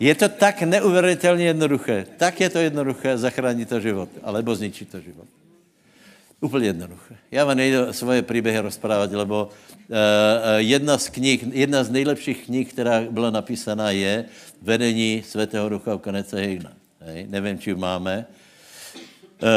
je 0.00 0.14
to 0.14 0.28
tak 0.28 0.62
neuvěřitelně 0.62 1.44
jednoduché. 1.44 2.06
Tak 2.16 2.40
je 2.40 2.50
to 2.50 2.58
jednoduché, 2.58 3.18
zachránit 3.18 3.68
to 3.68 3.80
život, 3.80 4.08
alebo 4.22 4.54
zničit 4.54 4.90
to 4.90 5.00
život. 5.00 5.28
Úplně 6.40 6.66
jednoduché. 6.66 7.16
Já 7.30 7.44
vám 7.44 7.56
nejdu 7.56 7.92
svoje 7.92 8.22
příběhy 8.22 8.58
rozprávat, 8.58 9.12
lebo 9.12 9.48
uh, 9.48 9.96
jedna 10.56 10.98
z 10.98 11.08
knih, 11.08 11.44
jedna 11.52 11.84
z 11.84 11.90
nejlepších 11.90 12.44
knih, 12.44 12.72
která 12.72 13.00
byla 13.10 13.30
napísaná, 13.30 13.90
je 13.90 14.24
Vedení 14.62 15.22
Svatého 15.26 15.68
Ducha 15.68 15.94
u 15.94 15.98
Kanece 15.98 16.36
Hegna. 16.36 16.72
Hej? 17.00 17.26
Nevím, 17.28 17.58
či 17.58 17.74
máme. 17.74 18.26
Uh, 19.36 19.48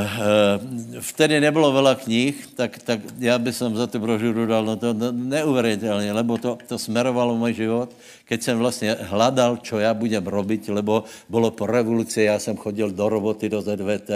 uh, 0.00 1.00
vtedy 1.00 1.40
nebylo 1.40 1.72
veľa 1.72 1.92
knih, 1.92 2.56
tak, 2.56 2.80
tak 2.80 3.00
já 3.20 3.36
bych 3.38 3.56
som 3.56 3.76
za 3.76 3.86
tu 3.86 4.00
brožuru 4.00 4.46
dal 4.46 4.64
no 4.64 4.76
to 4.76 4.96
neuvěřitelně, 5.12 6.12
lebo 6.12 6.38
to, 6.38 6.58
to 6.68 6.78
smerovalo 6.78 7.36
můj 7.36 7.52
život, 7.52 7.92
keď 8.24 8.42
jsem 8.42 8.58
vlastně 8.58 8.96
hledal, 9.00 9.56
čo 9.56 9.78
já 9.78 9.94
budem 9.94 10.26
robiť, 10.26 10.68
lebo 10.68 11.04
bylo 11.28 11.50
po 11.50 11.66
revoluci, 11.66 12.22
já 12.22 12.38
jsem 12.38 12.56
chodil 12.56 12.90
do 12.90 13.08
roboty, 13.08 13.48
do 13.48 13.60
ZVT, 13.60 14.10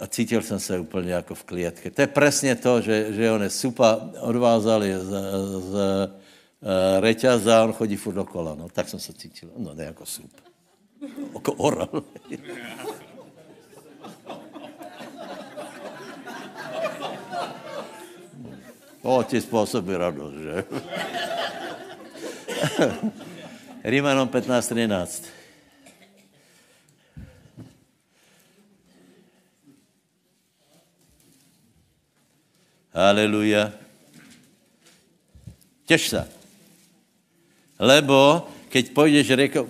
a 0.00 0.06
cítil 0.06 0.42
jsem 0.42 0.58
se 0.58 0.78
úplně 0.78 1.12
jako 1.12 1.34
v 1.34 1.44
klietke. 1.44 1.90
To 1.90 2.00
je 2.00 2.06
přesně 2.06 2.56
to, 2.56 2.80
že, 2.80 3.12
že 3.12 3.30
on 3.30 3.42
je 3.42 3.50
supa 3.50 4.10
odvázali 4.20 4.94
z, 4.98 5.10
z 5.58 5.74
uh, 5.74 7.00
reťaza 7.00 7.60
a 7.60 7.64
on 7.64 7.72
chodí 7.72 7.96
furt 7.96 8.14
dokola. 8.14 8.54
No, 8.54 8.68
tak 8.68 8.88
jsem 8.88 9.00
se 9.00 9.12
cítil. 9.12 9.50
No, 9.56 9.74
ne 9.74 9.84
jako 9.84 10.06
sup. 10.06 10.30
Jako 11.34 11.52
oral. 11.52 12.02
To 19.02 19.22
ti 19.22 19.40
způsobí 19.40 19.96
radost, 19.96 20.34
že? 20.34 20.64
Rímanom 23.84 24.28
15.13. 24.28 25.37
Haleluja. 32.98 33.72
Těž 35.86 36.08
se. 36.08 36.28
Lebo 37.78 38.48
keď 38.68 38.90
půjdeš 38.90 39.26
řekou, 39.26 39.68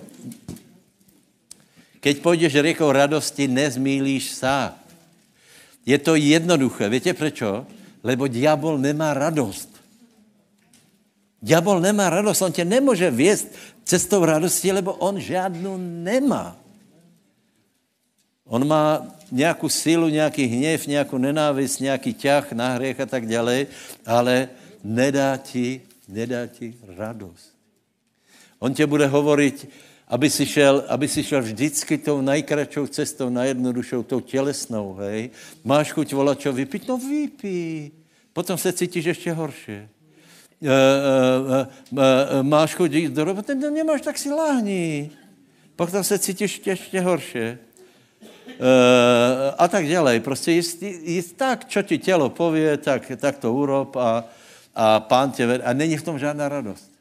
keď 1.99 2.17
půjdeš 2.17 2.53
řekou 2.53 2.91
radosti, 2.91 3.47
nezmílíš 3.47 4.31
se. 4.31 4.73
Je 5.85 5.97
to 5.97 6.15
jednoduché. 6.15 6.89
Víte 6.89 7.13
prečo? 7.13 7.65
Lebo 8.03 8.25
diabol 8.27 8.77
nemá 8.77 9.13
radost. 9.13 9.69
Diabol 11.41 11.79
nemá 11.79 12.09
radost, 12.09 12.41
on 12.41 12.51
tě 12.51 12.65
nemůže 12.65 13.11
věst 13.11 13.47
cestou 13.83 14.25
radosti, 14.25 14.71
lebo 14.71 14.93
on 14.93 15.19
žádnou 15.19 15.77
nemá. 15.77 16.57
On 18.49 18.67
má 18.67 19.07
nějakou 19.31 19.69
sílu, 19.69 20.09
nějaký 20.09 20.45
hněv, 20.45 20.87
nějakou 20.87 21.17
nenávist, 21.17 21.79
nějaký 21.79 22.13
ťah 22.13 22.51
na 22.51 22.73
hřech 22.73 22.99
a 22.99 23.05
tak 23.05 23.27
dále, 23.27 23.67
ale 24.05 24.49
nedá 24.83 25.37
ti, 25.37 25.81
nedá 26.07 26.47
ti 26.47 26.73
radost. 26.97 27.53
On 28.59 28.73
tě 28.73 28.85
bude 28.85 29.07
hovorit, 29.07 29.69
aby 30.07 30.29
si 30.29 30.45
šel, 30.45 30.83
aby 30.87 31.07
si 31.07 31.23
šel 31.23 31.41
vždycky 31.41 31.97
tou 31.97 32.21
nejkratšou 32.21 32.87
cestou, 32.87 33.29
najjednodušou, 33.29 34.03
tou 34.03 34.19
tělesnou, 34.19 34.93
hej. 34.93 35.29
Máš 35.63 35.91
chuť 35.91 36.13
volačo 36.13 36.53
vypít? 36.53 36.87
No 36.87 36.97
vypí. 36.97 37.91
Potom 38.33 38.57
se 38.57 38.73
cítíš 38.73 39.05
ještě 39.05 39.31
horší. 39.31 39.71
E, 39.71 39.87
e, 40.65 41.67
e, 41.97 42.43
máš 42.43 42.75
chuť 42.75 42.91
jít 42.91 43.13
do 43.13 43.23
roboty? 43.23 43.55
No 43.55 43.69
nemáš, 43.69 44.01
tak 44.01 44.17
si 44.17 44.29
láhni. 44.29 45.11
Potom 45.75 46.03
se 46.03 46.19
cítíš 46.19 46.61
ještě 46.65 47.01
horší. 47.01 47.68
Uh, 48.59 49.53
a 49.57 49.67
tak 49.67 49.87
ďalej. 49.87 50.19
Prostě 50.19 50.51
jest, 50.51 50.81
jest 51.03 51.37
tak, 51.37 51.65
čo 51.67 51.81
ti 51.81 51.97
tělo 51.97 52.29
pově, 52.29 52.77
tak, 52.77 53.11
tak 53.17 53.37
to 53.37 53.53
urob 53.53 53.95
a, 53.95 54.23
a 54.75 54.99
pán 54.99 55.31
tě 55.31 55.45
ved, 55.45 55.61
a 55.65 55.73
není 55.73 55.97
v 55.97 56.03
tom 56.03 56.19
žádná 56.19 56.49
radost. 56.49 56.91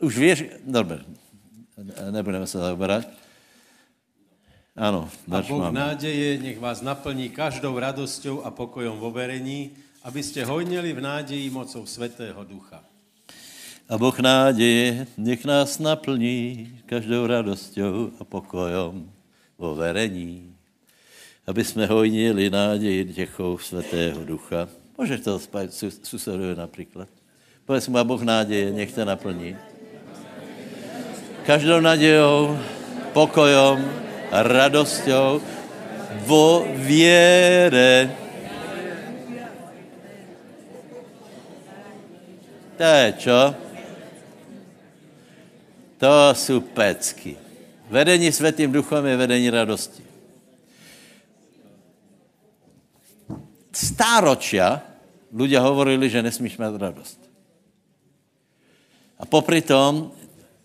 Už 0.00 0.18
víš, 0.18 0.44
dobře, 0.64 1.04
nebudeme 2.10 2.46
se 2.46 2.58
zaoberat. 2.58 3.04
Ano, 4.76 5.10
a 5.30 5.42
Boh 5.42 5.68
máme. 5.68 5.80
nádeje 5.80 6.40
nech 6.40 6.56
vás 6.56 6.80
naplní 6.80 7.28
každou 7.28 7.76
radosťou 7.76 8.40
a 8.40 8.48
pokojom 8.48 8.96
v 8.96 9.04
oberení, 9.04 9.60
aby 10.00 10.24
ste 10.24 10.48
hojnili 10.48 10.96
v 10.96 11.00
nádeji 11.04 11.52
mocou 11.52 11.84
Svetého 11.84 12.40
Ducha. 12.48 12.80
A 13.84 14.00
Boh 14.00 14.16
nádeje 14.16 15.04
nech 15.20 15.44
nás 15.44 15.76
naplní 15.76 16.72
každou 16.88 17.28
radosťou 17.28 18.16
a 18.16 18.24
pokojom 18.24 19.12
o 19.56 19.74
verení, 19.74 20.56
aby 21.46 21.64
jsme 21.64 21.86
hojnili 21.86 22.50
náději 22.50 23.04
těchou 23.04 23.58
svatého 23.58 24.24
ducha. 24.24 24.68
Můžeš 24.98 25.20
to 25.20 25.38
spát 25.38 25.70
susedovi 26.02 26.54
například. 26.56 27.08
Povedz 27.64 27.88
mu, 27.88 27.98
a 27.98 28.04
Boh 28.04 28.22
náděje, 28.22 28.72
nech 28.72 28.92
te 28.92 29.04
naplní. 29.04 29.56
Každou 31.46 31.80
nadějou, 31.80 32.58
pokojom, 33.12 33.84
radosťou, 34.30 35.42
vo 36.26 36.66
věre. 36.74 38.10
To 42.76 42.82
je 42.82 43.12
čo? 43.18 43.54
To 45.98 46.34
jsou 46.34 46.60
pecky. 46.60 47.41
Vedení 47.92 48.32
světým 48.32 48.72
duchem 48.72 49.04
je 49.04 49.16
vedení 49.16 49.50
radosti. 49.52 50.00
Stáročia 53.68 54.80
ľudia 55.28 55.60
hovorili, 55.60 56.08
že 56.08 56.24
nesmíš 56.24 56.56
mít 56.56 56.76
radost. 56.80 57.20
A 59.20 59.28
popri 59.28 59.60
tom, 59.60 60.08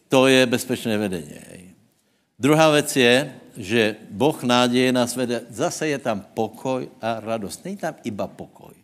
to 0.07 0.31
je 0.31 0.39
bezpečné 0.47 0.95
vedení. 0.95 1.75
Druhá 2.39 2.71
věc 2.71 2.95
je, 2.95 3.15
že 3.57 3.95
Boh 4.07 4.43
náděje 4.43 4.91
nás 4.95 5.15
vede, 5.15 5.43
zase 5.51 5.87
je 5.87 5.99
tam 5.99 6.23
pokoj 6.31 6.87
a 7.01 7.19
radost. 7.19 7.65
Není 7.65 7.77
tam 7.77 7.95
iba 8.07 8.27
pokoj. 8.27 8.75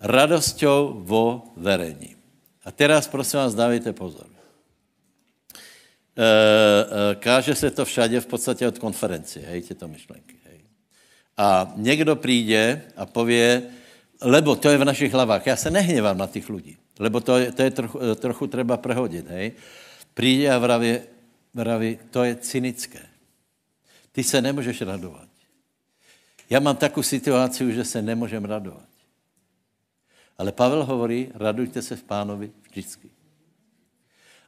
Radosťou 0.00 1.00
vo 1.00 1.56
verení. 1.56 2.16
A 2.64 2.72
teraz 2.72 3.08
prosím 3.08 3.48
vás, 3.48 3.56
dávejte 3.56 3.92
pozor. 3.96 4.33
Eh, 6.16 6.22
eh, 7.10 7.14
káže 7.14 7.54
se 7.54 7.70
to 7.70 7.84
všade 7.84 8.20
v 8.20 8.26
podstatě 8.26 8.68
od 8.68 8.78
konferenci, 8.78 9.40
hej, 9.40 9.62
tyto 9.62 9.88
myšlenky. 9.88 10.36
Hej. 10.44 10.60
A 11.36 11.72
někdo 11.76 12.16
přijde 12.16 12.82
a 12.96 13.06
pově, 13.06 13.62
lebo 14.22 14.56
to 14.56 14.68
je 14.68 14.78
v 14.78 14.84
našich 14.84 15.12
hlavách, 15.12 15.46
já 15.46 15.56
se 15.56 15.70
nehněvám 15.70 16.18
na 16.18 16.26
těch 16.26 16.48
lidí, 16.50 16.76
lebo 16.98 17.20
to 17.20 17.38
je, 17.38 17.52
to 17.52 17.62
je 17.62 17.70
trochu, 17.70 18.00
eh, 18.02 18.14
trochu 18.14 18.46
třeba 18.46 18.76
prehodit, 18.76 19.28
hej. 19.28 19.52
Přijde 20.14 20.50
a 20.50 20.58
vraví, 20.58 20.98
vraví, 21.54 21.98
to 22.10 22.24
je 22.24 22.36
cynické. 22.36 23.00
Ty 24.12 24.24
se 24.24 24.42
nemůžeš 24.42 24.82
radovat. 24.82 25.28
Já 26.50 26.60
mám 26.60 26.76
takovou 26.76 27.02
situaci, 27.02 27.72
že 27.72 27.84
se 27.84 28.02
nemůžem 28.02 28.44
radovat. 28.44 28.88
Ale 30.38 30.52
Pavel 30.52 30.84
hovorí, 30.84 31.30
radujte 31.34 31.82
se 31.82 31.96
v 31.96 32.02
pánovi 32.02 32.50
vždycky. 32.70 33.13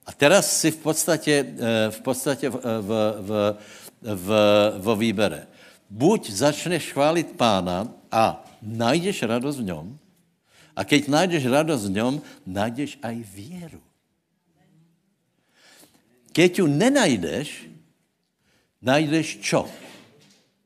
A 0.07 0.13
teraz 0.13 0.47
si 0.61 0.71
v 0.71 0.77
podstatě, 0.77 1.35
eh, 1.59 1.91
v 1.91 2.01
podstatě 2.01 2.51
v, 2.51 2.57
v, 2.63 2.91
v, 3.21 3.31
v, 4.03 4.29
v 4.79 4.87
výbere. 4.97 5.47
Buď 5.91 6.31
začneš 6.31 6.93
chválit 6.93 7.35
pána 7.35 7.91
a 8.11 8.45
najdeš 8.63 9.23
radost 9.23 9.59
v 9.59 9.65
něm, 9.65 9.99
a 10.77 10.85
keď 10.85 11.09
najdeš 11.09 11.47
radost 11.47 11.89
v 11.89 11.91
něm, 11.91 12.21
najdeš 12.47 12.99
aj 13.03 13.17
věru. 13.35 13.83
Keď 16.37 16.59
ju 16.59 16.67
nenajdeš, 16.69 17.65
najdeš 18.83 19.41
čo? 19.41 19.65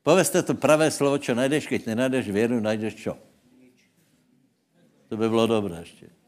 Povězte 0.03 0.43
to 0.43 0.53
pravé 0.57 0.91
slovo, 0.91 1.15
čo 1.15 1.31
najdeš, 1.31 1.69
keď 1.69 1.95
nenajdeš 1.95 2.25
věru, 2.27 2.59
najdeš 2.59 2.93
čo? 2.99 3.13
To 5.07 5.17
by 5.17 5.29
bylo 5.29 5.47
dobré 5.47 5.79
ještě. 5.79 6.20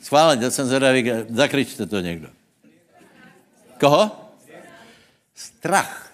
Schválně, 0.00 0.44
já 0.44 0.50
jsem 0.50 0.66
zvedavý, 0.66 1.10
zakričte 1.28 1.86
to 1.86 2.00
někdo. 2.00 2.28
Koho? 3.80 4.10
Strach. 5.34 6.12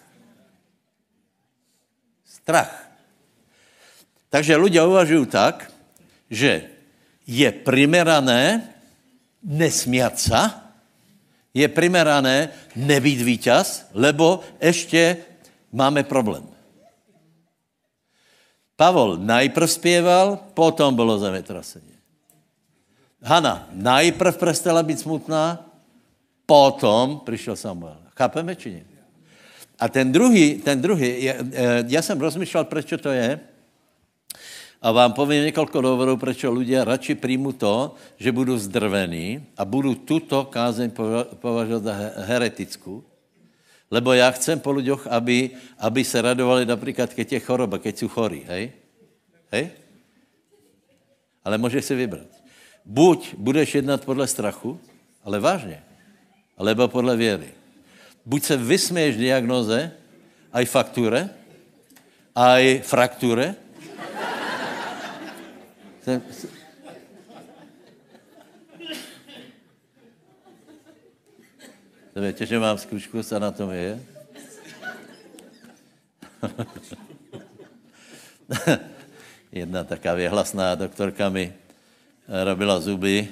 Strach. 2.24 2.90
Takže 4.30 4.56
lidé 4.56 4.84
uvažují 4.86 5.26
tak, 5.26 5.72
že 6.30 6.70
je 7.26 7.52
primerané 7.52 8.74
nesmiat 9.42 10.18
se, 10.18 10.50
je 11.54 11.68
primerané 11.68 12.48
nebýt 12.76 13.20
vítěz, 13.20 13.86
lebo 13.94 14.40
ještě 14.60 15.16
máme 15.72 16.04
problém. 16.04 16.48
Pavol 18.76 19.16
najprv 19.16 19.70
zpěval, 19.70 20.38
potom 20.54 20.96
bylo 20.96 21.18
zemětrasení. 21.18 21.95
Hana 23.22 23.68
najprv 23.72 24.36
prestala 24.36 24.82
být 24.82 25.00
smutná, 25.00 25.70
potom 26.46 27.20
přišel 27.24 27.56
Samuel. 27.56 27.96
Chápeme 28.16 28.56
či 28.56 28.70
ne? 28.70 28.84
A 29.78 29.88
ten 29.88 30.12
druhý, 30.12 30.54
ten 30.54 30.82
druhý, 30.82 31.24
já, 31.24 31.34
já 31.86 32.02
jsem 32.02 32.20
rozmýšlel, 32.20 32.64
proč 32.64 32.94
to 33.02 33.08
je, 33.10 33.40
a 34.82 34.92
vám 34.92 35.12
povím 35.12 35.44
několik 35.44 35.72
důvodů, 35.72 36.16
proč 36.16 36.42
lidé 36.42 36.84
radši 36.84 37.14
přijmu 37.14 37.52
to, 37.52 37.94
že 38.16 38.32
budu 38.32 38.58
zdrvený 38.58 39.42
a 39.56 39.64
budu 39.64 39.94
tuto 39.94 40.44
kázeň 40.44 40.90
považovat 41.40 41.82
za 41.82 41.92
heretickou, 42.16 43.04
lebo 43.90 44.12
já 44.12 44.30
chcem 44.30 44.60
po 44.60 44.70
lidech, 44.72 45.06
aby, 45.06 45.50
aby 45.78 46.04
se 46.04 46.22
radovali 46.22 46.66
například, 46.66 47.14
keď 47.14 47.32
je 47.32 47.40
choroba, 47.40 47.78
keď 47.78 47.98
jsou 47.98 48.08
chorí, 48.08 48.44
hej? 48.46 48.72
Hej? 49.52 49.70
Ale 51.44 51.58
můžeš 51.58 51.84
si 51.84 51.94
vybrat. 51.94 52.35
Buď 52.86 53.34
budeš 53.34 53.74
jednat 53.74 54.04
podle 54.04 54.26
strachu, 54.26 54.80
ale 55.24 55.40
vážně, 55.40 55.82
alebo 56.58 56.88
podle 56.88 57.16
věry. 57.16 57.50
Buď 58.26 58.42
se 58.42 58.56
vysměješ 58.56 59.16
diagnoze, 59.16 59.92
aj 60.52 60.64
fakture, 60.64 61.28
aj 62.34 62.80
frakture, 62.86 63.54
to 72.14 72.22
víte, 72.22 72.46
že 72.46 72.62
mám 72.62 72.78
zkušku 72.78 73.22
z 73.22 73.32
anatomie? 73.32 73.98
Jedna 79.52 79.84
taká 79.84 80.14
věhlasná 80.14 80.74
doktorka 80.74 81.28
mi 81.28 81.54
robila 82.28 82.80
zuby 82.80 83.28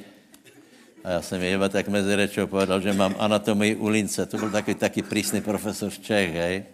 a 1.05 1.11
já 1.11 1.23
jsem 1.23 1.43
jej 1.43 1.59
tak 1.69 1.89
mezi 1.89 2.15
rečou 2.15 2.47
povedal, 2.47 2.81
že 2.81 2.93
mám 2.93 3.15
anatomii 3.19 3.77
u 3.77 3.89
lince. 3.89 4.27
To 4.27 4.39
byl 4.39 4.51
takový 4.51 4.75
taky 4.75 5.03
prísný 5.03 5.41
profesor 5.41 5.91
z 5.91 5.99
Čech, 5.99 6.35
hej. 6.35 6.65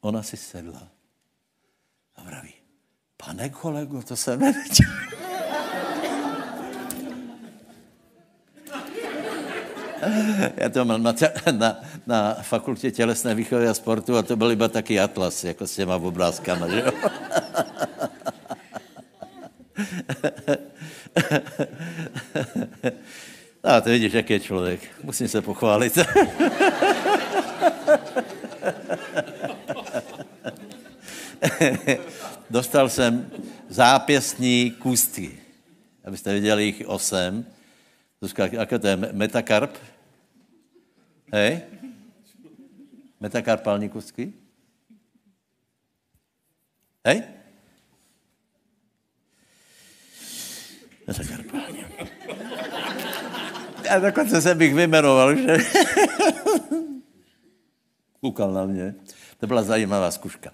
Ona 0.00 0.22
si 0.22 0.36
sedla 0.36 0.88
a 2.16 2.22
vraví, 2.22 2.52
pane 3.16 3.48
kolego, 3.48 4.02
to 4.02 4.16
jsem 4.16 4.40
nevěděl. 4.40 4.90
Já 10.56 10.68
to 10.68 10.84
mám 10.84 11.02
na, 11.02 11.14
na, 11.52 11.76
na 12.06 12.34
fakultě 12.34 12.90
tělesné 12.90 13.34
výchovy 13.34 13.68
a 13.68 13.74
sportu 13.74 14.16
a 14.16 14.22
to 14.22 14.36
byl 14.36 14.52
iba 14.52 14.68
taky 14.68 15.00
atlas, 15.00 15.44
jako 15.44 15.66
s 15.66 15.74
těma 15.74 15.96
obrázkama, 15.96 16.68
že 16.68 16.80
jo? 16.80 16.92
A 23.64 23.80
to 23.80 23.90
vidíš, 23.90 24.12
jaký 24.12 24.32
je 24.32 24.40
člověk. 24.40 24.80
Musím 25.02 25.28
se 25.28 25.42
pochválit. 25.42 25.98
Dostal 32.50 32.88
jsem 32.88 33.30
zápěstní 33.68 34.70
kůstky. 34.70 35.38
Abyste 36.04 36.32
viděli 36.32 36.64
jich 36.64 36.82
osm. 36.86 37.46
Zuzka, 38.20 38.48
jaké 38.52 38.78
to 38.78 38.86
je? 38.86 38.96
Metakarp? 38.96 39.76
Hej? 41.32 41.60
Metakarpální 43.20 43.88
kůstky? 43.88 44.32
Hej? 47.06 47.22
Metakarpální. 51.18 51.84
Já 53.84 53.98
dokonce 53.98 54.42
jsem 54.42 54.58
bych 54.58 54.74
vymenoval, 54.74 55.36
že? 55.36 55.56
Koukal 58.20 58.52
na 58.52 58.66
mě. 58.66 58.94
To 59.40 59.46
byla 59.46 59.62
zajímavá 59.62 60.10
zkuška. 60.10 60.50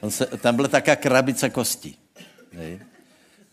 On 0.00 0.10
se, 0.10 0.26
tam 0.26 0.56
byla 0.56 0.68
taká 0.68 0.96
krabice 0.96 1.50
kostí. 1.50 1.98
Hej. 2.52 2.80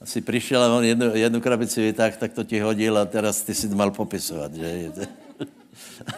Asi 0.02 0.22
přišel 0.22 0.64
a 0.64 0.78
on 0.78 0.84
jednu, 0.84 1.16
jednu 1.16 1.42
krabici 1.42 1.82
vytáhl, 1.82 2.16
tak 2.20 2.34
to 2.34 2.44
ti 2.44 2.60
hodil 2.60 2.98
a 2.98 3.06
teraz 3.06 3.42
ty 3.42 3.56
si 3.56 3.68
mal 3.68 3.92
popisovat, 3.92 4.54
že? 4.54 4.92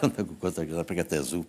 tak, 0.00 0.10
tak 0.54 0.70
například 0.70 1.08
to 1.08 1.14
je 1.14 1.22
zub. 1.22 1.48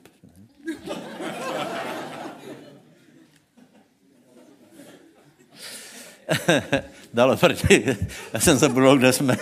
Dalo 7.17 7.37
proti. 7.37 7.97
Já 8.33 8.39
jsem 8.39 8.57
zabudl, 8.57 8.97
kde 8.97 9.13
jsme. 9.13 9.37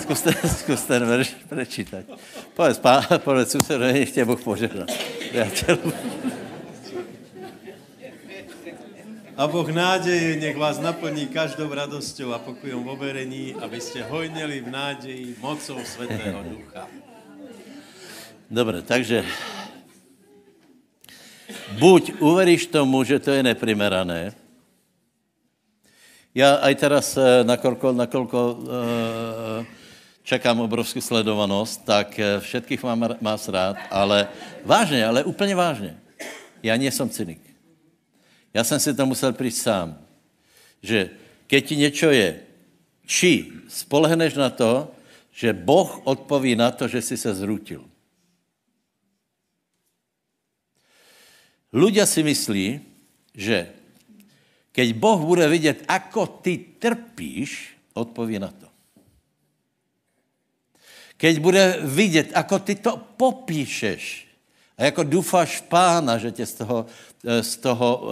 Zkuste, 0.00 0.32
zkuste 0.32 1.00
ten 1.00 1.08
verš 1.08 1.40
prečítať. 1.48 2.04
Povedz, 2.52 2.78
pán, 2.84 3.00
povedz, 3.24 3.56
nech 3.78 4.12
tě 4.12 4.24
Bůh. 4.28 4.40
Priateľu. 5.32 5.88
A 9.38 9.46
Boh 9.46 9.68
nádeje 9.70 10.36
nech 10.36 10.56
vás 10.56 10.82
naplní 10.82 11.30
každou 11.32 11.72
radosťou 11.72 12.34
a 12.34 12.42
pokojom 12.42 12.84
v 12.84 12.88
overení, 12.90 13.44
aby 13.54 13.80
ste 13.80 14.02
hojnili 14.02 14.60
v 14.60 14.68
nádeji 14.68 15.38
mocou 15.40 15.78
Svetého 15.86 16.42
Ducha. 16.44 16.90
Dobre, 18.50 18.82
takže 18.82 19.24
buď 21.78 22.18
uveríš 22.20 22.66
tomu, 22.66 23.00
že 23.06 23.22
to 23.22 23.30
je 23.30 23.46
neprimerané, 23.46 24.34
já 26.34 26.54
aj 26.54 26.74
teraz, 26.74 27.16
eh, 27.16 27.44
nakolko, 27.44 27.92
nakolko 27.92 28.40
uh, 28.52 29.66
čekám 30.22 30.60
obrovskou 30.60 31.00
sledovanost, 31.00 31.84
tak 31.84 32.18
eh, 32.18 32.40
všetkých 32.40 32.82
mám 32.82 33.16
má 33.20 33.36
rád, 33.48 33.76
ale 33.90 34.28
vážně, 34.64 35.06
ale 35.06 35.24
úplně 35.24 35.54
vážně. 35.54 35.96
Já 36.62 36.76
nejsem 36.76 37.08
cynik. 37.08 37.40
Já 38.54 38.64
jsem 38.64 38.80
si 38.80 38.94
to 38.94 39.06
musel 39.06 39.32
přijít 39.32 39.56
sám, 39.56 39.98
že 40.82 41.10
keď 41.46 41.66
ti 41.66 41.76
něco 41.76 42.10
je, 42.10 42.40
či 43.06 43.52
spolehneš 43.68 44.34
na 44.34 44.50
to, 44.50 44.92
že 45.32 45.52
Boh 45.52 46.00
odpoví 46.04 46.56
na 46.56 46.70
to, 46.70 46.88
že 46.88 47.02
jsi 47.02 47.16
se 47.16 47.34
zrutil. 47.34 47.84
Ľudia 51.68 52.08
si 52.08 52.24
myslí, 52.24 52.80
že 53.36 53.68
keď 54.78 54.94
Boh 54.94 55.18
bude 55.18 55.42
vidět, 55.50 55.82
ako 55.90 56.38
ty 56.38 56.78
trpíš, 56.78 57.74
odpoví 57.98 58.38
na 58.38 58.46
to. 58.46 58.70
Keď 61.18 61.34
bude 61.42 61.82
vidět, 61.82 62.30
ako 62.30 62.62
ty 62.62 62.78
to 62.78 62.94
popíšeš, 63.18 64.30
a 64.78 64.94
jako 64.94 65.02
doufáš 65.02 65.58
v 65.58 65.62
pána, 65.66 66.14
že 66.22 66.30
tě 66.30 66.46
z 66.46 66.54
toho, 66.54 66.86
eh, 67.26 67.42
z 67.42 67.56
toho 67.56 67.88
uh, 67.98 68.06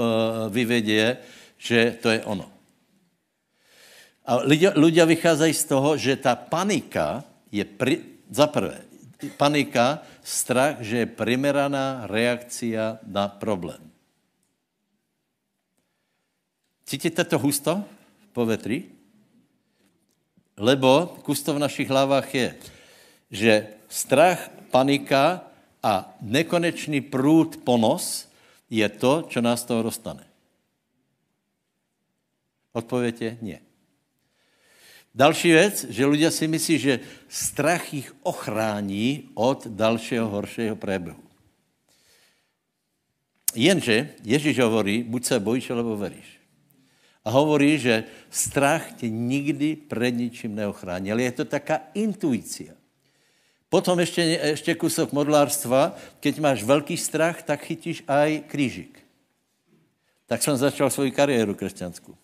vyvedě, 0.50 1.16
že 1.54 1.94
to 2.02 2.10
je 2.10 2.26
ono. 2.26 2.50
A 4.26 4.42
ľudia, 4.42 4.74
ľudia 4.74 5.06
vycházají 5.06 5.54
z 5.54 5.64
toho, 5.70 5.94
že 5.94 6.18
ta 6.18 6.34
panika 6.34 7.22
je, 7.54 7.62
pri, 7.62 8.02
za 8.26 8.50
prvé, 8.50 8.82
panika, 9.38 10.02
strach, 10.18 10.82
že 10.82 11.06
je 11.06 11.14
primeraná 11.14 12.10
reakcia 12.10 12.98
na 13.06 13.30
problém. 13.30 13.85
Cítíte 16.86 17.24
to 17.26 17.38
husto 17.38 17.82
po 18.30 18.46
vetri? 18.46 18.86
Lebo 20.56 21.18
kusto 21.26 21.50
v 21.50 21.58
našich 21.58 21.90
hlavách 21.90 22.28
je, 22.34 22.48
že 23.30 23.52
strach, 23.90 24.48
panika 24.70 25.42
a 25.82 26.14
nekonečný 26.22 27.00
průd 27.00 27.56
ponos 27.66 28.30
je 28.70 28.88
to, 28.88 29.22
co 29.26 29.38
nás 29.42 29.64
toho 29.64 29.82
dostane. 29.82 30.26
Odpověď 32.72 33.20
je 33.20 33.38
nie. 33.42 33.58
Další 35.14 35.50
věc, 35.50 35.84
že 35.88 36.06
lidé 36.06 36.30
si 36.30 36.48
myslí, 36.48 36.78
že 36.78 37.00
strach 37.28 37.94
jich 37.94 38.14
ochrání 38.22 39.30
od 39.34 39.66
dalšího 39.66 40.28
horšího 40.28 40.76
prébehu. 40.76 41.24
Jenže 43.54 44.14
Ježíš 44.24 44.58
hovorí, 44.58 45.02
buď 45.02 45.24
se 45.24 45.40
bojíš, 45.40 45.70
alebo 45.70 45.96
veríš. 45.96 46.35
A 47.26 47.30
hovorí, 47.30 47.78
že 47.78 48.04
strach 48.30 48.92
tě 48.92 49.10
nikdy 49.10 49.76
před 49.76 50.10
ničím 50.10 50.54
neochrání. 50.54 51.12
Ale 51.12 51.22
je 51.22 51.32
to 51.32 51.44
taká 51.44 51.80
intuice. 51.94 52.64
Potom 53.68 53.98
ještě, 53.98 54.22
ještě 54.22 54.74
kusok 54.74 55.12
modlárstva. 55.12 55.96
Keď 56.20 56.38
máš 56.38 56.62
velký 56.62 56.96
strach, 56.96 57.42
tak 57.42 57.66
chytíš 57.66 58.06
aj 58.06 58.46
křížik. 58.46 59.02
Tak 60.26 60.42
jsem 60.42 60.56
začal 60.56 60.90
svoji 60.90 61.10
kariéru 61.10 61.54
křesťanskou. 61.54 62.12
Uh, 62.12 62.18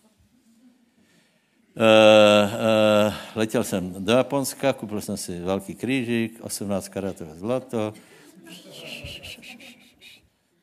uh, 1.75 3.13
letěl 3.35 3.63
jsem 3.63 4.05
do 4.05 4.13
Japonska, 4.13 4.73
koupil 4.73 5.01
jsem 5.01 5.17
si 5.17 5.39
velký 5.39 5.75
křížik, 5.75 6.39
18 6.41 6.87
karatové 6.87 7.35
zlato. 7.35 7.93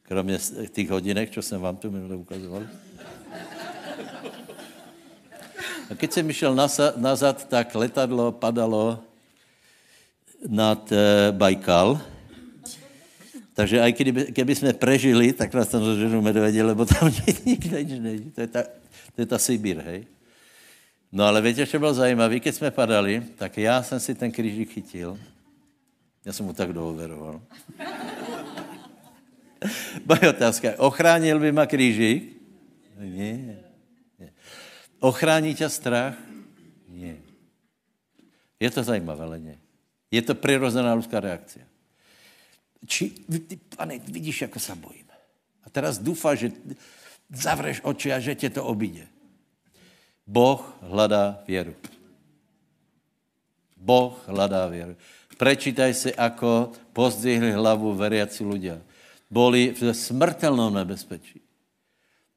Kromě 0.03 0.39
těch 0.73 0.91
hodinek, 0.91 1.31
co 1.31 1.43
jsem 1.43 1.61
vám 1.61 1.77
tu 1.77 1.91
minule 1.91 2.17
ukazoval. 2.17 2.63
A 5.91 5.95
keď 5.95 6.13
jsem 6.13 6.27
myšel 6.27 6.55
nazad, 6.97 7.49
tak 7.51 7.75
letadlo 7.75 8.33
padalo 8.33 9.03
nad 10.47 10.79
uh, 10.93 10.99
Bajkal. 11.35 12.01
Takže 13.55 13.83
aj 13.83 13.93
keby, 13.93 14.13
keby 14.33 14.53
jsme 14.55 14.73
prežili, 14.73 15.33
tak 15.35 15.55
nás 15.55 15.69
tam 15.69 15.85
zoženou 15.85 16.23
medvědi, 16.23 16.63
lebo 16.63 16.87
tam 16.87 17.11
nič 17.45 17.67
není. 17.99 18.31
To 18.31 18.41
je 18.41 18.47
ta, 18.47 18.63
to 19.15 19.19
je 19.21 19.27
ta 19.27 19.39
Sibír, 19.39 19.83
hej. 19.83 20.07
No 21.13 21.25
ale 21.25 21.43
víte, 21.43 21.67
co 21.67 21.79
bylo 21.79 21.95
zajímavé? 21.95 22.39
Když 22.39 22.55
jsme 22.55 22.71
padali, 22.71 23.23
tak 23.37 23.59
já 23.59 23.83
jsem 23.83 24.01
si 24.01 24.15
ten 24.15 24.31
křížík 24.31 24.71
chytil. 24.71 25.19
Já 26.25 26.33
jsem 26.33 26.47
mu 26.47 26.53
tak 26.53 26.73
dooveroval. 26.73 27.41
Moje 30.07 30.31
otázka, 30.31 30.69
ochránil 30.79 31.39
by 31.41 31.53
ma 31.53 31.67
křížík? 31.67 32.37
Ne. 32.99 33.70
Ochrání 35.01 35.55
tě 35.55 35.69
strach? 35.69 36.15
Ne. 36.89 37.17
Je 38.61 38.71
to 38.71 38.83
zajímavé, 38.85 39.25
ale 39.25 39.39
ne. 39.39 39.57
Je 40.11 40.23
to 40.23 40.35
přirozená 40.35 40.95
lidská 40.95 41.21
reakce. 41.21 41.61
Či, 42.87 43.11
ty, 43.49 43.57
pane, 43.77 43.99
vidíš, 43.99 44.43
jako 44.43 44.59
se 44.61 44.75
bojím. 44.75 45.07
A 45.65 45.71
teraz 45.71 45.99
doufá, 45.99 46.35
že 46.35 46.53
zavreš 47.31 47.81
oči 47.85 48.13
a 48.13 48.21
že 48.21 48.35
tě 48.35 48.51
to 48.51 48.65
obíde. 48.65 49.07
Boh 50.27 50.77
hledá 50.81 51.43
věru. 51.47 51.75
Boh 53.77 54.25
hledá 54.27 54.67
věru. 54.67 54.97
Prečítaj 55.41 55.95
si, 55.97 56.11
ako 56.13 56.77
pozdvihli 56.93 57.57
hlavu 57.57 57.97
veriaci 57.97 58.45
ľudia. 58.45 58.77
Boli 59.33 59.73
v 59.73 59.89
smrtelnom 59.97 60.69
nebezpečí. 60.69 61.41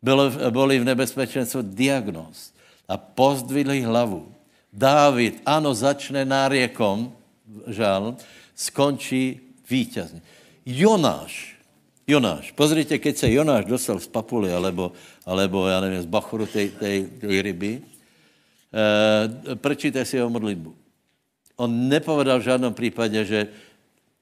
Boli, 0.03 0.51
boli 0.51 0.75
v 0.79 0.89
nebezpečenstvu 0.91 1.63
diagnóz. 1.71 2.51
A 2.83 2.99
pozdvihli 2.99 3.87
hlavu. 3.87 4.27
Dávid, 4.73 5.39
ano, 5.47 5.71
začne 5.71 6.27
náriekom, 6.27 7.15
žal, 7.71 8.19
skončí 8.55 9.39
víťazně. 9.69 10.21
Jonáš, 10.65 11.55
Jonáš, 12.07 12.51
pozrite, 12.51 12.99
keď 12.99 13.17
se 13.17 13.31
Jonáš 13.31 13.65
dostal 13.65 13.99
z 13.99 14.07
papuly, 14.07 14.53
alebo, 14.53 14.91
alebo 15.25 15.67
já 15.67 15.81
nevím, 15.81 16.01
z 16.01 16.05
bachoru 16.05 16.45
tej, 16.45 16.69
tej, 16.69 17.07
tej 17.19 17.41
ryby, 17.41 17.71
e, 17.79 19.55
prečíte 19.55 20.05
si 20.05 20.17
jeho 20.17 20.29
modlitbu. 20.29 20.75
On 21.55 21.69
nepovedal 21.89 22.39
v 22.39 22.43
žádném 22.43 22.73
případě, 22.73 23.25
že 23.25 23.47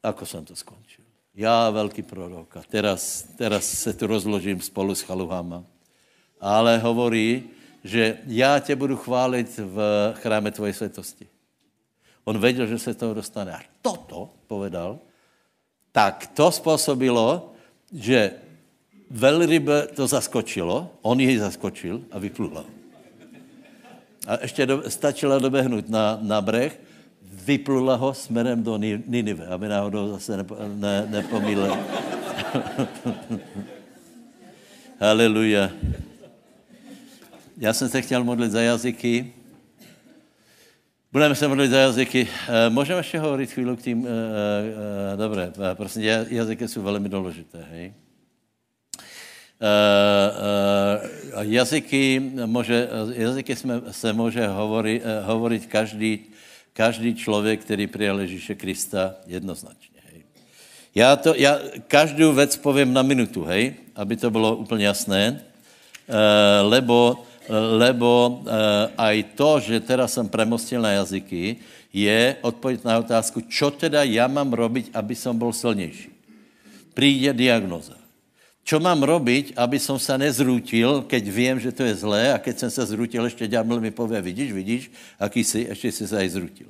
ako 0.04 0.26
jsem 0.26 0.46
to 0.46 0.56
skončil. 0.56 1.06
Já, 1.36 1.70
velký 1.70 2.02
prorok, 2.02 2.58
a 2.58 2.62
teraz, 2.70 3.24
teraz 3.38 3.66
se 3.66 3.94
tu 3.94 4.08
rozložím 4.08 4.62
spolu 4.62 4.96
s 4.96 5.02
chaluhama. 5.02 5.64
Ale 6.42 6.78
hovorí, 6.78 7.44
že 7.84 8.18
já 8.28 8.60
tě 8.60 8.76
budu 8.76 8.98
chválit 8.98 9.58
v 9.58 9.78
chráme 10.16 10.52
tvoje 10.52 10.74
svetosti. 10.74 11.28
On 12.24 12.40
věděl, 12.40 12.68
že 12.68 12.80
se 12.80 12.94
toho 12.94 13.14
dostane. 13.14 13.54
A 13.54 13.60
toto 13.82 14.30
povedal, 14.48 15.00
tak 15.92 16.28
to 16.34 16.52
způsobilo, 16.52 17.54
že 17.94 18.32
velrybe 19.10 19.88
to 19.88 20.08
zaskočilo, 20.08 20.90
on 21.02 21.20
jej 21.20 21.38
zaskočil 21.38 22.02
a 22.12 22.20
vyplula. 22.20 22.66
A 24.28 24.42
ještě 24.42 24.66
do, 24.66 24.90
stačila 24.90 25.40
dobehnout 25.40 25.90
na, 25.90 26.20
na 26.22 26.42
breh, 26.42 26.80
vyplula 27.22 27.96
ho 27.96 28.14
směrem 28.14 28.64
do 28.64 28.78
Ninive, 28.78 29.48
aby 29.48 29.68
náhodou 29.68 30.10
zase 30.10 30.38
nepo, 30.38 30.58
ne, 30.76 31.08
nepomíle. 31.10 31.80
Haleluja. 35.00 35.70
Já 37.62 37.74
jsem 37.74 37.90
se 37.90 38.02
chtěl 38.02 38.24
modlit 38.24 38.52
za 38.52 38.62
jazyky. 38.62 39.34
Budeme 41.12 41.36
se 41.36 41.48
modlit 41.48 41.72
za 41.72 41.78
jazyky. 41.78 42.28
Eh, 42.48 42.70
můžeme 42.70 43.00
ještě 43.00 43.20
hovorit 43.20 43.52
chvíli 43.52 43.78
k 43.78 43.82
tím? 43.82 44.08
Eh, 44.08 44.10
eh, 45.14 45.18
dobré, 45.18 45.54
prosím, 45.74 46.04
jazyky 46.30 46.68
jsou 46.68 46.82
velmi 46.82 47.10
důležité, 47.10 47.66
hej? 47.72 47.94
Jazyky, 51.42 52.32
může, 52.46 52.90
jazyky 53.14 53.56
jsme, 53.56 53.82
se 53.92 54.14
může 54.14 54.48
hovorit, 54.48 55.04
hovorit 55.24 55.66
každý, 55.66 56.20
každý 56.74 57.16
člověk, 57.16 57.62
který 57.62 57.88
přijal 57.88 58.22
Ježíše 58.22 58.56
Krista 58.56 59.16
jednoznačně. 59.28 60.00
Hej. 60.12 60.24
Já, 60.96 61.16
to, 61.16 61.34
já 61.36 61.60
každou 61.88 62.34
věc 62.34 62.58
povím 62.58 62.94
na 62.94 63.02
minutu, 63.02 63.44
hej, 63.44 63.74
aby 63.96 64.18
to 64.18 64.32
bylo 64.32 64.56
úplně 64.56 64.86
jasné, 64.86 65.42
lebo 66.62 67.26
lebo 67.50 68.42
uh, 68.46 68.94
aj 68.98 69.24
to, 69.34 69.60
že 69.60 69.80
teraz 69.82 70.14
jsem 70.14 70.30
premostil 70.30 70.82
na 70.82 70.92
jazyky, 70.92 71.58
je 71.94 72.36
odpověď 72.42 72.84
na 72.84 73.00
otázku, 73.00 73.42
čo 73.42 73.72
teda 73.72 74.04
já 74.04 74.28
mám 74.28 74.54
robiť, 74.54 74.94
aby 74.94 75.16
som 75.16 75.38
byl 75.38 75.54
silnější. 75.54 76.10
Přijde 76.94 77.34
diagnoza. 77.34 77.98
Čo 78.62 78.78
mám 78.78 79.02
robiť, 79.02 79.58
aby 79.58 79.82
som 79.82 79.98
se 79.98 80.14
nezrútil, 80.22 81.02
keď 81.10 81.24
vím, 81.28 81.58
že 81.58 81.74
to 81.74 81.82
je 81.82 81.98
zlé 81.98 82.30
a 82.34 82.38
keď 82.38 82.60
jsem 82.60 82.72
se 82.72 82.86
zrútil, 82.86 83.26
ještě 83.26 83.48
ďábel 83.48 83.82
mi 83.82 83.92
pově, 83.92 84.22
vidíš, 84.22 84.52
vidíš, 84.52 84.92
aký 85.20 85.44
jsi, 85.44 85.60
ještě 85.70 85.92
jsi 85.92 86.08
se 86.08 86.18
aj 86.18 86.30
zrútil. 86.30 86.70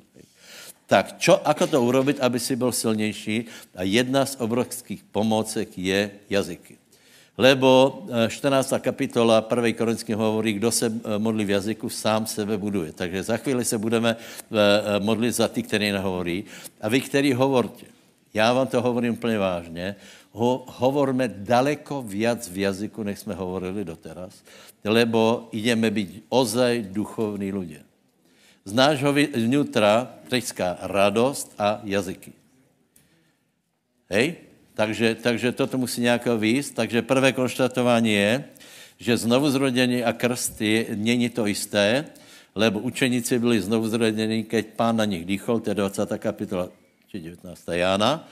Tak 0.86 1.16
čo, 1.16 1.40
ako 1.40 1.64
to 1.66 1.78
urobiť, 1.80 2.20
aby 2.20 2.36
si 2.36 2.52
byl 2.56 2.72
silnější? 2.72 3.48
A 3.72 3.82
jedna 3.82 4.26
z 4.28 4.36
obrovských 4.36 5.00
pomocek 5.08 5.72
je 5.78 6.10
jazyky. 6.28 6.81
Lebo 7.38 8.02
14. 8.28 8.72
Eh, 8.72 8.80
kapitola 8.80 9.40
1. 9.40 9.72
Korinským 9.72 10.18
hovorí, 10.18 10.52
kdo 10.52 10.68
se 10.68 10.86
eh, 10.86 11.18
modlí 11.18 11.44
v 11.44 11.50
jazyku, 11.50 11.88
sám 11.88 12.26
sebe 12.26 12.58
buduje. 12.58 12.92
Takže 12.92 13.22
za 13.22 13.36
chvíli 13.36 13.64
se 13.64 13.78
budeme 13.78 14.16
eh, 14.16 15.00
modlit 15.00 15.32
za 15.32 15.48
ty, 15.48 15.62
kteří 15.62 15.92
nehovorí. 15.92 16.44
A 16.80 16.88
vy, 16.88 17.00
kteří 17.00 17.32
hovorte, 17.32 17.86
já 18.34 18.52
vám 18.52 18.66
to 18.66 18.82
hovorím 18.82 19.12
úplně 19.12 19.38
vážně, 19.38 19.96
ho, 20.32 20.64
hovorme 20.68 21.28
daleko 21.28 22.02
viac 22.02 22.48
v 22.48 22.56
jazyku, 22.58 23.02
než 23.02 23.18
jsme 23.18 23.34
hovorili 23.34 23.84
doteraz, 23.84 24.44
lebo 24.84 25.48
ideme 25.52 25.90
být 25.90 26.24
ozaj 26.28 26.82
duchovní 26.82 27.52
lidé. 27.52 27.80
Z 28.64 28.72
nášho 28.72 29.12
vnitra 29.12 30.14
radost 30.80 31.54
a 31.58 31.80
jazyky. 31.84 32.32
Hej? 34.10 34.51
Takže, 34.74 35.14
takže 35.14 35.52
toto 35.52 35.78
musí 35.78 36.00
nějak 36.00 36.26
výjist. 36.26 36.70
Takže 36.70 37.02
prvé 37.02 37.32
konštatování 37.32 38.12
je, 38.12 38.44
že 38.98 39.16
znovu 39.16 39.50
zrodění 39.50 40.04
a 40.04 40.12
krsty 40.12 40.86
není 40.94 41.28
to 41.28 41.46
jisté, 41.46 42.04
lebo 42.54 42.78
učeníci 42.78 43.38
byli 43.38 43.60
znovu 43.60 43.88
zrodění, 43.88 44.44
keď 44.44 44.66
pán 44.66 44.96
na 44.96 45.04
nich 45.04 45.24
dýchol, 45.24 45.60
to 45.60 45.70
je 45.70 45.74
20. 45.74 46.18
kapitola, 46.18 46.68
či 47.08 47.20
19. 47.20 47.62
Jána, 47.72 48.28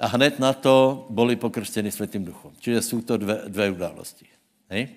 a 0.00 0.06
hned 0.06 0.38
na 0.38 0.52
to 0.52 1.06
byli 1.10 1.36
pokrštěni 1.36 1.90
světým 1.90 2.24
duchom. 2.24 2.52
Čiže 2.60 2.82
jsou 2.82 3.00
to 3.00 3.16
dvě, 3.16 3.40
dvě 3.48 3.70
události. 3.70 4.26
Hej? 4.68 4.88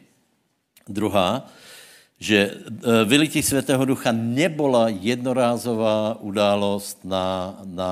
Druhá, 0.88 1.48
že 2.20 2.38
e, 2.40 3.06
vylití 3.06 3.44
světého 3.44 3.86
ducha 3.86 4.12
nebola 4.12 4.90
jednorázová 4.90 6.18
událost 6.20 7.06
na, 7.06 7.60
na 7.64 7.92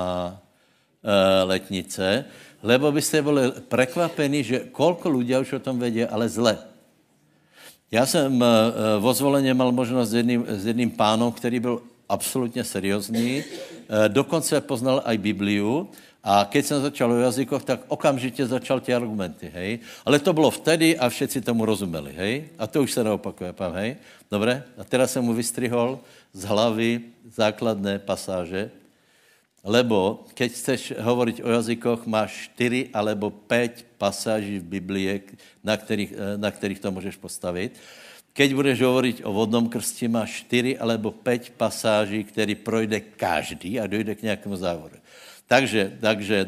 e, 1.04 1.44
letnice, 1.44 2.26
lebo 2.64 2.92
byste 2.92 3.22
byli 3.22 3.52
prekvapení, 3.68 4.44
že 4.44 4.60
kolko 4.72 5.10
lidí 5.10 5.38
už 5.38 5.54
o 5.54 5.60
tom 5.60 5.80
vědí, 5.80 6.04
ale 6.04 6.30
zle. 6.30 6.58
Já 7.92 8.06
jsem 8.06 8.40
v 9.00 9.06
ozvoleně 9.06 9.54
mal 9.54 9.72
možnost 9.72 10.10
s 10.10 10.14
jedným, 10.14 10.46
s 10.48 10.66
jedným 10.66 10.92
pánom, 10.92 11.32
který 11.32 11.60
byl 11.60 11.82
absolutně 12.12 12.64
seriózní, 12.64 13.44
eh, 13.44 14.10
dokonce 14.12 14.62
poznal 14.62 15.02
i 15.08 15.18
Bibliu 15.18 15.88
a 16.24 16.46
keď 16.46 16.66
jsem 16.66 16.82
začal 16.82 17.12
o 17.12 17.18
jazykoch, 17.18 17.64
tak 17.64 17.80
okamžitě 17.88 18.46
začal 18.46 18.80
ty 18.80 18.94
argumenty, 18.94 19.50
hej. 19.54 19.80
Ale 20.06 20.20
to 20.20 20.34
bylo 20.34 20.52
vtedy 20.52 20.94
a 21.00 21.10
všetci 21.10 21.42
tomu 21.42 21.66
rozuměli, 21.66 22.14
hej. 22.14 22.34
A 22.60 22.68
to 22.68 22.84
už 22.84 22.92
se 22.92 23.04
neopakuje, 23.04 23.54
pán, 23.54 23.74
hej. 23.74 23.96
Dobré? 24.32 24.64
A 24.78 24.84
teraz 24.84 25.12
jsem 25.12 25.24
mu 25.24 25.34
vystrihol 25.34 26.00
z 26.34 26.44
hlavy 26.44 27.02
základné 27.26 28.00
pasáže, 28.00 28.70
Lebo 29.62 30.26
keď 30.34 30.50
chceš 30.52 30.82
hovoriť 30.98 31.46
o 31.46 31.50
jazykoch, 31.54 32.10
máš 32.10 32.50
4 32.58 32.90
alebo 32.94 33.30
5 33.30 33.86
pasáží 34.02 34.58
v 34.58 34.82
Biblii, 34.82 35.22
na 35.62 35.78
kterých, 35.78 36.12
eh, 36.14 36.38
na 36.38 36.50
kterých 36.52 36.82
to 36.82 36.90
můžeš 36.92 37.16
postavit. 37.22 37.78
Keď 38.34 38.50
budeš 38.56 38.80
hovoriť 38.80 39.18
o 39.28 39.36
vodnom 39.36 39.68
krsti, 39.68 40.08
máš 40.08 40.48
4 40.48 40.80
alebo 40.80 41.12
5 41.12 41.52
pasáží, 41.52 42.24
který 42.24 42.56
projde 42.56 43.00
každý 43.00 43.76
a 43.80 43.88
dojde 43.88 44.16
k 44.16 44.24
nějakému 44.24 44.56
závodu. 44.56 44.96
Takže, 45.52 46.00
takže 46.00 46.38
e, 46.38 46.48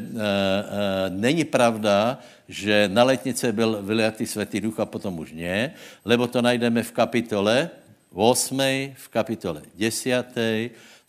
není 1.12 1.44
pravda, 1.44 2.24
že 2.48 2.88
na 2.88 3.04
letnice 3.04 3.52
byl 3.52 3.82
vyliatý 3.84 4.26
světý 4.26 4.60
duch 4.64 4.80
a 4.80 4.88
potom 4.88 5.18
už 5.18 5.36
ne, 5.36 5.76
lebo 6.04 6.24
to 6.24 6.40
najdeme 6.40 6.80
v 6.80 6.92
kapitole 6.92 7.70
8, 8.12 8.96
v 8.96 9.06
kapitole 9.12 9.62
10, 9.76 10.24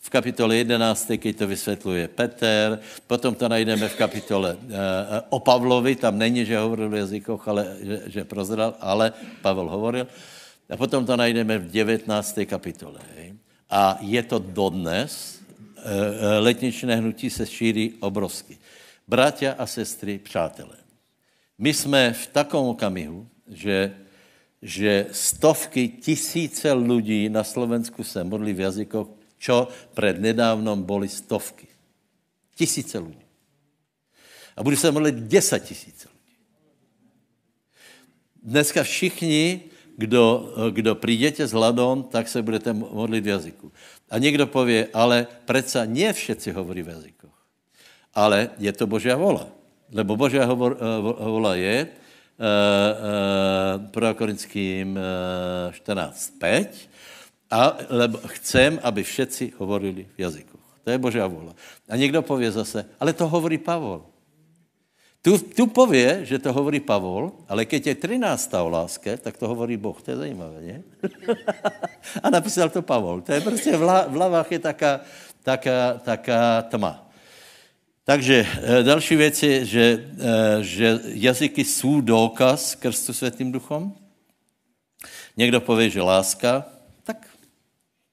v 0.06 0.10
kapitole 0.10 0.56
11, 0.62 1.18
keď 1.18 1.32
to 1.36 1.46
vysvětluje 1.50 2.08
Peter, 2.08 2.78
potom 3.10 3.34
to 3.34 3.50
najdeme 3.50 3.88
v 3.90 3.98
kapitole 3.98 4.54
uh, 4.54 4.70
o 5.34 5.42
Pavlovi, 5.42 5.98
tam 5.98 6.14
není, 6.14 6.46
že 6.46 6.54
hovoril 6.54 6.88
v 6.88 6.94
jazykoch, 6.94 7.42
ale 7.48 7.62
že, 7.82 7.96
že 8.06 8.22
prozral, 8.22 8.78
ale 8.78 9.10
Pavel 9.42 9.66
hovoril. 9.66 10.06
A 10.70 10.78
potom 10.78 11.02
to 11.02 11.18
najdeme 11.18 11.58
v 11.58 11.70
19. 11.70 12.06
kapitole. 12.46 13.02
A 13.66 13.98
je 13.98 14.22
to 14.22 14.38
dodnes, 14.38 15.42
uh, 15.42 15.82
letničné 16.38 16.96
hnutí 17.02 17.26
se 17.26 17.42
šíří 17.46 17.98
obrovsky. 17.98 18.62
Bratia 19.10 19.58
a 19.58 19.66
sestry, 19.66 20.22
přátelé, 20.22 20.78
My 21.58 21.74
jsme 21.74 22.12
v 22.12 22.26
takom 22.26 22.66
okamihu, 22.78 23.26
že, 23.48 23.90
že 24.62 25.06
stovky, 25.10 25.88
tisíce 25.88 26.72
lidí 26.72 27.28
na 27.28 27.44
Slovensku 27.44 28.04
se 28.04 28.24
modlí 28.24 28.52
v 28.52 28.60
jazykoch, 28.60 29.16
čo 29.38 29.68
před 29.94 30.20
nedávnom 30.20 30.82
boli 30.82 31.08
stovky. 31.08 31.66
Tisíce 32.54 32.98
lidí. 32.98 33.26
A 34.56 34.62
budu 34.62 34.76
se 34.76 34.90
modlit 34.90 35.14
10 35.14 35.64
tisíc 35.64 36.04
lidí. 36.04 36.36
Dneska 38.42 38.82
všichni, 38.82 39.60
kdo, 39.96 40.54
kdo 40.70 40.94
přijdete 40.94 41.46
s 41.46 41.52
hladom, 41.52 42.02
tak 42.02 42.28
se 42.28 42.42
budete 42.42 42.72
modlit 42.72 43.24
v 43.24 43.28
jazyku. 43.28 43.72
A 44.10 44.18
někdo 44.18 44.46
pově, 44.46 44.88
ale 44.94 45.26
přece 45.44 45.86
nie 45.86 46.12
všetci 46.12 46.52
hovorí 46.52 46.82
v 46.82 46.88
jazykoch. 46.88 47.36
Ale 48.14 48.50
je 48.58 48.72
to 48.72 48.86
Božia 48.86 49.16
vola. 49.16 49.48
Lebo 49.92 50.16
Božia 50.16 50.44
hovor, 50.44 50.78
vola 51.18 51.54
je 51.54 51.86
uh, 51.86 51.90
uh, 52.42 53.86
pro 53.90 54.14
Korinským 54.14 54.98
uh, 54.98 55.72
14.5 55.74 56.95
a 57.50 57.76
lebo 57.88 58.18
chcem, 58.38 58.78
aby 58.82 59.02
všetci 59.02 59.58
hovorili 59.58 60.06
v 60.16 60.18
jazykoch. 60.18 60.64
To 60.84 60.90
je 60.90 60.98
Božia 60.98 61.26
vola. 61.26 61.54
A 61.88 61.96
někdo 61.96 62.22
pově 62.22 62.52
zase, 62.52 62.86
ale 63.00 63.12
to 63.12 63.28
hovorí 63.28 63.58
Pavol. 63.58 64.06
Tu, 65.22 65.38
tu 65.38 65.66
pově, 65.66 66.22
že 66.22 66.38
to 66.38 66.52
hovorí 66.52 66.78
Pavol, 66.80 67.32
ale 67.48 67.66
keď 67.66 67.86
je 67.86 67.94
13. 67.94 68.54
o 68.54 68.68
láske, 68.68 69.16
tak 69.18 69.34
to 69.34 69.50
hovorí 69.50 69.74
Boh. 69.74 69.98
To 70.02 70.10
je 70.10 70.16
zajímavé, 70.16 70.62
ne? 70.62 70.78
a 72.22 72.30
napísal 72.30 72.70
to 72.70 72.82
Pavol. 72.82 73.20
To 73.26 73.32
je 73.32 73.40
prostě 73.40 73.76
v, 73.76 73.82
la, 73.82 74.06
v 74.06 74.16
lavách 74.16 74.52
je 74.52 74.58
taká, 74.58 75.00
taká, 75.42 75.98
taká 75.98 76.62
tma. 76.62 77.10
Takže 78.04 78.46
e, 78.46 78.82
další 78.82 79.16
věc 79.16 79.42
je, 79.42 79.64
že, 79.64 79.84
e, 80.18 80.62
že 80.62 81.00
jazyky 81.04 81.64
jsou 81.64 82.00
důkaz 82.00 82.74
krstu 82.74 83.12
světým 83.12 83.52
duchom. 83.52 83.92
Někdo 85.36 85.60
pově, 85.60 85.90
že 85.90 86.02
láska, 86.02 86.64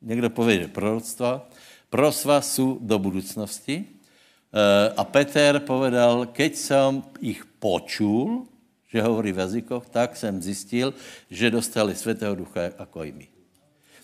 někdo 0.03 0.29
pově, 0.29 0.59
že 0.59 0.67
proroctva. 0.67 1.49
Proroctva 1.89 2.41
jsou 2.41 2.77
do 2.81 2.99
budoucnosti. 2.99 3.85
E, 3.85 4.89
a 4.97 5.03
Peter 5.03 5.59
povedal, 5.59 6.25
keď 6.25 6.55
jsem 6.55 7.03
jich 7.21 7.45
počul, 7.59 8.47
že 8.93 9.01
hovorí 9.01 9.31
v 9.33 9.37
jazykoch, 9.37 9.89
tak 9.89 10.17
jsem 10.17 10.41
zjistil, 10.41 10.93
že 11.29 11.51
dostali 11.51 11.95
světého 11.95 12.35
ducha 12.35 12.61
jako 12.61 13.03
i 13.03 13.11
my. 13.11 13.27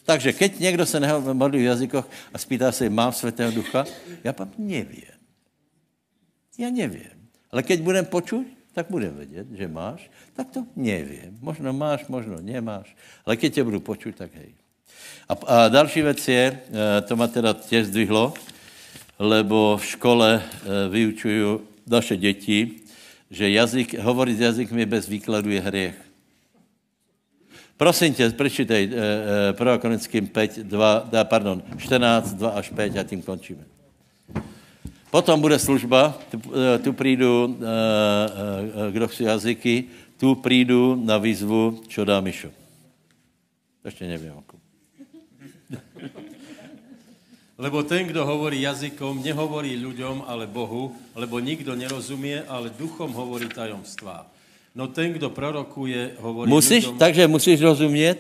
Takže 0.04 0.34
keď 0.34 0.60
někdo 0.60 0.86
se 0.86 0.98
modlí 1.34 1.60
v 1.60 1.70
jazykoch 1.70 2.10
a 2.34 2.38
spýtá 2.38 2.72
se, 2.72 2.90
mám 2.90 3.14
světého 3.14 3.52
ducha, 3.52 3.86
já 4.24 4.32
vám 4.32 4.52
nevím. 4.58 5.14
Já 6.58 6.70
nevím. 6.70 7.30
Ale 7.52 7.64
keď 7.64 7.82
budem 7.82 8.06
počuť, 8.06 8.48
tak 8.74 8.90
budem 8.90 9.16
vědět, 9.16 9.48
že 9.52 9.68
máš, 9.68 10.12
tak 10.34 10.50
to 10.50 10.66
nevím. 10.76 11.38
Možno 11.42 11.74
máš, 11.74 12.08
možno 12.08 12.42
nemáš. 12.42 12.96
Ale 13.26 13.38
keď 13.38 13.54
tě 13.54 13.64
budu 13.64 13.80
počuť, 13.80 14.16
tak 14.16 14.34
hej. 14.34 14.59
A, 15.30 15.34
a 15.34 15.68
další 15.68 16.02
věc 16.02 16.28
je, 16.28 16.46
eh, 16.52 17.02
to 17.02 17.16
ma 17.16 17.28
teda 17.28 17.54
těž 17.54 17.88
zdvihlo, 17.88 18.34
lebo 19.20 19.78
v 19.78 19.86
škole 19.86 20.42
eh, 20.44 20.90
vyučuju 20.90 21.62
naše 21.88 22.18
děti, 22.18 22.72
že 23.32 23.50
jazyk, 23.50 24.00
hovorit 24.00 24.38
s 24.38 24.40
jazykmi 24.40 24.86
bez 24.86 25.08
výkladu 25.08 25.50
je 25.50 25.62
hriech. 25.62 25.96
Prosím 27.78 28.14
tě, 28.14 28.30
prečítej 28.30 28.92
e, 28.92 28.98
e, 29.50 29.54
1. 29.60 29.78
Korinským 29.78 30.28
5, 30.28 30.58
2, 30.58 31.08
pardon, 31.24 31.64
14, 31.78 32.34
2 32.34 32.50
až 32.50 32.70
5 32.70 32.98
a 32.98 33.04
tím 33.04 33.22
končíme. 33.22 33.64
Potom 35.12 35.42
bude 35.42 35.60
služba, 35.60 36.14
tu, 36.32 36.38
eh, 36.54 36.80
tu 36.80 36.94
přijdu, 36.94 37.58
eh, 37.62 37.66
eh, 38.88 38.92
kdo 38.92 39.08
chce 39.08 39.24
jazyky, 39.24 39.84
tu 40.18 40.36
přijdu 40.36 40.96
na 40.96 41.18
výzvu, 41.18 41.82
čo 41.88 42.06
dá 42.06 42.22
Mišo. 42.22 42.50
Ještě 43.86 44.08
nevím. 44.08 44.59
Lebo 47.60 47.84
ten, 47.84 48.08
kdo 48.08 48.24
hovorí 48.24 48.64
jazykom, 48.64 49.20
nehovorí 49.20 49.76
ľuďom, 49.76 50.24
ale 50.24 50.48
Bohu, 50.48 50.96
lebo 51.12 51.44
nikdo 51.44 51.76
nerozumie, 51.76 52.40
ale 52.48 52.72
duchom 52.72 53.12
hovorí 53.12 53.52
tajomstvá. 53.52 54.32
No 54.72 54.88
ten, 54.88 55.12
kdo 55.12 55.28
prorokuje, 55.28 56.16
hovorí 56.24 56.48
Musíš, 56.48 56.88
ľuďom... 56.88 56.98
takže 56.98 57.28
musíš 57.28 57.60
rozumět? 57.60 58.16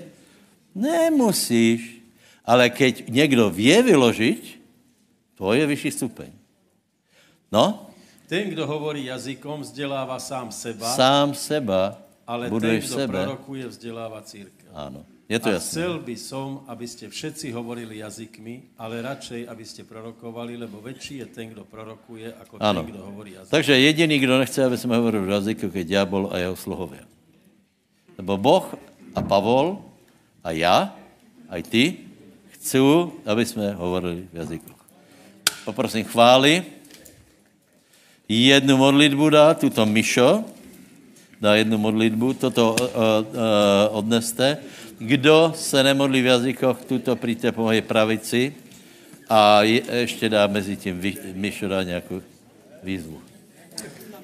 Nemusíš. 0.76 2.04
Ale 2.44 2.68
keď 2.70 3.08
někdo 3.08 3.48
vie 3.50 3.80
vyložiť, 3.80 4.44
to 5.40 5.54
je 5.56 5.64
vyšší 5.64 5.92
stupeň. 5.92 6.36
No? 7.48 7.88
Ten, 8.28 8.50
kdo 8.50 8.68
hovorí 8.68 9.06
jazykom, 9.06 9.62
vzdělává 9.62 10.20
sám 10.20 10.52
seba. 10.52 10.90
Sám 10.96 11.34
seba. 11.34 11.96
Ale 12.28 12.50
ten, 12.50 12.80
kdo 12.80 12.88
sebe. 12.88 13.24
prorokuje, 13.24 13.68
vzdělává 13.68 14.22
církev. 14.22 14.68
Ano. 14.76 15.06
Je 15.30 15.38
to 15.38 15.54
a 15.54 15.62
jasné. 15.62 15.70
chcel 15.70 15.94
by 16.02 16.16
som, 16.18 16.66
aby 16.66 16.90
ste 16.90 17.06
všetci 17.06 17.54
hovorili 17.54 18.02
jazykmi, 18.02 18.74
ale 18.82 19.06
radšej, 19.06 19.46
aby 19.46 19.62
ste 19.62 19.86
prorokovali, 19.86 20.58
lebo 20.58 20.82
väčší 20.82 21.22
je 21.22 21.28
ten, 21.30 21.54
kdo 21.54 21.70
prorokuje, 21.70 22.34
ako 22.34 22.58
ano. 22.58 22.82
ten, 22.82 22.98
kdo 22.98 23.00
hovorí 23.14 23.38
jazykmi. 23.38 23.54
Takže 23.54 23.74
jediný, 23.78 24.16
kdo 24.20 24.34
nechce, 24.42 24.60
aby 24.66 24.78
jsme 24.78 24.98
hovorili 24.98 25.30
v 25.30 25.36
jazyku, 25.38 25.66
je 25.70 25.86
diabol 25.86 26.34
a 26.34 26.42
jeho 26.42 26.58
sluhovia. 26.58 27.06
Lebo 28.18 28.42
Boh 28.42 28.66
a 29.14 29.22
Pavol 29.22 29.86
a 30.42 30.50
já, 30.50 30.98
a 31.46 31.62
ty, 31.62 32.10
chcú, 32.58 33.14
aby 33.22 33.46
jsme 33.46 33.78
hovorili 33.78 34.26
v 34.34 34.36
jazyku. 34.36 34.72
Poprosím 35.66 36.10
chvály 36.10 36.66
jednu 38.30 38.78
modlitbu 38.78 39.30
dá, 39.30 39.54
tuto 39.54 39.86
Mišo, 39.86 40.46
dá 41.42 41.56
jednu 41.56 41.78
modlitbu, 41.78 42.34
toto 42.34 42.74
uh, 42.74 42.78
uh, 42.78 43.98
odneste. 43.98 44.58
Kdo 45.00 45.54
se 45.56 45.84
nemodlí 45.84 46.22
v 46.22 46.26
jazykoch, 46.26 46.78
tuto 46.88 47.16
přijďte 47.16 47.52
po 47.52 47.62
mojej 47.62 47.82
pravici 47.82 48.54
a 49.30 49.64
je, 49.64 49.82
ještě 49.92 50.30
dá 50.30 50.48
mezi 50.48 50.76
tím, 50.76 51.02
Mišo 51.34 51.68
dá 51.68 51.84
nějakou 51.84 52.22
výzvu. 52.84 53.22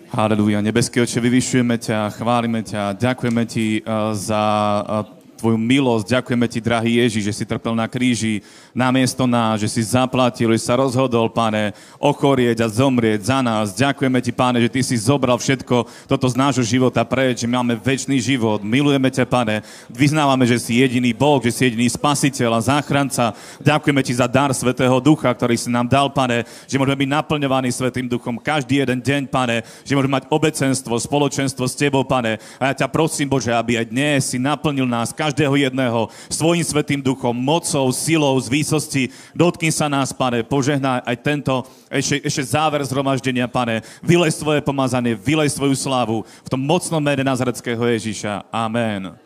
Haleluja. 0.10 0.62
Nebeský 0.62 1.02
oče, 1.02 1.20
vyvyšujeme 1.20 1.76
ťa, 1.76 2.08
chválime 2.16 2.64
ťa, 2.64 2.96
ďakujeme 2.96 3.44
ti 3.52 3.84
uh, 3.84 4.16
za 4.16 4.44
uh, 4.84 5.15
tvoju 5.36 5.60
milosť. 5.60 6.20
Ďakujeme 6.20 6.48
ti, 6.48 6.60
drahý 6.64 6.92
Ježiš, 7.04 7.24
že 7.28 7.34
si 7.36 7.44
trpel 7.44 7.76
na 7.76 7.86
kríži 7.86 8.42
namiesto 8.76 9.24
nás, 9.24 9.60
že 9.60 9.72
si 9.72 9.84
zaplatil, 9.84 10.52
že 10.56 10.68
sa 10.68 10.80
rozhodol, 10.80 11.32
pane, 11.32 11.72
ochorieť 12.00 12.64
a 12.64 12.72
zomrieť 12.72 13.28
za 13.28 13.40
nás. 13.40 13.76
Ďakujeme 13.76 14.20
ti, 14.20 14.32
pane, 14.36 14.58
že 14.64 14.72
ty 14.72 14.82
si 14.84 14.96
zobral 15.00 15.40
všetko 15.40 16.08
toto 16.08 16.28
z 16.28 16.36
nášho 16.36 16.64
života 16.64 17.04
preč, 17.08 17.44
že 17.44 17.48
máme 17.48 17.80
väčší 17.80 18.20
život. 18.20 18.64
Milujeme 18.64 19.08
ťa, 19.12 19.28
pane. 19.28 19.64
Vyznávame, 19.92 20.44
že 20.44 20.60
si 20.60 20.80
jediný 20.80 21.12
Boh, 21.16 21.40
že 21.44 21.52
si 21.52 21.72
jediný 21.72 21.88
spasiteľ 21.88 22.60
a 22.60 22.66
záchranca. 22.66 23.36
Ďakujeme 23.64 24.02
ti 24.04 24.14
za 24.16 24.28
dar 24.28 24.52
Svetého 24.52 25.00
Ducha, 25.00 25.32
ktorý 25.32 25.56
si 25.56 25.72
nám 25.72 25.88
dal, 25.88 26.12
pane, 26.12 26.44
že 26.68 26.80
môžeme 26.80 27.06
byť 27.06 27.10
naplňovaní 27.12 27.70
Svetým 27.72 28.08
Duchom 28.08 28.40
každý 28.40 28.84
jeden 28.84 29.00
deň, 29.00 29.22
pane, 29.32 29.64
že 29.88 29.96
môžeme 29.96 30.20
mať 30.20 30.28
obecenstvo, 30.32 31.00
spoločenstvo 31.00 31.64
s 31.68 31.76
tebou, 31.76 32.04
pane. 32.04 32.38
A 32.60 32.72
ja 32.72 32.86
ťa 32.86 32.88
prosím, 32.92 33.32
Bože, 33.32 33.52
aby 33.52 33.80
aj 33.80 33.92
dnes 33.92 34.20
si 34.32 34.38
naplnil 34.38 34.88
nás 34.88 35.16
každého 35.26 35.58
jedného 35.58 36.14
svojím 36.30 36.62
svetým 36.62 37.02
duchom, 37.02 37.34
mocou, 37.34 37.90
silou, 37.90 38.38
z 38.38 38.46
výsosti. 38.46 39.04
Dotkni 39.34 39.74
sa 39.74 39.90
nás, 39.90 40.14
pane, 40.14 40.46
požehnaj 40.46 41.02
aj 41.02 41.18
tento 41.26 41.66
ešte, 41.90 42.22
ešte 42.22 42.44
záver 42.54 42.86
zhromaždenia, 42.86 43.50
pane. 43.50 43.82
Vylej 44.06 44.38
svoje 44.38 44.62
pomazanie, 44.62 45.18
vylej 45.18 45.50
svoju 45.50 45.74
slávu 45.74 46.22
v 46.46 46.52
tom 46.54 46.62
mocnom 46.62 47.02
mene 47.02 47.26
Nazareckého 47.26 47.82
Ježíša. 47.82 48.46
Amen. 48.54 49.18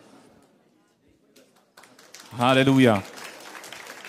Halelúja. 2.40 3.04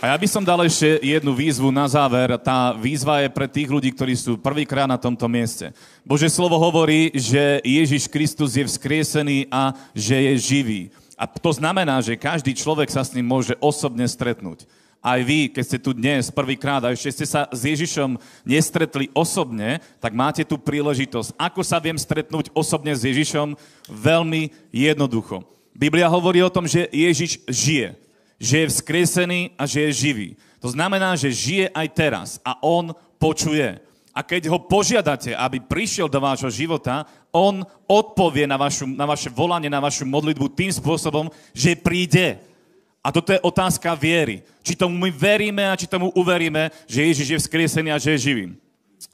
A 0.01 0.15
ja 0.15 0.17
by 0.17 0.29
som 0.33 0.41
dal 0.41 0.65
ešte 0.65 0.97
jednu 1.05 1.37
výzvu 1.37 1.69
na 1.69 1.85
záver. 1.85 2.33
Tá 2.41 2.73
výzva 2.73 3.21
je 3.21 3.29
pre 3.29 3.45
tých 3.45 3.69
ľudí, 3.69 3.93
ktorí 3.93 4.17
sú 4.17 4.41
prvýkrát 4.41 4.89
na 4.89 4.97
tomto 4.97 5.29
mieste. 5.29 5.77
Bože 6.09 6.33
slovo 6.33 6.57
hovorí, 6.57 7.13
že 7.13 7.61
Ježiš 7.61 8.09
Kristus 8.09 8.57
je 8.57 8.65
vzkriesený 8.65 9.53
a 9.53 9.77
že 9.93 10.17
je 10.17 10.33
živý. 10.41 10.83
A 11.21 11.29
to 11.29 11.53
znamená, 11.53 12.01
že 12.01 12.17
každý 12.17 12.57
človek 12.57 12.89
sa 12.89 13.05
s 13.05 13.13
ním 13.13 13.29
môže 13.29 13.53
osobne 13.61 14.09
stretnúť. 14.09 14.65
Aj 15.05 15.21
vy, 15.21 15.53
keď 15.53 15.65
ste 15.65 15.77
tu 15.81 15.93
dnes 15.93 16.33
prvýkrát 16.33 16.81
a 16.81 16.97
ešte 16.97 17.13
ste 17.13 17.27
sa 17.29 17.45
s 17.53 17.61
Ježišom 17.61 18.17
nestretli 18.45 19.13
osobne, 19.13 19.85
tak 20.01 20.17
máte 20.17 20.49
tu 20.49 20.57
príležitosť. 20.57 21.37
Ako 21.37 21.61
sa 21.61 21.77
viem 21.77 22.01
stretnúť 22.01 22.49
osobne 22.57 22.97
s 22.97 23.05
Ježišom? 23.05 23.53
Veľmi 23.89 24.49
jednoducho. 24.73 25.45
Biblia 25.77 26.09
hovorí 26.09 26.41
o 26.41 26.53
tom, 26.53 26.65
že 26.65 26.89
Ježiš 26.89 27.45
žije. 27.49 28.01
Že 28.41 28.57
je 28.57 28.71
vzkriesený 28.73 29.41
a 29.61 29.69
že 29.69 29.89
je 29.89 29.91
živý. 29.93 30.29
To 30.65 30.73
znamená, 30.73 31.17
že 31.21 31.33
žije 31.33 31.69
aj 31.73 31.89
teraz 31.93 32.29
a 32.41 32.57
on 32.65 32.97
počuje. 33.21 33.77
A 34.21 34.27
keď 34.29 34.53
ho 34.53 34.61
požiadate, 34.61 35.33
aby 35.33 35.65
prišiel 35.65 36.05
do 36.05 36.21
vášho 36.21 36.53
života, 36.53 37.09
on 37.33 37.65
odpovie 37.89 38.45
na, 38.45 38.61
vašu, 38.61 38.85
na 38.85 39.09
vaše 39.09 39.33
volanie, 39.33 39.73
na 39.73 39.81
vašu 39.81 40.05
modlitbu 40.05 40.53
tým 40.53 40.69
spôsobom, 40.69 41.33
že 41.57 41.73
príde. 41.73 42.37
A 43.01 43.09
toto 43.09 43.33
je 43.33 43.41
otázka 43.41 43.97
viery. 43.97 44.45
Či 44.61 44.77
tomu 44.77 45.01
my 45.01 45.09
veríme 45.09 45.65
a 45.65 45.73
či 45.73 45.89
tomu 45.89 46.13
uveríme, 46.13 46.69
že 46.85 47.01
Ježiš 47.01 47.29
je 47.33 47.41
vzkriesený 47.41 47.97
a 47.97 47.97
že 47.97 48.13
je 48.13 48.29
živý. 48.29 48.45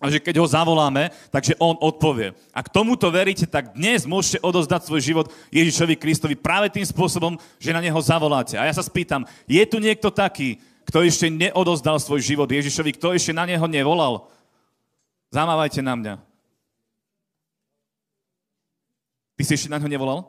a 0.02 0.10
že 0.10 0.18
keď 0.18 0.42
ho 0.42 0.50
zavoláme, 0.50 1.14
takže 1.30 1.54
on 1.62 1.78
odpovie. 1.78 2.34
Ak 2.50 2.74
tomuto 2.74 3.06
veríte, 3.06 3.46
tak 3.46 3.78
dnes 3.78 4.02
môžete 4.02 4.42
odozdať 4.42 4.90
svoj 4.90 4.98
život 4.98 5.30
Ježišovi 5.54 5.94
Kristovi 5.94 6.34
práve 6.34 6.66
tým 6.74 6.82
spôsobom, 6.82 7.38
že 7.62 7.70
na 7.70 7.78
neho 7.78 8.00
zavoláte. 8.02 8.58
A 8.58 8.66
ja 8.66 8.74
sa 8.74 8.82
spýtam, 8.82 9.22
je 9.46 9.62
tu 9.70 9.78
niekto 9.78 10.10
taký, 10.10 10.58
kto 10.82 11.06
ešte 11.06 11.30
neodozdal 11.30 12.02
svoj 12.02 12.18
život 12.18 12.50
Ježišovi, 12.50 12.98
kto 12.98 13.14
ešte 13.14 13.30
na 13.30 13.46
neho 13.46 13.66
nevolal? 13.70 14.26
Zamávajte 15.36 15.84
na 15.84 15.92
mňa. 15.92 16.14
Ty 19.36 19.42
si 19.44 19.52
ešte 19.52 19.68
na 19.68 19.76
neho 19.76 19.92
nevolal? 19.92 20.24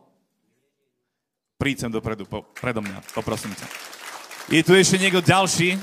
Príď 1.55 1.87
sem 1.87 1.91
dopredu, 1.95 2.27
po, 2.27 2.43
predo 2.51 2.83
mňa, 2.83 3.15
poprosím 3.15 3.55
ťa. 3.55 3.67
Je 4.51 4.59
tu 4.67 4.75
ešte 4.75 4.99
niekto 4.99 5.23
ďalší? 5.23 5.79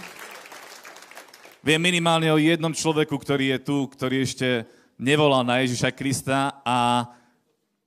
Viem 1.64 1.80
minimálne 1.80 2.28
o 2.28 2.36
jednom 2.36 2.68
človeku, 2.68 3.16
ktorý 3.16 3.56
je 3.56 3.58
tu, 3.64 3.88
ktorý 3.88 4.28
ešte 4.28 4.68
nevolal 5.00 5.40
na 5.40 5.64
Ježiša 5.64 5.96
Krista 5.96 6.60
a 6.60 7.08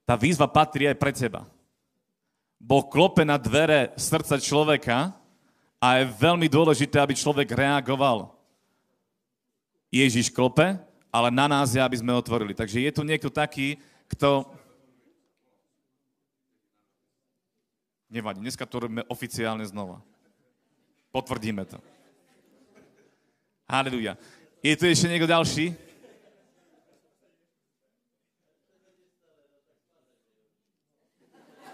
tá 0.09 0.18
výzva 0.18 0.49
patrí 0.49 0.89
aj 0.89 0.97
pre 0.97 1.14
teba. 1.14 1.45
Boh 2.57 2.89
klope 2.89 3.22
na 3.22 3.38
dvere 3.38 3.93
srdca 3.93 4.41
človeka 4.41 5.14
a 5.77 6.01
je 6.01 6.18
veľmi 6.18 6.49
dôležité, 6.49 6.97
aby 6.97 7.14
človek 7.14 7.53
reagoval. 7.53 8.34
Ježiš 9.93 10.34
klope, 10.34 10.86
ale 11.12 11.32
na 11.32 11.48
nás 11.48 11.74
je, 11.74 11.82
aby 11.82 11.98
sme 11.98 12.14
otvorili. 12.14 12.54
Takže 12.54 12.84
je 12.84 12.92
tu 12.92 13.02
niekto 13.04 13.32
taký, 13.32 13.80
kto... 14.12 14.48
Nevadí, 18.08 18.40
dneska 18.40 18.64
to 18.64 18.88
robíme 18.88 19.04
oficiálne 19.12 19.68
znova. 19.68 20.00
Potvrdíme 21.12 21.68
to. 21.68 21.80
Haleluja. 23.68 24.16
Je 24.64 24.74
tu 24.80 24.88
ešte 24.88 25.12
niekto 25.12 25.28
ďalší? 25.28 25.76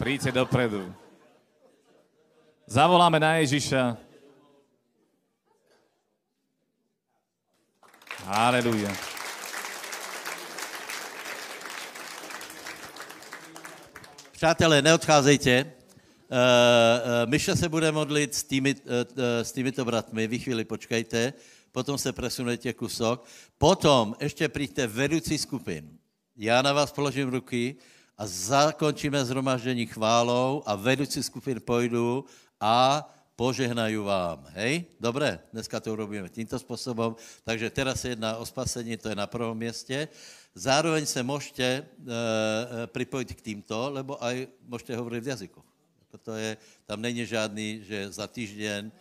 Príďte 0.02 0.34
dopredu. 0.34 0.90
Zavoláme 2.66 3.22
na 3.22 3.38
Ježiša. 3.40 3.96
Haleluja. 8.26 9.13
Přátelé, 14.44 14.82
neodcházejte. 14.82 15.64
Uh, 15.64 15.68
uh, 15.68 17.30
Myša 17.30 17.56
se 17.56 17.70
bude 17.70 17.92
modlit 17.92 18.36
s, 18.36 18.44
tými, 18.44 18.76
uh, 18.76 18.82
s 19.42 19.52
týmito 19.52 19.86
bratmi. 19.86 20.28
Vy 20.28 20.40
chvíli 20.40 20.66
počkejte 20.66 21.34
potom 21.72 21.98
se 21.98 22.14
presunete 22.14 22.74
kusok. 22.74 23.26
Potom 23.58 24.16
ještě 24.20 24.50
přijďte 24.50 24.88
vedoucí 24.88 25.38
skupin. 25.38 25.98
Já 26.36 26.62
na 26.62 26.74
vás 26.74 26.92
položím 26.92 27.30
ruky 27.30 27.76
a 28.18 28.28
zakončíme 28.28 29.26
zhromaždění 29.26 29.86
chválou 29.86 30.64
a 30.66 30.76
vedoucí 30.76 31.24
skupin 31.24 31.62
pojdu 31.62 32.26
a 32.60 33.10
požehnají 33.36 33.96
vám. 33.96 34.46
Hej? 34.50 34.86
Dobré, 35.00 35.40
dneska 35.54 35.80
to 35.80 35.94
urobíme 35.94 36.30
tímto 36.30 36.60
způsobem. 36.60 37.16
Takže 37.44 37.70
teraz 37.70 38.02
se 38.02 38.10
jedná 38.10 38.38
o 38.38 38.46
spasení, 38.46 38.98
to 38.98 39.10
je 39.10 39.16
na 39.16 39.28
prvom 39.28 39.58
městě. 39.58 40.08
Zároveň 40.56 41.06
se 41.06 41.24
můžete 41.24 41.64
e, 41.64 41.84
připojit 42.88 43.34
k 43.34 43.42
týmto, 43.42 43.90
lebo 43.90 44.24
aj 44.24 44.48
můžete 44.68 44.96
hovorit 44.96 45.24
v 45.24 45.28
jazyku. 45.28 45.64
To 46.22 46.34
je, 46.34 46.58
tam 46.86 47.02
není 47.02 47.26
žádný, 47.26 47.82
že 47.84 48.12
za 48.12 48.28
týždeň 48.28 48.92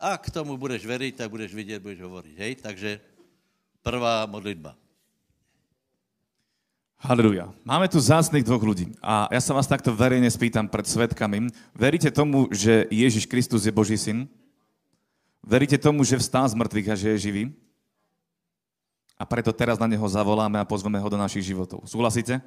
a 0.00 0.18
k 0.20 0.30
tomu 0.30 0.56
budeš 0.56 0.84
veriť, 0.84 1.16
tak 1.16 1.30
budeš 1.30 1.54
vidět, 1.54 1.82
budeš 1.82 2.00
hovoriť. 2.00 2.34
Hej? 2.38 2.52
Takže 2.60 3.00
prvá 3.82 4.28
modlitba. 4.28 4.76
Haleluja. 6.96 7.52
Máme 7.64 7.88
tu 7.88 8.00
zásných 8.00 8.44
dvoch 8.44 8.64
ľudí 8.64 8.92
a 9.04 9.28
ja 9.28 9.40
sa 9.40 9.52
vás 9.52 9.68
takto 9.68 9.92
verejne 9.92 10.28
spýtam 10.32 10.68
pred 10.68 10.88
svetkami. 10.88 11.52
Veríte 11.76 12.08
tomu, 12.08 12.48
že 12.52 12.88
Ježiš 12.88 13.28
Kristus 13.28 13.68
je 13.68 13.72
Boží 13.72 14.00
syn? 14.00 14.28
Veríte 15.44 15.76
tomu, 15.76 16.04
že 16.04 16.20
vstál 16.20 16.48
z 16.48 16.56
mŕtvych 16.56 16.88
a 16.88 16.96
že 16.96 17.08
je 17.14 17.24
živý? 17.30 17.44
A 19.16 19.24
preto 19.24 19.52
teraz 19.52 19.80
na 19.80 19.88
neho 19.88 20.04
zavoláme 20.04 20.60
a 20.60 20.68
pozveme 20.68 21.00
ho 21.00 21.08
do 21.08 21.16
našich 21.16 21.48
životov. 21.48 21.84
Súhlasíte? 21.88 22.38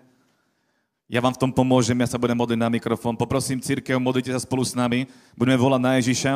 Ja 1.09 1.19
vám 1.25 1.33
v 1.33 1.41
tom 1.41 1.51
pomôžem, 1.51 1.97
ja 1.97 2.05
sa 2.05 2.21
budem 2.21 2.37
modliť 2.37 2.59
na 2.61 2.69
mikrofón. 2.69 3.17
Poprosím 3.17 3.57
církev, 3.57 3.97
modlite 3.97 4.29
sa 4.29 4.37
spolu 4.37 4.61
s 4.61 4.77
nami. 4.77 5.09
Budeme 5.33 5.57
volať 5.57 5.81
na 5.81 5.91
Ježiša 5.97 6.33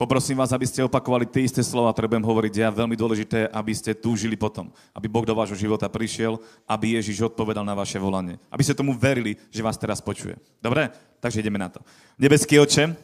Poprosím 0.00 0.40
vás, 0.40 0.48
aby 0.48 0.64
ste 0.64 0.80
opakovali 0.80 1.28
tie 1.28 1.44
isté 1.44 1.60
slova, 1.60 1.92
ktoré 1.92 2.08
budem 2.08 2.24
hovoriť 2.24 2.54
ja. 2.56 2.72
Veľmi 2.72 2.96
dôležité, 2.96 3.52
aby 3.52 3.68
ste 3.76 3.92
túžili 3.92 4.32
potom. 4.32 4.72
Aby 4.96 5.12
Boh 5.12 5.28
do 5.28 5.36
vášho 5.36 5.60
života 5.60 5.92
prišiel, 5.92 6.40
aby 6.64 6.96
Ježiš 6.96 7.28
odpovedal 7.28 7.60
na 7.68 7.76
vaše 7.76 8.00
volanie. 8.00 8.40
Aby 8.48 8.64
ste 8.64 8.72
tomu 8.72 8.96
verili, 8.96 9.36
že 9.52 9.60
vás 9.60 9.76
teraz 9.76 10.00
počuje. 10.00 10.40
Dobre? 10.64 10.88
Takže 11.20 11.44
ideme 11.44 11.60
na 11.60 11.68
to. 11.68 11.84
Nebeský 12.16 12.56
oče, 12.56 12.96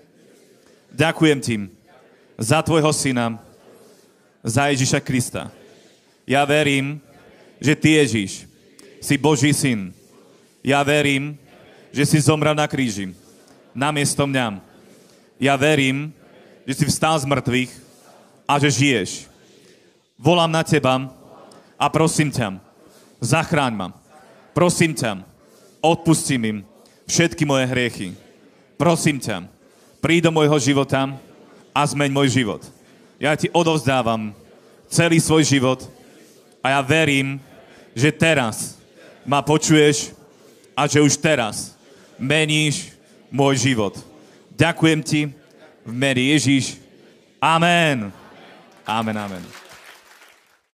ďakujem 0.88 1.38
ti 1.44 1.68
za 2.40 2.64
tvojho 2.64 2.88
syna, 2.96 3.44
za 4.40 4.72
Ježiša 4.72 5.04
Krista. 5.04 5.52
Ja 6.26 6.42
verím, 6.42 6.98
že 7.62 7.78
ty, 7.78 8.02
Ježiš, 8.02 8.50
si 8.98 9.14
Boží 9.14 9.54
syn. 9.54 9.94
Ja 10.66 10.82
verím, 10.82 11.38
že 11.94 12.02
si 12.02 12.18
zomrel 12.18 12.58
na 12.58 12.66
kríži 12.66 13.14
namiesto 13.76 14.24
mňa. 14.24 14.58
Ja 15.36 15.54
verím, 15.60 16.10
že 16.64 16.82
si 16.82 16.84
vstal 16.88 17.20
z 17.20 17.28
mŕtvych 17.28 17.72
a 18.48 18.56
že 18.56 18.72
žiješ. 18.72 19.10
Volám 20.16 20.48
na 20.48 20.64
teba 20.64 21.12
a 21.76 21.86
prosím 21.92 22.32
ťa, 22.32 22.56
zachráň 23.20 23.72
ma. 23.76 23.88
Prosím 24.56 24.96
ťa, 24.96 25.20
odpustím 25.84 26.42
im 26.48 26.58
všetky 27.04 27.44
moje 27.44 27.68
hriechy. 27.68 28.08
Prosím 28.80 29.20
ťa, 29.20 29.44
príď 30.00 30.32
do 30.32 30.40
môjho 30.40 30.56
života 30.56 31.12
a 31.76 31.80
zmeň 31.84 32.10
môj 32.10 32.32
život. 32.32 32.64
Ja 33.20 33.36
ti 33.36 33.52
odovzdávam 33.52 34.32
celý 34.88 35.20
svoj 35.20 35.44
život 35.44 35.84
a 36.66 36.74
ja 36.74 36.80
verím, 36.82 37.38
že 37.94 38.10
teraz 38.10 38.74
ma 39.22 39.38
počuješ 39.38 40.10
a 40.74 40.90
že 40.90 40.98
už 40.98 41.14
teraz 41.14 41.78
meníš 42.18 42.90
môj 43.30 43.70
život. 43.70 43.94
Ďakujem 44.58 45.00
ti, 45.06 45.20
v 45.86 45.92
mene 45.94 46.34
Ježíš. 46.34 46.82
Amen. 47.38 48.10
Amen, 48.82 49.14
amen. 49.14 49.65